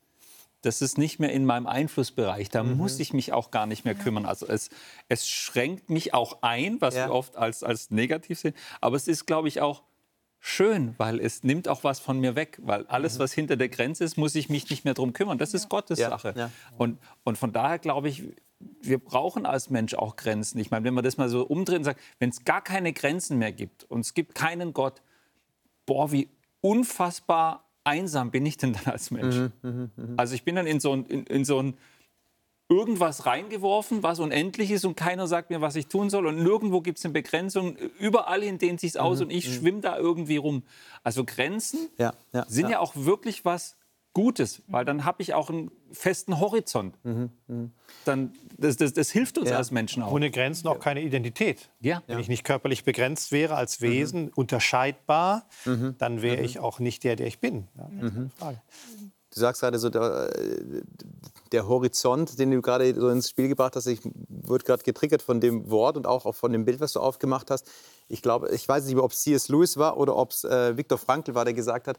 das 0.63 0.81
ist 0.81 0.97
nicht 0.97 1.19
mehr 1.19 1.31
in 1.31 1.45
meinem 1.45 1.67
Einflussbereich. 1.67 2.49
Da 2.49 2.63
mhm. 2.63 2.77
muss 2.77 2.99
ich 2.99 3.13
mich 3.13 3.33
auch 3.33 3.51
gar 3.51 3.65
nicht 3.65 3.83
mehr 3.85 3.95
kümmern. 3.95 4.25
Also 4.25 4.47
es, 4.47 4.69
es 5.09 5.27
schränkt 5.27 5.89
mich 5.89 6.13
auch 6.13 6.37
ein, 6.41 6.79
was 6.79 6.95
ja. 6.95 7.07
wir 7.07 7.13
oft 7.13 7.35
als, 7.35 7.63
als 7.63 7.91
negativ 7.91 8.39
sehen. 8.39 8.55
Aber 8.79 8.95
es 8.95 9.07
ist, 9.09 9.25
glaube 9.25 9.49
ich, 9.49 9.59
auch 9.59 9.83
schön, 10.39 10.95
weil 10.97 11.19
es 11.19 11.43
nimmt 11.43 11.67
auch 11.67 11.83
was 11.83 11.99
von 11.99 12.17
mir 12.19 12.35
weg. 12.35 12.59
Weil 12.63 12.87
alles, 12.87 13.15
mhm. 13.15 13.19
was 13.19 13.33
hinter 13.33 13.57
der 13.57 13.67
Grenze 13.67 14.05
ist, 14.05 14.17
muss 14.17 14.35
ich 14.35 14.49
mich 14.49 14.69
nicht 14.69 14.85
mehr 14.85 14.93
drum 14.93 15.11
kümmern. 15.11 15.37
Das 15.37 15.53
ist 15.53 15.67
Gottes 15.67 15.99
ja. 15.99 16.09
Sache. 16.09 16.33
Ja. 16.35 16.49
Und, 16.77 16.97
und 17.25 17.37
von 17.37 17.51
daher 17.51 17.77
glaube 17.77 18.07
ich, 18.07 18.23
wir 18.81 18.99
brauchen 18.99 19.45
als 19.45 19.69
Mensch 19.69 19.93
auch 19.93 20.15
Grenzen. 20.15 20.59
Ich 20.59 20.71
meine, 20.71 20.85
wenn 20.85 20.93
man 20.93 21.03
das 21.03 21.17
mal 21.17 21.27
so 21.27 21.43
umdreht 21.45 21.79
und 21.79 21.83
sagt, 21.83 21.99
wenn 22.19 22.29
es 22.29 22.45
gar 22.45 22.63
keine 22.63 22.93
Grenzen 22.93 23.37
mehr 23.37 23.51
gibt 23.51 23.83
und 23.83 23.99
es 23.99 24.13
gibt 24.13 24.33
keinen 24.33 24.73
Gott, 24.73 25.01
boah, 25.85 26.13
wie 26.13 26.29
unfassbar 26.61 27.62
einsam 27.83 28.31
bin 28.31 28.45
ich 28.45 28.57
denn 28.57 28.73
dann 28.73 28.85
als 28.85 29.11
Mensch? 29.11 29.35
Mhm, 29.35 29.51
mh, 29.61 29.89
mh. 29.95 30.13
Also 30.17 30.35
ich 30.35 30.43
bin 30.43 30.55
dann 30.55 30.67
in 30.67 30.79
so 30.79 30.93
ein, 30.93 31.05
in, 31.05 31.25
in 31.25 31.45
so 31.45 31.61
ein 31.61 31.75
irgendwas 32.69 33.25
reingeworfen, 33.25 34.03
was 34.03 34.19
unendlich 34.19 34.71
ist 34.71 34.85
und 34.85 34.95
keiner 34.95 35.27
sagt 35.27 35.49
mir, 35.49 35.61
was 35.61 35.75
ich 35.75 35.87
tun 35.87 36.09
soll. 36.09 36.25
Und 36.25 36.41
nirgendwo 36.41 36.81
gibt 36.81 36.97
es 36.97 37.05
eine 37.05 37.13
Begrenzung. 37.13 37.75
Überall 37.99 38.41
hin 38.41 38.57
dehnt 38.57 38.79
sich 38.79 38.99
aus 38.99 39.19
mhm, 39.19 39.25
und 39.25 39.29
ich 39.31 39.47
mhm. 39.47 39.53
schwimme 39.53 39.81
da 39.81 39.97
irgendwie 39.97 40.37
rum. 40.37 40.63
Also 41.03 41.25
Grenzen 41.25 41.89
ja, 41.97 42.13
ja, 42.31 42.45
sind 42.47 42.65
ja. 42.65 42.71
ja. 42.71 42.79
auch 42.79 42.95
wirklich 42.95 43.45
was 43.45 43.75
Gutes, 44.13 44.61
weil 44.67 44.85
dann 44.85 45.05
habe 45.05 45.23
ich 45.23 45.33
auch 45.33 45.49
einen 45.49 45.71
festen 45.91 46.39
Horizont. 46.39 46.95
Mhm, 47.03 47.31
mh. 47.47 47.69
Dann, 48.05 48.33
das, 48.57 48.77
das, 48.77 48.93
das, 48.93 49.09
hilft 49.09 49.39
uns 49.39 49.49
ja. 49.49 49.57
als 49.57 49.71
Menschen 49.71 50.03
auch. 50.03 50.11
Ohne 50.11 50.29
Grenzen 50.29 50.67
auch 50.67 50.79
keine 50.79 51.01
Identität. 51.01 51.69
Ja. 51.79 52.03
Wenn 52.05 52.19
ich 52.19 52.27
nicht 52.27 52.43
körperlich 52.43 52.83
begrenzt 52.83 53.31
wäre 53.31 53.55
als. 53.55 53.81
Wesen, 53.81 54.25
mhm. 54.25 54.31
unterscheidbar, 54.35 55.47
mhm. 55.65 55.95
dann 55.97 56.21
wäre 56.21 56.37
mhm. 56.37 56.45
ich 56.45 56.59
auch 56.59 56.79
nicht 56.79 57.03
der, 57.03 57.15
der 57.15 57.27
ich 57.27 57.39
bin. 57.39 57.67
Ja, 57.75 57.87
mhm. 57.89 58.31
Du 59.33 59.39
sagst 59.39 59.61
gerade 59.61 59.79
so, 59.79 59.89
der, 59.89 60.31
der, 61.51 61.67
Horizont, 61.67 62.37
den 62.37 62.51
du 62.51 62.61
gerade 62.61 62.93
so 62.93 63.09
ins 63.09 63.31
Spiel 63.31 63.47
gebracht 63.47 63.75
hast, 63.75 63.87
ich 63.87 63.99
wurde 64.29 64.63
gerade 64.63 64.83
getriggert 64.83 65.23
von 65.23 65.41
dem 65.41 65.71
Wort 65.71 65.97
und 65.97 66.05
auch 66.05 66.35
von 66.35 66.51
dem 66.51 66.65
Bild, 66.65 66.79
was 66.79 66.93
du 66.93 66.99
aufgemacht 66.99 67.49
hast. 67.49 67.67
Ich 68.07 68.21
glaube, 68.21 68.49
ich 68.51 68.67
weiß 68.67 68.85
nicht, 68.85 68.95
ob 68.97 69.11
es 69.11 69.21
C.S. 69.23 69.47
Lewis 69.47 69.75
war 69.77 69.97
oder 69.97 70.15
ob 70.15 70.31
es 70.31 70.43
äh, 70.43 70.77
Viktor 70.77 70.99
Frankl 70.99 71.33
war, 71.33 71.45
der 71.45 71.55
gesagt 71.55 71.87
hat, 71.87 71.97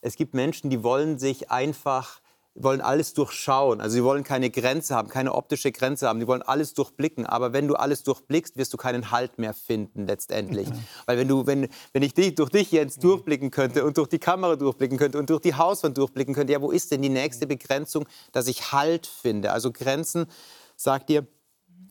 es 0.00 0.16
gibt 0.16 0.34
Menschen, 0.34 0.70
die 0.70 0.82
wollen 0.82 1.18
sich 1.18 1.50
einfach 1.50 2.20
wollen 2.56 2.80
alles 2.80 3.12
durchschauen. 3.12 3.80
Also 3.80 3.94
sie 3.94 4.04
wollen 4.04 4.24
keine 4.24 4.50
Grenze 4.50 4.94
haben, 4.94 5.08
keine 5.08 5.34
optische 5.34 5.72
Grenze 5.72 6.08
haben. 6.08 6.20
Die 6.20 6.26
wollen 6.26 6.42
alles 6.42 6.74
durchblicken. 6.74 7.26
Aber 7.26 7.52
wenn 7.52 7.68
du 7.68 7.74
alles 7.74 8.02
durchblickst, 8.02 8.56
wirst 8.56 8.72
du 8.72 8.76
keinen 8.76 9.10
Halt 9.10 9.38
mehr 9.38 9.54
finden 9.54 10.06
letztendlich. 10.06 10.68
Mhm. 10.68 10.84
Weil 11.04 11.18
wenn 11.18 11.28
du, 11.28 11.46
wenn, 11.46 11.68
wenn 11.92 12.02
ich 12.02 12.14
dich, 12.14 12.34
durch 12.34 12.50
dich 12.50 12.72
jetzt 12.72 13.04
durchblicken 13.04 13.50
könnte 13.50 13.84
und 13.84 13.98
durch 13.98 14.08
die 14.08 14.18
Kamera 14.18 14.56
durchblicken 14.56 14.98
könnte 14.98 15.18
und 15.18 15.30
durch 15.30 15.42
die 15.42 15.54
Hauswand 15.54 15.98
durchblicken 15.98 16.34
könnte, 16.34 16.52
ja, 16.52 16.60
wo 16.60 16.70
ist 16.70 16.90
denn 16.90 17.02
die 17.02 17.08
nächste 17.08 17.46
Begrenzung, 17.46 18.06
dass 18.32 18.48
ich 18.48 18.72
Halt 18.72 19.06
finde? 19.06 19.52
Also 19.52 19.70
Grenzen, 19.70 20.26
sagt 20.76 21.10
ihr, 21.10 21.26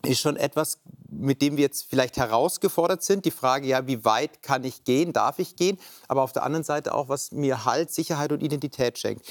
ist 0.06 0.20
schon 0.20 0.36
etwas, 0.36 0.78
mit 1.08 1.42
dem 1.42 1.56
wir 1.56 1.62
jetzt 1.62 1.88
vielleicht 1.88 2.16
herausgefordert 2.16 3.02
sind. 3.02 3.24
Die 3.24 3.30
Frage, 3.30 3.66
ja, 3.66 3.86
wie 3.86 4.04
weit 4.04 4.42
kann 4.42 4.64
ich 4.64 4.84
gehen, 4.84 5.12
darf 5.12 5.38
ich 5.38 5.56
gehen? 5.56 5.78
Aber 6.08 6.22
auf 6.22 6.32
der 6.32 6.42
anderen 6.42 6.64
Seite 6.64 6.94
auch, 6.94 7.08
was 7.08 7.32
mir 7.32 7.64
Halt, 7.64 7.90
Sicherheit 7.90 8.32
und 8.32 8.42
Identität 8.42 8.98
schenkt. 8.98 9.26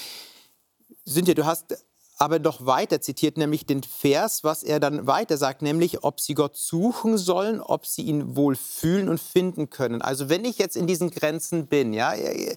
Cynthia, 1.08 1.34
du 1.34 1.46
hast 1.46 1.76
aber 2.17 2.40
noch 2.40 2.65
weiter 2.65 3.02
zitiert, 3.02 3.38
nämlich 3.38 3.65
den 3.65 3.84
Vers, 3.84 4.44
was 4.44 4.63
er 4.63 4.80
dann 4.80 5.06
weiter 5.06 5.38
sagt, 5.38 5.62
nämlich, 5.62 6.04
ob 6.04 6.21
sie 6.21 6.34
Gott 6.34 6.56
suchen 6.56 7.17
sollen, 7.17 7.60
ob 7.60 7.86
sie 7.86 8.04
ihn 8.04 8.36
wohl 8.36 8.56
fühlen 8.56 9.10
und 9.10 9.19
finden 9.19 9.69
können. 9.69 10.02
Also 10.02 10.30
wenn 10.30 10.46
ich 10.46 10.58
jetzt 10.58 10.78
in 10.78 10.88
diesen 10.88 11.10
Grenzen 11.10 11.67
bin, 11.67 11.94
ja, 11.94 12.13
er, 12.13 12.56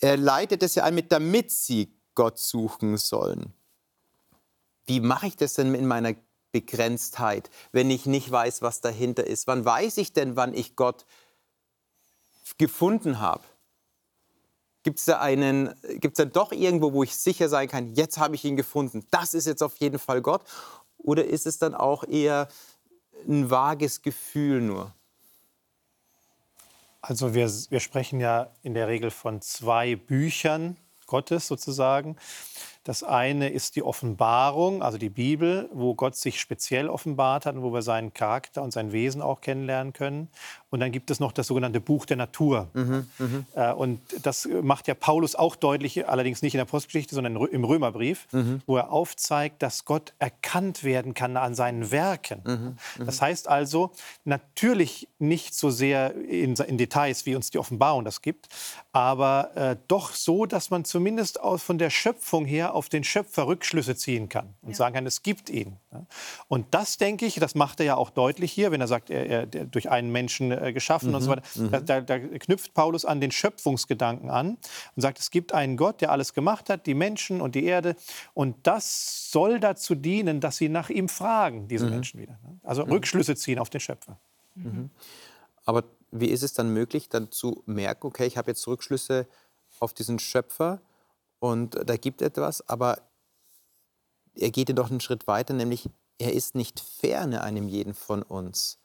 er 0.00 0.16
leitet 0.16 0.62
es 0.62 0.74
ja 0.74 0.84
ein 0.84 0.94
mit, 0.94 1.12
damit 1.12 1.52
sie 1.52 1.92
Gott 2.14 2.38
suchen 2.38 2.96
sollen. 2.96 3.52
Wie 4.86 5.00
mache 5.00 5.28
ich 5.28 5.36
das 5.36 5.54
denn 5.54 5.74
in 5.74 5.86
meiner 5.86 6.14
Begrenztheit, 6.52 7.50
wenn 7.72 7.90
ich 7.90 8.06
nicht 8.06 8.30
weiß, 8.30 8.62
was 8.62 8.80
dahinter 8.80 9.26
ist? 9.26 9.46
Wann 9.46 9.64
weiß 9.64 9.98
ich 9.98 10.12
denn, 10.12 10.36
wann 10.36 10.54
ich 10.54 10.76
Gott 10.76 11.06
gefunden 12.58 13.20
habe? 13.20 13.42
Gibt 14.82 15.00
es 15.00 15.04
da 15.06 15.18
einen, 15.20 15.74
gibt 16.00 16.18
es 16.18 16.32
doch 16.32 16.52
irgendwo, 16.52 16.92
wo 16.92 17.02
ich 17.02 17.16
sicher 17.16 17.48
sein 17.48 17.68
kann, 17.68 17.94
jetzt 17.94 18.18
habe 18.18 18.36
ich 18.36 18.44
ihn 18.44 18.56
gefunden, 18.56 19.04
das 19.10 19.34
ist 19.34 19.46
jetzt 19.46 19.62
auf 19.62 19.76
jeden 19.78 19.98
Fall 19.98 20.22
Gott? 20.22 20.42
Oder 20.98 21.24
ist 21.24 21.46
es 21.46 21.58
dann 21.58 21.74
auch 21.74 22.04
eher 22.04 22.48
ein 23.28 23.50
vages 23.50 24.02
Gefühl 24.02 24.60
nur? 24.60 24.94
Also 27.00 27.34
wir, 27.34 27.48
wir 27.70 27.80
sprechen 27.80 28.20
ja 28.20 28.50
in 28.62 28.74
der 28.74 28.88
Regel 28.88 29.10
von 29.10 29.40
zwei 29.40 29.94
Büchern 29.94 30.76
Gottes 31.06 31.46
sozusagen. 31.46 32.16
Das 32.86 33.02
eine 33.02 33.48
ist 33.48 33.74
die 33.74 33.82
Offenbarung, 33.82 34.80
also 34.80 34.96
die 34.96 35.08
Bibel, 35.08 35.68
wo 35.72 35.96
Gott 35.96 36.14
sich 36.14 36.40
speziell 36.40 36.88
offenbart 36.88 37.44
hat 37.44 37.56
und 37.56 37.62
wo 37.64 37.72
wir 37.72 37.82
seinen 37.82 38.14
Charakter 38.14 38.62
und 38.62 38.72
sein 38.72 38.92
Wesen 38.92 39.22
auch 39.22 39.40
kennenlernen 39.40 39.92
können. 39.92 40.28
Und 40.70 40.78
dann 40.78 40.92
gibt 40.92 41.10
es 41.10 41.18
noch 41.18 41.32
das 41.32 41.48
sogenannte 41.48 41.80
Buch 41.80 42.06
der 42.06 42.16
Natur. 42.16 42.68
Mhm, 42.74 43.08
mh. 43.54 43.72
Und 43.72 44.00
das 44.22 44.48
macht 44.62 44.86
ja 44.86 44.94
Paulus 44.94 45.34
auch 45.34 45.56
deutlich, 45.56 46.08
allerdings 46.08 46.42
nicht 46.42 46.54
in 46.54 46.58
der 46.58 46.64
Postgeschichte, 46.64 47.16
sondern 47.16 47.34
im 47.34 47.64
Römerbrief, 47.64 48.28
mhm. 48.30 48.62
wo 48.66 48.76
er 48.76 48.92
aufzeigt, 48.92 49.62
dass 49.62 49.84
Gott 49.84 50.12
erkannt 50.20 50.84
werden 50.84 51.12
kann 51.12 51.36
an 51.36 51.56
seinen 51.56 51.90
Werken. 51.90 52.42
Mhm, 52.44 52.76
mh. 52.98 53.04
Das 53.04 53.20
heißt 53.20 53.48
also, 53.48 53.90
natürlich 54.24 55.08
nicht 55.18 55.56
so 55.56 55.70
sehr 55.70 56.14
in, 56.14 56.54
in, 56.54 56.78
Details, 56.78 57.26
wie 57.26 57.34
uns 57.34 57.50
die 57.50 57.58
Offenbarung 57.58 58.04
das 58.04 58.22
gibt, 58.22 58.48
aber 58.92 59.56
äh, 59.56 59.76
doch 59.88 60.12
so, 60.12 60.46
dass 60.46 60.70
man 60.70 60.84
zumindest 60.84 61.40
aus, 61.40 61.64
von 61.64 61.78
der 61.78 61.90
Schöpfung 61.90 62.44
her 62.44 62.75
auf 62.76 62.88
den 62.88 63.02
Schöpfer 63.02 63.46
Rückschlüsse 63.46 63.96
ziehen 63.96 64.28
kann 64.28 64.54
und 64.62 64.70
ja. 64.70 64.74
sagen 64.76 64.94
kann, 64.94 65.06
es 65.06 65.22
gibt 65.22 65.48
ihn. 65.48 65.78
Und 66.48 66.66
das, 66.72 66.98
denke 66.98 67.24
ich, 67.24 67.36
das 67.36 67.54
macht 67.54 67.80
er 67.80 67.86
ja 67.86 67.96
auch 67.96 68.10
deutlich 68.10 68.52
hier, 68.52 68.70
wenn 68.70 68.80
er 68.80 68.86
sagt, 68.86 69.08
er, 69.10 69.26
er 69.26 69.46
durch 69.46 69.90
einen 69.90 70.12
Menschen 70.12 70.52
äh, 70.52 70.72
geschaffen 70.72 71.08
mhm. 71.08 71.14
und 71.14 71.22
so 71.22 71.30
weiter. 71.30 71.42
Mhm. 71.54 71.70
Da, 71.70 71.80
da, 71.80 72.00
da, 72.02 72.18
knüpft 72.18 72.74
Paulus 72.74 73.04
an 73.04 73.20
den 73.20 73.30
Schöpfungsgedanken 73.30 74.30
an 74.30 74.58
und 74.94 75.02
sagt, 75.02 75.18
es 75.18 75.30
gibt 75.30 75.54
einen 75.54 75.76
Gott, 75.76 76.02
der 76.02 76.12
alles 76.12 76.34
gemacht 76.34 76.68
hat, 76.68 76.86
die 76.86 76.94
Menschen 76.94 77.40
und 77.40 77.54
die 77.54 77.64
Erde. 77.64 77.96
Und 78.34 78.66
das 78.66 79.30
soll 79.30 79.58
dazu 79.58 79.94
dienen, 79.94 80.40
dass 80.40 80.58
sie 80.58 80.68
nach 80.68 80.90
ihm 80.90 81.08
fragen, 81.08 81.68
diese 81.68 81.86
mhm. 81.86 81.92
Menschen 81.92 82.20
wieder. 82.20 82.38
Also 82.62 82.84
mhm. 82.84 82.92
Rückschlüsse 82.92 83.34
ziehen 83.36 83.58
auf 83.58 83.70
den 83.70 83.80
Schöpfer. 83.80 84.18
Mhm. 84.54 84.90
Aber 85.64 85.84
wie 86.10 86.28
ist 86.28 86.42
es 86.42 86.52
dann 86.52 86.72
möglich, 86.72 87.08
dann 87.08 87.30
zu 87.32 87.62
merken, 87.66 88.06
okay, 88.06 88.26
ich 88.26 88.36
habe 88.36 88.50
jetzt 88.50 88.66
Rückschlüsse 88.66 89.26
auf 89.80 89.94
diesen 89.94 90.18
Schöpfer 90.18 90.80
und 91.38 91.78
da 91.84 91.96
gibt 91.96 92.22
etwas, 92.22 92.66
aber 92.68 92.98
er 94.34 94.50
geht 94.50 94.68
ja 94.68 94.74
doch 94.74 94.90
einen 94.90 95.00
Schritt 95.00 95.26
weiter, 95.26 95.54
nämlich 95.54 95.88
er 96.18 96.32
ist 96.32 96.54
nicht 96.54 96.80
ferne 96.80 97.42
einem 97.42 97.68
jeden 97.68 97.94
von 97.94 98.22
uns. 98.22 98.78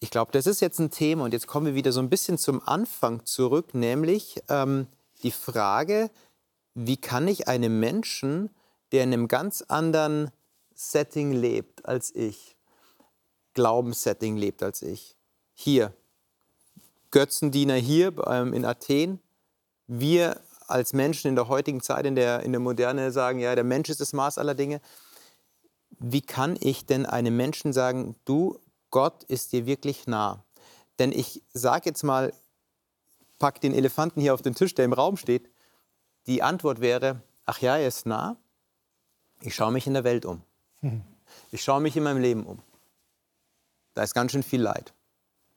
Ich 0.00 0.10
glaube, 0.10 0.32
das 0.32 0.46
ist 0.46 0.60
jetzt 0.60 0.78
ein 0.78 0.90
Thema 0.90 1.24
und 1.24 1.32
jetzt 1.32 1.46
kommen 1.46 1.66
wir 1.66 1.74
wieder 1.74 1.92
so 1.92 2.00
ein 2.00 2.10
bisschen 2.10 2.38
zum 2.38 2.66
Anfang 2.66 3.24
zurück, 3.24 3.74
nämlich 3.74 4.42
ähm, 4.48 4.86
die 5.22 5.30
Frage, 5.30 6.10
wie 6.74 6.96
kann 6.96 7.28
ich 7.28 7.48
einem 7.48 7.80
Menschen, 7.80 8.50
der 8.92 9.04
in 9.04 9.12
einem 9.12 9.28
ganz 9.28 9.62
anderen 9.62 10.30
Setting 10.74 11.32
lebt 11.32 11.86
als 11.86 12.14
ich, 12.14 12.56
Glaubenssetting 13.54 14.36
lebt 14.36 14.62
als 14.62 14.82
ich, 14.82 15.16
hier, 15.54 15.92
Götzendiener 17.10 17.76
hier 17.76 18.12
ähm, 18.26 18.52
in 18.52 18.64
Athen, 18.64 19.20
wir 19.86 20.40
als 20.74 20.92
Menschen 20.92 21.28
in 21.28 21.36
der 21.36 21.46
heutigen 21.46 21.80
Zeit, 21.80 22.04
in 22.04 22.16
der, 22.16 22.40
in 22.40 22.50
der 22.50 22.60
Moderne 22.60 23.12
sagen, 23.12 23.38
ja, 23.38 23.54
der 23.54 23.62
Mensch 23.62 23.88
ist 23.90 24.00
das 24.00 24.12
Maß 24.12 24.38
aller 24.38 24.56
Dinge. 24.56 24.80
Wie 26.00 26.20
kann 26.20 26.58
ich 26.60 26.84
denn 26.84 27.06
einem 27.06 27.36
Menschen 27.36 27.72
sagen, 27.72 28.16
du, 28.24 28.58
Gott 28.90 29.22
ist 29.22 29.52
dir 29.52 29.66
wirklich 29.66 30.08
nah? 30.08 30.44
Denn 30.98 31.12
ich 31.12 31.44
sage 31.52 31.88
jetzt 31.88 32.02
mal, 32.02 32.32
pack 33.38 33.60
den 33.60 33.72
Elefanten 33.72 34.20
hier 34.20 34.34
auf 34.34 34.42
den 34.42 34.56
Tisch, 34.56 34.74
der 34.74 34.84
im 34.84 34.92
Raum 34.92 35.16
steht. 35.16 35.48
Die 36.26 36.42
Antwort 36.42 36.80
wäre, 36.80 37.22
ach 37.46 37.60
ja, 37.60 37.76
er 37.76 37.86
ist 37.86 38.04
nah. 38.04 38.36
Ich 39.42 39.54
schaue 39.54 39.70
mich 39.70 39.86
in 39.86 39.94
der 39.94 40.04
Welt 40.04 40.26
um. 40.26 40.42
Ich 41.50 41.64
schaue 41.64 41.80
mich 41.80 41.96
in 41.96 42.02
meinem 42.02 42.20
Leben 42.20 42.44
um. 42.44 42.60
Da 43.94 44.02
ist 44.02 44.14
ganz 44.14 44.30
schön 44.32 44.42
viel 44.42 44.60
Leid. 44.60 44.92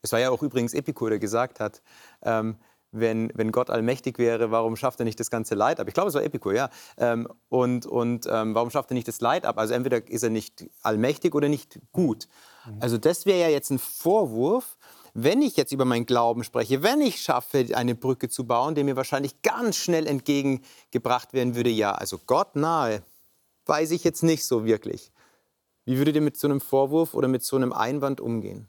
Es 0.02 0.12
war 0.12 0.20
ja 0.20 0.30
auch 0.30 0.42
übrigens 0.42 0.74
Epikur, 0.74 1.10
der 1.10 1.20
gesagt 1.20 1.60
hat, 1.60 1.82
ähm, 2.22 2.58
wenn, 2.92 3.32
wenn 3.36 3.52
Gott 3.52 3.70
allmächtig 3.70 4.18
wäre, 4.18 4.52
warum 4.52 4.76
schafft 4.76 5.00
er 5.00 5.06
nicht 5.06 5.20
das 5.20 5.30
ganze 5.30 5.56
Leid 5.56 5.80
ab? 5.80 5.88
Ich 5.88 5.94
glaube, 5.94 6.10
es 6.10 6.16
war 6.16 6.24
Epikur, 6.24 6.54
ja. 6.54 6.70
Ähm, 6.98 7.28
und 7.50 7.86
und 7.86 8.28
ähm, 8.30 8.56
warum 8.56 8.70
schafft 8.70 8.92
er 8.92 8.96
nicht 8.96 9.08
das 9.08 9.22
Leid 9.22 9.46
ab? 9.46 9.58
Also 9.58 9.74
entweder 9.74 10.08
ist 10.10 10.24
er 10.24 10.30
nicht 10.30 10.66
allmächtig 10.82 11.36
oder 11.36 11.50
nicht 11.50 11.80
gut. 11.92 12.28
Mhm. 12.66 12.78
Also 12.80 12.98
das 12.98 13.26
wäre 13.26 13.40
ja 13.40 13.50
jetzt 13.50 13.70
ein 13.72 13.80
Vorwurf, 13.80 14.78
wenn 15.14 15.42
ich 15.42 15.58
jetzt 15.58 15.72
über 15.72 15.86
meinen 15.86 16.06
Glauben 16.06 16.44
spreche, 16.44 16.84
wenn 16.84 17.02
ich 17.02 17.22
schaffe, 17.22 17.66
eine 17.74 17.96
Brücke 17.96 18.30
zu 18.30 18.46
bauen, 18.46 18.76
der 18.76 18.84
mir 18.84 18.96
wahrscheinlich 18.96 19.42
ganz 19.42 19.76
schnell 19.76 20.06
entgegengebracht 20.06 21.34
werden 21.34 21.56
würde, 21.56 21.72
ja, 21.72 21.92
also 21.92 22.20
Gott 22.26 22.56
nahe, 22.56 23.02
weiß 23.66 23.92
ich 23.92 24.04
jetzt 24.04 24.24
nicht 24.24 24.46
so 24.46 24.64
wirklich. 24.66 25.12
Wie 25.86 25.98
würdet 25.98 26.16
ihr 26.16 26.22
mit 26.22 26.38
so 26.38 26.48
einem 26.48 26.62
Vorwurf 26.62 27.14
oder 27.14 27.28
mit 27.28 27.44
so 27.44 27.56
einem 27.56 27.74
Einwand 27.74 28.22
umgehen? 28.22 28.68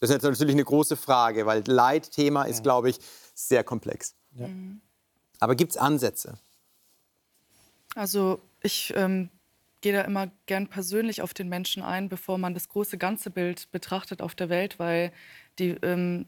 Das 0.00 0.10
ist 0.10 0.14
jetzt 0.14 0.24
natürlich 0.24 0.56
eine 0.56 0.64
große 0.64 0.96
Frage, 0.96 1.46
weil 1.46 1.62
Leitthema 1.64 2.42
ist, 2.42 2.64
glaube 2.64 2.90
ich, 2.90 2.98
sehr 3.34 3.64
komplex. 3.64 4.14
Ja. 4.34 4.48
Mhm. 4.48 4.80
Aber 5.40 5.54
gibt 5.54 5.72
es 5.72 5.76
Ansätze? 5.76 6.38
Also 7.94 8.40
ich 8.62 8.92
ähm, 8.96 9.28
gehe 9.80 9.92
da 9.92 10.02
immer 10.02 10.30
gern 10.46 10.68
persönlich 10.68 11.20
auf 11.20 11.34
den 11.34 11.48
Menschen 11.48 11.82
ein, 11.82 12.08
bevor 12.08 12.38
man 12.38 12.54
das 12.54 12.68
große 12.68 12.96
ganze 12.96 13.30
Bild 13.30 13.70
betrachtet 13.72 14.22
auf 14.22 14.34
der 14.34 14.48
Welt, 14.48 14.78
weil 14.78 15.12
die 15.58 15.70
ähm, 15.82 16.26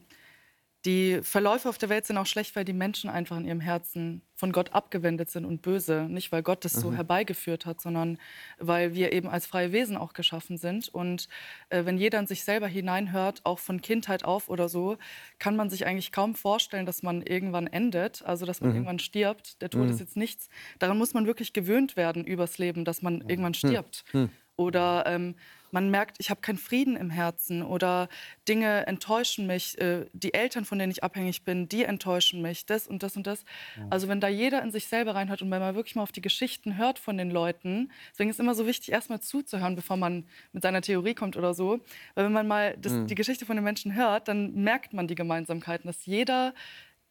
die 0.85 1.19
Verläufe 1.23 1.67
auf 1.67 1.79
der 1.79 1.89
Welt 1.89 2.05
sind 2.05 2.17
auch 2.17 2.27
schlecht, 2.27 2.55
weil 2.55 2.63
die 2.63 2.73
Menschen 2.73 3.09
einfach 3.09 3.37
in 3.37 3.45
ihrem 3.45 3.59
Herzen 3.59 4.21
von 4.35 4.51
Gott 4.51 4.73
abgewendet 4.73 5.31
sind 5.31 5.45
und 5.45 5.61
böse. 5.61 6.07
Nicht, 6.09 6.31
weil 6.31 6.43
Gott 6.43 6.63
das 6.63 6.75
mhm. 6.75 6.81
so 6.81 6.93
herbeigeführt 6.93 7.65
hat, 7.65 7.81
sondern 7.81 8.19
weil 8.59 8.93
wir 8.93 9.11
eben 9.11 9.27
als 9.27 9.47
freie 9.47 9.71
Wesen 9.71 9.97
auch 9.97 10.13
geschaffen 10.13 10.57
sind. 10.57 10.89
Und 10.89 11.27
äh, 11.69 11.85
wenn 11.85 11.97
jeder 11.97 12.19
in 12.19 12.27
sich 12.27 12.43
selber 12.43 12.67
hineinhört, 12.67 13.41
auch 13.45 13.57
von 13.57 13.81
Kindheit 13.81 14.25
auf 14.25 14.47
oder 14.47 14.69
so, 14.69 14.97
kann 15.39 15.55
man 15.55 15.71
sich 15.71 15.87
eigentlich 15.87 16.11
kaum 16.11 16.35
vorstellen, 16.35 16.85
dass 16.85 17.01
man 17.01 17.23
irgendwann 17.23 17.65
endet, 17.65 18.23
also 18.23 18.45
dass 18.45 18.61
man 18.61 18.69
mhm. 18.69 18.75
irgendwann 18.75 18.99
stirbt. 18.99 19.61
Der 19.61 19.71
Tod 19.71 19.85
mhm. 19.85 19.89
ist 19.89 19.99
jetzt 19.99 20.17
nichts. 20.17 20.49
Daran 20.77 20.97
muss 20.99 21.15
man 21.15 21.25
wirklich 21.25 21.53
gewöhnt 21.53 21.95
werden 21.95 22.25
übers 22.25 22.59
Leben, 22.59 22.85
dass 22.85 23.01
man 23.01 23.21
irgendwann 23.21 23.51
mhm. 23.51 23.55
stirbt. 23.55 24.03
Mhm. 24.13 24.29
Oder 24.57 25.05
ähm, 25.07 25.35
man 25.75 25.91
merkt, 25.91 26.15
ich 26.19 26.29
habe 26.29 26.39
keinen 26.39 26.57
Frieden 26.57 26.95
im 26.95 27.09
Herzen 27.09 27.61
oder 27.61 28.07
Dinge 28.47 28.87
enttäuschen 28.87 29.45
mich. 29.45 29.77
Äh, 29.77 30.05
die 30.13 30.33
Eltern, 30.33 30.63
von 30.63 30.79
denen 30.79 30.89
ich 30.89 31.03
abhängig 31.03 31.43
bin, 31.43 31.67
die 31.67 31.83
enttäuschen 31.83 32.41
mich, 32.41 32.65
das 32.65 32.87
und 32.87 33.03
das 33.03 33.17
und 33.17 33.27
das. 33.27 33.43
Ja. 33.75 33.85
Also 33.89 34.07
wenn 34.07 34.21
da 34.21 34.29
jeder 34.29 34.63
in 34.63 34.71
sich 34.71 34.87
selber 34.87 35.15
reinhört 35.15 35.41
und 35.41 35.51
wenn 35.51 35.59
man 35.59 35.75
wirklich 35.75 35.95
mal 35.95 36.03
auf 36.03 36.13
die 36.13 36.21
Geschichten 36.21 36.77
hört 36.77 36.97
von 36.97 37.17
den 37.17 37.29
Leuten, 37.29 37.91
deswegen 38.13 38.29
ist 38.29 38.37
es 38.37 38.39
immer 38.39 38.55
so 38.55 38.65
wichtig, 38.65 38.93
erstmal 38.93 39.19
zuzuhören, 39.19 39.75
bevor 39.75 39.97
man 39.97 40.23
mit 40.53 40.63
seiner 40.63 40.79
Theorie 40.81 41.13
kommt 41.13 41.35
oder 41.35 41.53
so. 41.53 41.81
Weil 42.13 42.23
wenn 42.23 42.31
man 42.31 42.47
mal 42.47 42.77
das, 42.77 42.93
mhm. 42.93 43.07
die 43.07 43.15
Geschichte 43.15 43.45
von 43.45 43.57
den 43.57 43.65
Menschen 43.65 43.95
hört, 43.95 44.29
dann 44.29 44.53
merkt 44.53 44.93
man 44.93 45.09
die 45.09 45.15
Gemeinsamkeiten, 45.15 45.87
dass 45.87 46.05
jeder 46.05 46.53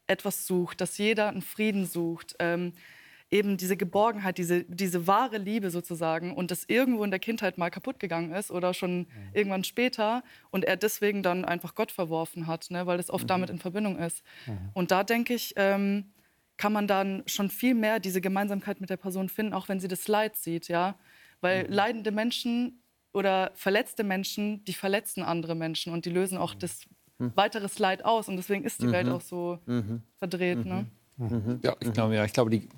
etwas 0.07 0.47
sucht, 0.47 0.81
dass 0.81 0.97
jeder 0.97 1.29
einen 1.29 1.43
Frieden 1.43 1.85
sucht. 1.85 2.35
Ähm, 2.39 2.73
eben 3.31 3.57
diese 3.57 3.77
Geborgenheit, 3.77 4.39
diese, 4.39 4.65
diese 4.65 5.07
wahre 5.07 5.39
Liebe 5.39 5.71
sozusagen 5.71 6.35
und 6.35 6.51
das 6.51 6.65
irgendwo 6.69 7.05
in 7.05 7.11
der 7.11 7.21
Kindheit 7.21 7.59
mal 7.59 7.71
kaputt 7.71 7.99
gegangen 7.99 8.33
ist 8.33 8.51
oder 8.51 8.75
schon 8.75 8.99
mhm. 8.99 9.07
irgendwann 9.33 9.65
später 9.65 10.23
und 10.51 10.65
er 10.65 10.77
deswegen 10.77 11.23
dann 11.23 11.45
einfach 11.45 11.75
Gott 11.75 11.91
verworfen 11.91 12.47
hat, 12.47 12.71
ne, 12.71 12.87
weil 12.87 12.97
das 12.97 13.11
oft 13.11 13.25
mhm. 13.25 13.29
damit 13.29 13.51
in 13.51 13.59
Verbindung 13.59 13.99
ist. 13.99 14.23
Mhm. 14.47 14.71
Und 14.75 14.91
da 14.91 15.05
denke 15.05 15.35
ich, 15.35 15.55
ähm, 15.57 16.13
kann 16.57 16.73
man 16.73 16.87
dann 16.87 17.25
schon 17.27 17.51
viel 17.51 17.75
mehr 17.75 17.99
diese 17.99 18.21
Gemeinsamkeit 18.21 18.81
mit 18.81 18.91
der 18.91 18.97
Person 18.97 19.29
finden, 19.29 19.55
auch 19.55 19.69
wenn 19.69 19.81
sie 19.81 19.89
das 19.89 20.07
Leid 20.07 20.37
sieht, 20.37 20.69
ja, 20.69 20.95
weil 21.41 21.65
mhm. 21.65 21.73
leidende 21.73 22.13
Menschen 22.13 22.83
oder 23.13 23.51
verletzte 23.55 24.05
Menschen, 24.05 24.65
die 24.65 24.75
verletzen 24.75 25.23
andere 25.23 25.55
Menschen 25.55 25.93
und 25.93 26.05
die 26.05 26.11
lösen 26.11 26.39
auch 26.39 26.55
mhm. 26.55 26.59
das 26.61 26.87
mhm. 27.19 27.33
weiteres 27.35 27.79
Leid 27.79 28.05
aus 28.05 28.29
und 28.29 28.37
deswegen 28.37 28.65
ist 28.65 28.81
die 28.83 28.93
Welt 28.93 29.09
auch 29.09 29.21
so 29.21 29.59
verdreht. 30.19 30.65
Ne? 30.65 30.87
Ja, 31.63 31.77
ich 31.81 31.93
glaube, 31.93 32.15
ja, 32.15 32.25
ich 32.25 32.33
glaube, 32.33 32.51
die 32.51 32.69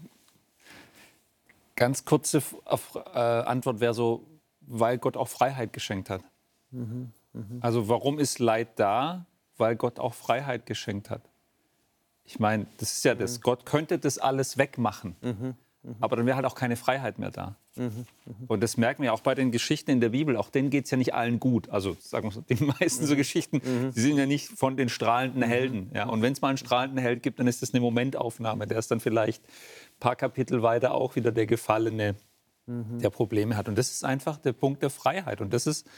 Ganz 1.76 2.04
kurze 2.04 2.42
äh, 2.68 3.18
Antwort 3.18 3.80
wäre 3.80 3.94
so, 3.94 4.26
weil 4.62 4.98
Gott 4.98 5.16
auch 5.16 5.28
Freiheit 5.28 5.72
geschenkt 5.72 6.10
hat. 6.10 6.22
Mhm, 6.70 7.12
mh. 7.32 7.44
Also 7.60 7.88
warum 7.88 8.18
ist 8.18 8.38
Leid 8.38 8.68
da? 8.76 9.26
Weil 9.58 9.76
Gott 9.76 9.98
auch 9.98 10.14
Freiheit 10.14 10.66
geschenkt 10.66 11.10
hat. 11.10 11.22
Ich 12.24 12.38
meine, 12.38 12.66
das 12.78 12.92
ist 12.92 13.04
ja 13.04 13.14
das. 13.14 13.38
Mhm. 13.38 13.42
Gott 13.42 13.66
könnte 13.66 13.98
das 13.98 14.18
alles 14.18 14.58
wegmachen. 14.58 15.16
Mhm, 15.20 15.54
mh. 15.82 15.94
Aber 16.00 16.16
dann 16.16 16.26
wäre 16.26 16.36
halt 16.36 16.46
auch 16.46 16.54
keine 16.54 16.76
Freiheit 16.76 17.18
mehr 17.18 17.30
da. 17.30 17.56
Mhm, 17.76 18.06
mh. 18.24 18.34
Und 18.48 18.62
das 18.62 18.76
merken 18.76 19.02
wir 19.02 19.12
auch 19.12 19.20
bei 19.20 19.34
den 19.34 19.52
Geschichten 19.52 19.90
in 19.90 20.00
der 20.00 20.08
Bibel. 20.08 20.36
Auch 20.36 20.50
denen 20.50 20.70
geht 20.70 20.86
es 20.86 20.90
ja 20.90 20.96
nicht 20.96 21.14
allen 21.14 21.38
gut. 21.38 21.68
Also 21.68 21.96
sagen 22.00 22.34
wir 22.34 22.56
die 22.56 22.64
meisten 22.80 23.06
so 23.06 23.14
mhm. 23.14 23.18
Geschichten, 23.18 23.56
mhm. 23.62 23.92
die 23.94 24.00
sind 24.00 24.16
ja 24.16 24.26
nicht 24.26 24.48
von 24.48 24.76
den 24.76 24.88
strahlenden 24.88 25.42
Helden. 25.42 25.90
Ja? 25.94 26.08
Und 26.08 26.22
wenn 26.22 26.32
es 26.32 26.40
mal 26.40 26.48
einen 26.48 26.58
strahlenden 26.58 26.98
Held 26.98 27.22
gibt, 27.22 27.38
dann 27.38 27.46
ist 27.46 27.62
das 27.62 27.72
eine 27.72 27.80
Momentaufnahme. 27.80 28.66
Der 28.66 28.78
ist 28.78 28.90
dann 28.90 29.00
vielleicht 29.00 29.42
paar 30.00 30.16
Kapitel 30.16 30.62
weiter 30.62 30.94
auch 30.94 31.16
wieder 31.16 31.32
der 31.32 31.46
Gefallene. 31.46 32.16
mhm. 32.66 32.98
der 32.98 33.10
Probleme 33.10 33.56
hat. 33.56 33.68
Und 33.68 33.76
das 33.78 33.90
ist 33.90 34.04
einfach 34.04 34.38
der 34.38 34.52
Punkt 34.52 34.82
der 34.82 34.90
Freiheit. 34.90 35.40
Und 35.40 35.52
das 35.52 35.66
ist, 35.66 35.88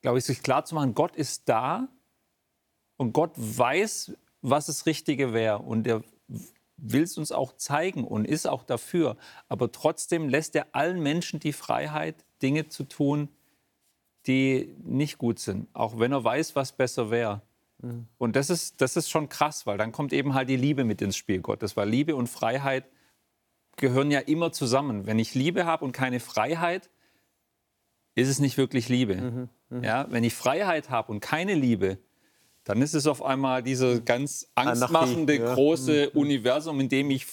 glaube 0.00 0.18
ich, 0.18 0.24
sich 0.24 0.42
klar 0.42 0.64
zu 0.64 0.74
machen, 0.74 0.94
Gott 0.94 1.16
ist 1.16 1.48
da 1.48 1.88
und 2.96 3.12
Gott 3.12 3.32
weiß, 3.36 4.12
was 4.40 4.66
das 4.66 4.86
Richtige 4.86 5.32
wäre. 5.32 5.58
Und 5.58 5.86
er 5.86 6.02
will 6.76 7.02
es 7.02 7.16
uns 7.16 7.30
auch 7.30 7.56
zeigen 7.56 8.04
und 8.04 8.24
ist 8.24 8.46
auch 8.46 8.64
dafür. 8.64 9.16
Aber 9.48 9.70
trotzdem 9.70 10.28
lässt 10.28 10.56
er 10.56 10.74
allen 10.74 11.00
Menschen 11.00 11.38
die 11.38 11.52
Freiheit, 11.52 12.24
Dinge 12.42 12.68
zu 12.68 12.84
tun, 12.84 13.28
die 14.26 14.74
nicht 14.82 15.18
gut 15.18 15.38
sind, 15.40 15.68
auch 15.72 15.98
wenn 15.98 16.12
er 16.12 16.22
weiß, 16.22 16.54
was 16.54 16.72
besser 16.72 17.10
wäre. 17.10 17.42
Mhm. 17.78 18.06
Und 18.18 18.36
das 18.36 18.50
ist, 18.50 18.80
das 18.80 18.96
ist 18.96 19.10
schon 19.10 19.28
krass, 19.28 19.66
weil 19.66 19.78
dann 19.78 19.90
kommt 19.90 20.12
eben 20.12 20.34
halt 20.34 20.48
die 20.48 20.56
Liebe 20.56 20.84
mit 20.84 21.02
ins 21.02 21.16
Spiel 21.16 21.40
Gottes, 21.40 21.76
weil 21.76 21.88
Liebe 21.88 22.14
und 22.14 22.28
Freiheit 22.28 22.84
gehören 23.76 24.10
ja 24.10 24.20
immer 24.20 24.52
zusammen. 24.52 25.06
Wenn 25.06 25.18
ich 25.18 25.34
Liebe 25.34 25.64
habe 25.64 25.84
und 25.84 25.92
keine 25.92 26.20
Freiheit, 26.20 26.90
ist 28.14 28.28
es 28.28 28.38
nicht 28.38 28.58
wirklich 28.58 28.88
Liebe. 28.88 29.16
Mhm. 29.16 29.48
Mhm. 29.70 29.84
Ja, 29.84 30.06
wenn 30.10 30.24
ich 30.24 30.34
Freiheit 30.34 30.90
habe 30.90 31.12
und 31.12 31.20
keine 31.20 31.54
Liebe, 31.54 31.98
dann 32.64 32.80
ist 32.82 32.94
es 32.94 33.06
auf 33.06 33.22
einmal 33.22 33.62
dieses 33.62 34.04
ganz 34.04 34.48
angstmachende 34.54 35.38
ja. 35.38 35.54
große 35.54 36.10
mhm. 36.12 36.20
Universum, 36.20 36.80
in 36.80 36.88
dem 36.88 37.10
ich 37.10 37.26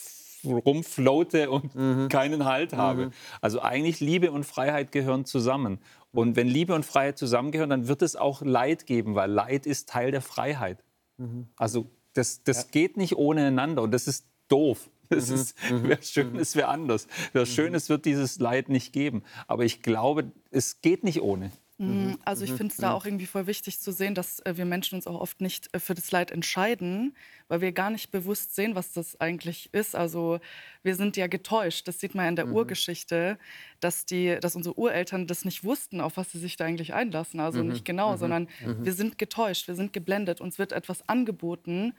rumfloate 0.43 1.49
und 1.51 1.75
mhm. 1.75 2.07
keinen 2.07 2.45
Halt 2.45 2.73
habe. 2.73 3.07
Mhm. 3.07 3.11
Also 3.41 3.61
eigentlich 3.61 3.99
Liebe 3.99 4.31
und 4.31 4.45
Freiheit 4.45 4.91
gehören 4.91 5.25
zusammen. 5.25 5.79
Und 6.11 6.35
wenn 6.35 6.47
Liebe 6.47 6.73
und 6.73 6.85
Freiheit 6.85 7.17
zusammengehören, 7.17 7.69
dann 7.69 7.87
wird 7.87 8.01
es 8.01 8.15
auch 8.15 8.41
Leid 8.41 8.85
geben, 8.85 9.15
weil 9.15 9.29
Leid 9.29 9.65
ist 9.65 9.89
Teil 9.89 10.11
der 10.11 10.21
Freiheit. 10.21 10.83
Mhm. 11.17 11.49
Also 11.57 11.87
das, 12.13 12.43
das 12.43 12.63
ja. 12.63 12.67
geht 12.71 12.97
nicht 12.97 13.17
ohne 13.17 13.47
einander 13.47 13.83
und 13.83 13.91
das 13.91 14.07
ist 14.07 14.25
doof. 14.47 14.89
Es 15.15 15.55
mhm. 15.69 15.77
mhm. 15.77 15.89
wäre 15.89 16.03
schön, 16.03 16.35
es 16.35 16.55
wäre 16.55 16.67
anders. 16.67 17.07
Wäre 17.33 17.45
schön, 17.45 17.73
es 17.73 17.89
wird 17.89 18.05
dieses 18.05 18.39
Leid 18.39 18.69
nicht 18.69 18.93
geben. 18.93 19.23
Aber 19.47 19.65
ich 19.65 19.81
glaube, 19.81 20.31
es 20.51 20.81
geht 20.81 21.03
nicht 21.03 21.21
ohne. 21.21 21.51
Mhm. 21.79 21.87
mhm. 21.87 22.17
Also 22.25 22.43
ich 22.43 22.51
mhm. 22.51 22.57
finde 22.57 22.71
es 22.73 22.77
da 22.77 22.91
auch 22.91 23.05
irgendwie 23.05 23.25
voll 23.25 23.47
wichtig 23.47 23.79
zu 23.79 23.91
sehen, 23.91 24.13
dass 24.13 24.39
äh, 24.41 24.55
wir 24.55 24.65
Menschen 24.65 24.95
uns 24.95 25.07
auch 25.07 25.19
oft 25.19 25.41
nicht 25.41 25.73
äh, 25.73 25.79
für 25.79 25.95
das 25.95 26.11
Leid 26.11 26.29
entscheiden, 26.29 27.15
weil 27.47 27.61
wir 27.61 27.71
gar 27.71 27.89
nicht 27.89 28.11
bewusst 28.11 28.53
sehen, 28.53 28.75
was 28.75 28.91
das 28.91 29.19
eigentlich 29.19 29.73
ist. 29.73 29.95
Also 29.95 30.39
wir 30.83 30.95
sind 30.95 31.17
ja 31.17 31.27
getäuscht. 31.27 31.87
Das 31.87 31.99
sieht 31.99 32.13
man 32.13 32.25
ja 32.25 32.29
in 32.29 32.35
der 32.35 32.45
mhm. 32.47 32.55
Urgeschichte, 32.55 33.39
dass, 33.79 34.05
die, 34.05 34.37
dass 34.39 34.55
unsere 34.55 34.77
Ureltern 34.77 35.25
das 35.25 35.45
nicht 35.45 35.63
wussten, 35.63 36.01
auf 36.01 36.17
was 36.17 36.31
sie 36.31 36.39
sich 36.39 36.55
da 36.55 36.65
eigentlich 36.65 36.93
einlassen. 36.93 37.39
Also 37.39 37.63
mhm. 37.63 37.69
nicht 37.69 37.85
genau, 37.85 38.11
mhm. 38.11 38.17
sondern 38.17 38.47
wir 38.61 38.93
sind 38.93 39.17
getäuscht, 39.17 39.67
wir 39.67 39.75
sind 39.75 39.93
geblendet. 39.93 40.41
Uns 40.41 40.59
wird 40.59 40.71
etwas 40.73 41.07
angeboten, 41.07 41.93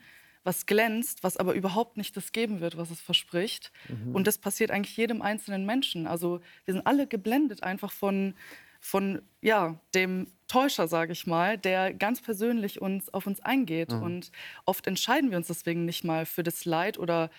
was 0.45 0.67
glänzt, 0.67 1.23
was 1.23 1.37
aber 1.37 1.55
überhaupt 1.55 1.97
nicht 1.97 2.17
das 2.17 2.33
geben 2.33 2.61
wird, 2.61 2.77
was 2.77 2.91
es 2.91 3.01
verspricht. 3.01 3.73
Und 4.15 4.27
das 4.27 4.39
passiert 4.39 4.71
eigentlich 4.71 4.97
jedem 4.97 5.21
einzelnen 5.23 5.67
Menschen. 5.67 6.07
Also 6.07 6.41
wir 6.65 6.75
sind 6.75 6.87
alle 6.87 7.07
geblendet 7.07 7.63
einfach 7.63 7.93
von 7.93 8.35
von 8.81 9.23
ja, 9.43 9.79
dem 9.95 10.33
Täuscher, 10.49 10.89
sage 10.89 11.13
ich 11.13 11.27
mal, 11.27 11.59
der 11.59 11.93
ganz 11.93 12.23
persönlich 12.23 12.81
uns 12.81 13.13
auf 13.13 13.27
uns 13.27 13.41
eingeht. 13.41 13.93
Mhm. 13.93 14.03
Und 14.03 14.33
oft 14.65 14.87
entscheiden 14.87 15.31
wir 15.31 15.37
uns 15.37 15.47
deswegen 15.49 15.85
nicht 15.85 16.03
mal 16.03 16.27
für 16.27 16.43
das 16.43 16.65
Leid 16.65 16.99
oder 16.99 17.31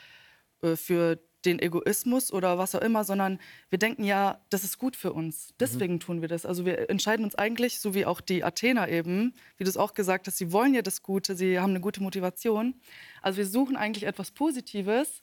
äh, 0.62 0.76
für 0.76 1.20
den 1.46 1.60
Egoismus 1.60 2.32
oder 2.32 2.58
was 2.58 2.76
auch 2.76 2.82
immer, 2.82 3.04
sondern 3.04 3.40
wir 3.70 3.80
denken 3.80 4.04
ja, 4.04 4.40
das 4.50 4.64
ist 4.64 4.78
gut 4.78 4.96
für 4.96 5.14
uns. 5.14 5.50
Mhm. 5.50 5.54
Deswegen 5.60 5.94
mhm. 5.96 6.00
tun 6.00 6.22
wir 6.22 6.28
das. 6.28 6.46
Also 6.46 6.66
wir 6.66 6.90
entscheiden 6.90 7.26
uns 7.26 7.36
eigentlich, 7.36 7.80
so 7.80 7.94
wie 7.94 8.06
auch 8.06 8.22
die 8.22 8.44
Athener 8.44 8.90
eben, 8.90 9.34
wie 9.58 9.64
du 9.64 9.70
es 9.70 9.78
auch 9.78 9.94
gesagt 9.94 10.28
hast, 10.28 10.38
sie 10.38 10.52
wollen 10.52 10.74
ja 10.74 10.82
das 10.82 11.02
Gute, 11.02 11.36
sie 11.36 11.60
haben 11.60 11.72
eine 11.72 11.82
gute 11.82 12.02
Motivation. 12.02 12.76
Also 13.22 13.38
wir 13.38 13.48
suchen 13.48 13.76
eigentlich 13.76 14.06
etwas 14.06 14.32
Positives, 14.32 15.22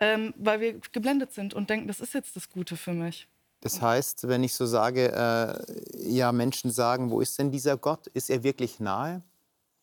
ähm, 0.00 0.34
weil 0.36 0.60
wir 0.60 0.80
geblendet 0.92 1.32
sind 1.32 1.54
und 1.54 1.70
denken, 1.70 1.88
das 1.88 2.00
ist 2.00 2.14
jetzt 2.14 2.36
das 2.36 2.48
Gute 2.50 2.76
für 2.76 2.92
mich. 2.92 3.28
Das 3.60 3.80
heißt, 3.80 4.28
wenn 4.28 4.44
ich 4.44 4.54
so 4.54 4.66
sage, 4.66 5.10
äh, 5.10 6.08
ja, 6.08 6.32
Menschen 6.32 6.70
sagen, 6.70 7.10
wo 7.10 7.20
ist 7.20 7.38
denn 7.38 7.50
dieser 7.50 7.78
Gott? 7.78 8.08
Ist 8.08 8.28
er 8.28 8.42
wirklich 8.42 8.78
nahe? 8.78 9.22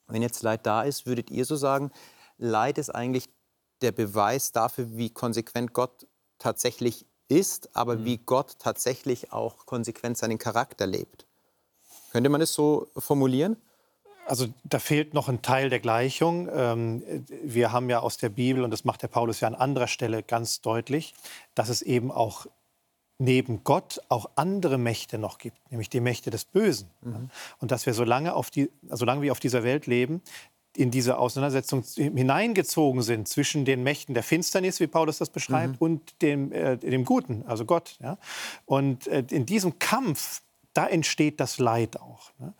Wenn 0.07 0.21
jetzt 0.21 0.43
Leid 0.43 0.65
da 0.67 0.83
ist, 0.83 1.07
würdet 1.07 1.31
ihr 1.31 1.45
so 1.45 1.55
sagen, 1.55 1.89
Leid 2.37 2.77
ist 2.77 2.89
eigentlich 2.89 3.29
der 3.81 3.91
Beweis 3.91 4.51
dafür, 4.51 4.97
wie 4.97 5.09
konsequent 5.09 5.73
Gott 5.73 6.07
tatsächlich 6.39 7.05
ist, 7.27 7.75
aber 7.75 7.95
mhm. 7.95 8.05
wie 8.05 8.17
Gott 8.17 8.57
tatsächlich 8.59 9.31
auch 9.31 9.65
konsequent 9.65 10.17
seinen 10.17 10.37
Charakter 10.37 10.85
lebt. 10.87 11.25
Könnte 12.11 12.29
man 12.29 12.41
es 12.41 12.53
so 12.53 12.87
formulieren? 12.97 13.57
Also 14.27 14.47
da 14.63 14.79
fehlt 14.79 15.13
noch 15.13 15.29
ein 15.29 15.41
Teil 15.41 15.69
der 15.69 15.79
Gleichung. 15.79 16.47
Ähm, 16.53 17.25
wir 17.43 17.71
haben 17.71 17.89
ja 17.89 17.99
aus 17.99 18.17
der 18.17 18.29
Bibel, 18.29 18.63
und 18.63 18.71
das 18.71 18.85
macht 18.85 19.01
der 19.01 19.07
Paulus 19.07 19.39
ja 19.39 19.47
an 19.47 19.55
anderer 19.55 19.87
Stelle 19.87 20.23
ganz 20.23 20.61
deutlich, 20.61 21.13
dass 21.55 21.69
es 21.69 21.81
eben 21.81 22.11
auch 22.11 22.45
neben 23.17 23.63
Gott 23.63 24.01
auch 24.09 24.29
andere 24.35 24.77
Mächte 24.77 25.17
noch 25.17 25.37
gibt, 25.37 25.57
nämlich 25.71 25.89
die 25.89 25.99
Mächte 25.99 26.31
des 26.31 26.43
Bösen. 26.43 26.89
Mhm. 27.01 27.29
Und 27.59 27.71
dass 27.71 27.85
wir, 27.85 27.93
solange, 27.93 28.33
auf 28.33 28.49
die, 28.49 28.71
solange 28.89 29.21
wir 29.21 29.31
auf 29.31 29.39
dieser 29.39 29.63
Welt 29.63 29.85
leben, 29.85 30.21
in 30.75 30.91
diese 30.91 31.17
Auseinandersetzung 31.17 31.83
hineingezogen 31.83 33.01
sind 33.01 33.27
zwischen 33.27 33.65
den 33.65 33.83
Mächten 33.83 34.13
der 34.13 34.23
Finsternis, 34.23 34.79
wie 34.79 34.87
Paulus 34.87 35.17
das 35.17 35.29
beschreibt, 35.29 35.73
mhm. 35.73 35.85
und 35.85 36.21
dem, 36.21 36.51
äh, 36.51 36.77
dem 36.77 37.05
Guten, 37.05 37.43
also 37.45 37.65
Gott. 37.65 37.97
Ja? 38.01 38.17
Und 38.65 39.07
äh, 39.07 39.23
in 39.29 39.45
diesem 39.45 39.79
Kampf, 39.79 40.41
da 40.73 40.87
entsteht 40.87 41.39
das 41.41 41.59
Leid 41.59 41.99
auch. 41.99 42.31
Ne? 42.39 42.53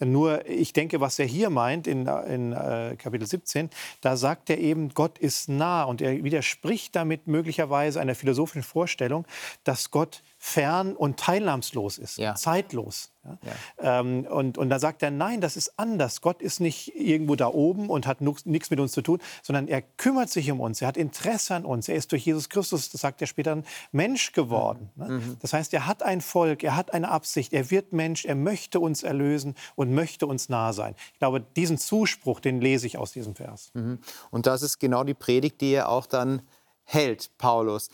Nur 0.00 0.46
ich 0.46 0.72
denke, 0.72 1.00
was 1.00 1.18
er 1.18 1.26
hier 1.26 1.50
meint 1.50 1.86
in, 1.86 2.06
in 2.06 2.52
äh, 2.52 2.96
Kapitel 2.98 3.26
17, 3.26 3.70
da 4.00 4.16
sagt 4.16 4.50
er 4.50 4.58
eben, 4.58 4.90
Gott 4.90 5.18
ist 5.18 5.48
nah 5.48 5.84
und 5.84 6.02
er 6.02 6.24
widerspricht 6.24 6.94
damit 6.96 7.26
möglicherweise 7.26 8.00
einer 8.00 8.14
philosophischen 8.14 8.62
Vorstellung, 8.62 9.24
dass 9.62 9.90
Gott 9.90 10.22
fern 10.46 10.94
und 10.94 11.18
teilnahmslos 11.18 11.96
ist, 11.96 12.18
ja. 12.18 12.34
zeitlos. 12.34 13.10
Ja? 13.24 13.38
Ja. 13.80 14.00
Ähm, 14.00 14.26
und, 14.26 14.58
und 14.58 14.68
da 14.68 14.78
sagt 14.78 15.02
er, 15.02 15.10
nein, 15.10 15.40
das 15.40 15.56
ist 15.56 15.78
anders. 15.78 16.20
Gott 16.20 16.42
ist 16.42 16.60
nicht 16.60 16.94
irgendwo 16.94 17.34
da 17.34 17.46
oben 17.46 17.88
und 17.88 18.06
hat 18.06 18.20
nichts 18.20 18.68
mit 18.68 18.78
uns 18.78 18.92
zu 18.92 19.00
tun, 19.00 19.22
sondern 19.42 19.68
er 19.68 19.80
kümmert 19.80 20.28
sich 20.28 20.50
um 20.50 20.60
uns, 20.60 20.82
er 20.82 20.88
hat 20.88 20.98
Interesse 20.98 21.54
an 21.54 21.64
uns. 21.64 21.88
Er 21.88 21.94
ist 21.94 22.12
durch 22.12 22.26
Jesus 22.26 22.50
Christus, 22.50 22.90
das 22.90 23.00
sagt 23.00 23.22
er 23.22 23.26
später, 23.26 23.62
Mensch 23.90 24.32
geworden. 24.32 24.90
Mhm. 24.96 25.02
Ne? 25.06 25.12
Mhm. 25.14 25.36
Das 25.40 25.54
heißt, 25.54 25.72
er 25.72 25.86
hat 25.86 26.02
ein 26.02 26.20
Volk, 26.20 26.62
er 26.62 26.76
hat 26.76 26.92
eine 26.92 27.10
Absicht, 27.10 27.54
er 27.54 27.70
wird 27.70 27.94
Mensch, 27.94 28.26
er 28.26 28.34
möchte 28.34 28.80
uns 28.80 29.02
erlösen 29.02 29.54
und 29.76 29.94
möchte 29.94 30.26
uns 30.26 30.50
nah 30.50 30.74
sein. 30.74 30.94
Ich 31.14 31.20
glaube, 31.20 31.40
diesen 31.56 31.78
Zuspruch, 31.78 32.40
den 32.40 32.60
lese 32.60 32.86
ich 32.86 32.98
aus 32.98 33.12
diesem 33.12 33.34
Vers. 33.34 33.70
Mhm. 33.72 33.98
Und 34.30 34.46
das 34.46 34.60
ist 34.60 34.78
genau 34.78 35.04
die 35.04 35.14
Predigt, 35.14 35.62
die 35.62 35.72
er 35.72 35.88
auch 35.88 36.04
dann 36.04 36.42
hält, 36.82 37.30
Paulus. 37.38 37.88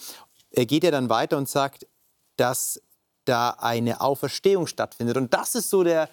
Er 0.50 0.66
geht 0.66 0.82
ja 0.82 0.90
dann 0.90 1.08
weiter 1.08 1.38
und 1.38 1.48
sagt, 1.48 1.86
dass 2.40 2.80
da 3.26 3.50
eine 3.50 4.00
Auferstehung 4.00 4.66
stattfindet. 4.66 5.16
Und 5.16 5.34
das 5.34 5.54
ist 5.54 5.70
so 5.70 5.84
der, 5.84 6.08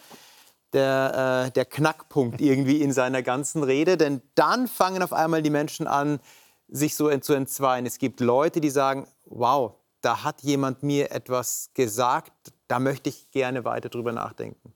der, 0.74 1.46
äh, 1.48 1.52
der 1.52 1.66
Knackpunkt 1.66 2.42
irgendwie 2.42 2.82
in 2.82 2.92
seiner 2.92 3.24
ganzen 3.24 3.64
Rede. 3.64 3.98
Denn 3.98 4.22
dann 4.36 4.68
fangen 4.68 5.02
auf 5.02 5.14
einmal 5.14 5.42
die 5.42 5.50
Menschen 5.50 5.88
an, 5.88 6.20
sich 6.68 6.96
so 6.96 7.16
zu 7.20 7.34
entzweien. 7.34 7.86
Es 7.86 7.98
gibt 7.98 8.20
Leute, 8.20 8.60
die 8.60 8.70
sagen, 8.70 9.08
wow, 9.26 9.76
da 10.02 10.24
hat 10.24 10.44
jemand 10.44 10.84
mir 10.84 11.12
etwas 11.12 11.72
gesagt, 11.74 12.34
da 12.68 12.80
möchte 12.80 13.10
ich 13.10 13.32
gerne 13.32 13.64
weiter 13.64 13.88
drüber 13.88 14.12
nachdenken. 14.12 14.74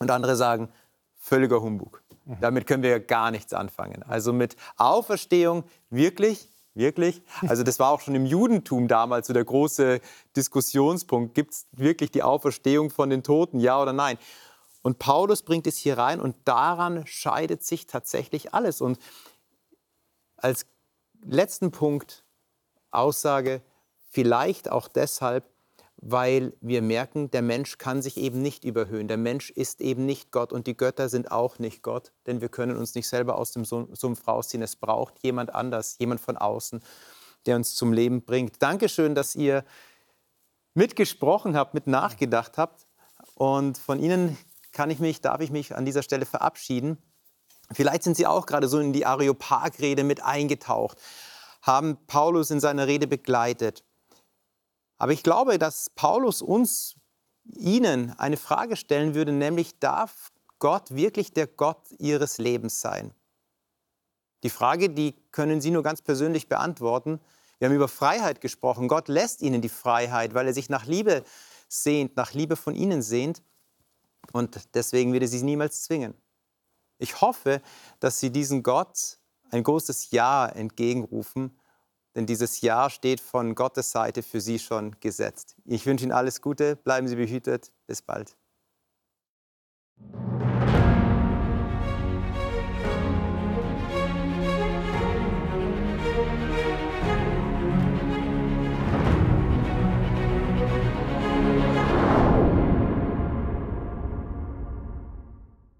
Und 0.00 0.10
andere 0.10 0.34
sagen, 0.34 0.72
völliger 1.14 1.62
Humbug. 1.62 2.02
Mhm. 2.24 2.38
Damit 2.40 2.66
können 2.66 2.82
wir 2.82 2.98
gar 2.98 3.30
nichts 3.30 3.52
anfangen. 3.52 4.02
Also 4.02 4.32
mit 4.32 4.56
Auferstehung 4.76 5.64
wirklich 5.88 6.48
Wirklich? 6.74 7.22
Also 7.48 7.62
das 7.62 7.78
war 7.78 7.90
auch 7.90 8.00
schon 8.00 8.14
im 8.14 8.26
Judentum 8.26 8.88
damals 8.88 9.28
so 9.28 9.32
der 9.32 9.44
große 9.44 10.00
Diskussionspunkt. 10.36 11.34
Gibt 11.34 11.52
es 11.52 11.66
wirklich 11.72 12.10
die 12.10 12.22
Auferstehung 12.22 12.90
von 12.90 13.10
den 13.10 13.22
Toten, 13.22 13.60
ja 13.60 13.80
oder 13.80 13.92
nein? 13.92 14.18
Und 14.82 14.98
Paulus 14.98 15.42
bringt 15.42 15.66
es 15.66 15.76
hier 15.76 15.96
rein 15.96 16.20
und 16.20 16.36
daran 16.44 17.06
scheidet 17.06 17.64
sich 17.64 17.86
tatsächlich 17.86 18.52
alles. 18.52 18.80
Und 18.80 18.98
als 20.36 20.66
letzten 21.24 21.70
Punkt 21.70 22.24
Aussage, 22.90 23.62
vielleicht 24.10 24.70
auch 24.70 24.88
deshalb, 24.88 25.48
weil 26.06 26.52
wir 26.60 26.82
merken, 26.82 27.30
der 27.30 27.40
Mensch 27.40 27.78
kann 27.78 28.02
sich 28.02 28.18
eben 28.18 28.42
nicht 28.42 28.64
überhöhen. 28.64 29.08
Der 29.08 29.16
Mensch 29.16 29.48
ist 29.48 29.80
eben 29.80 30.04
nicht 30.04 30.32
Gott 30.32 30.52
und 30.52 30.66
die 30.66 30.76
Götter 30.76 31.08
sind 31.08 31.32
auch 31.32 31.58
nicht 31.58 31.82
Gott, 31.82 32.12
denn 32.26 32.42
wir 32.42 32.50
können 32.50 32.76
uns 32.76 32.94
nicht 32.94 33.08
selber 33.08 33.38
aus 33.38 33.52
dem 33.52 33.64
Sumpf 33.64 34.28
rausziehen. 34.28 34.62
Es 34.62 34.76
braucht 34.76 35.14
jemand 35.22 35.54
anders, 35.54 35.96
jemand 35.98 36.20
von 36.20 36.36
außen, 36.36 36.82
der 37.46 37.56
uns 37.56 37.74
zum 37.74 37.94
Leben 37.94 38.22
bringt. 38.22 38.62
Dankeschön, 38.62 39.14
dass 39.14 39.34
ihr 39.34 39.64
mitgesprochen 40.74 41.56
habt, 41.56 41.72
mit 41.72 41.86
nachgedacht 41.86 42.58
habt 42.58 42.86
und 43.34 43.78
von 43.78 43.98
Ihnen 43.98 44.36
kann 44.72 44.90
ich 44.90 44.98
mich, 44.98 45.22
darf 45.22 45.40
ich 45.40 45.50
mich 45.50 45.74
an 45.74 45.86
dieser 45.86 46.02
Stelle 46.02 46.26
verabschieden. 46.26 46.98
Vielleicht 47.72 48.02
sind 48.02 48.18
Sie 48.18 48.26
auch 48.26 48.44
gerade 48.44 48.68
so 48.68 48.78
in 48.78 48.92
die 48.92 49.06
Areopag-Rede 49.06 50.04
mit 50.04 50.22
eingetaucht, 50.22 51.00
haben 51.62 51.96
Paulus 52.06 52.50
in 52.50 52.60
seiner 52.60 52.86
Rede 52.86 53.06
begleitet 53.06 53.84
aber 55.04 55.12
ich 55.12 55.22
glaube, 55.22 55.58
dass 55.58 55.90
Paulus 55.90 56.40
uns, 56.40 56.96
ihnen 57.44 58.18
eine 58.18 58.38
Frage 58.38 58.74
stellen 58.74 59.14
würde, 59.14 59.32
nämlich 59.32 59.78
darf 59.78 60.32
Gott 60.58 60.94
wirklich 60.94 61.34
der 61.34 61.46
Gott 61.46 61.90
ihres 61.98 62.38
Lebens 62.38 62.80
sein? 62.80 63.12
Die 64.44 64.48
Frage, 64.48 64.88
die 64.88 65.14
können 65.30 65.60
Sie 65.60 65.70
nur 65.70 65.82
ganz 65.82 66.00
persönlich 66.00 66.48
beantworten. 66.48 67.20
Wir 67.58 67.68
haben 67.68 67.74
über 67.74 67.88
Freiheit 67.88 68.40
gesprochen. 68.40 68.88
Gott 68.88 69.08
lässt 69.08 69.42
ihnen 69.42 69.60
die 69.60 69.68
Freiheit, 69.68 70.32
weil 70.32 70.46
er 70.46 70.54
sich 70.54 70.70
nach 70.70 70.86
Liebe 70.86 71.22
sehnt, 71.68 72.16
nach 72.16 72.32
Liebe 72.32 72.56
von 72.56 72.74
ihnen 72.74 73.02
sehnt. 73.02 73.42
Und 74.32 74.58
deswegen 74.72 75.12
wird 75.12 75.24
er 75.24 75.28
sie 75.28 75.42
niemals 75.42 75.82
zwingen. 75.82 76.14
Ich 76.96 77.20
hoffe, 77.20 77.60
dass 78.00 78.20
Sie 78.20 78.30
diesen 78.30 78.62
Gott 78.62 79.18
ein 79.50 79.64
großes 79.64 80.12
Ja 80.12 80.46
entgegenrufen, 80.46 81.60
denn 82.14 82.26
dieses 82.26 82.60
Ja 82.60 82.90
steht 82.90 83.20
von 83.20 83.54
Gottes 83.54 83.90
Seite 83.90 84.22
für 84.22 84.40
Sie 84.40 84.58
schon 84.58 84.96
gesetzt. 85.00 85.56
Ich 85.64 85.86
wünsche 85.86 86.04
Ihnen 86.04 86.12
alles 86.12 86.40
Gute, 86.40 86.76
bleiben 86.76 87.08
Sie 87.08 87.16
behütet, 87.16 87.72
bis 87.86 88.02
bald. 88.02 88.36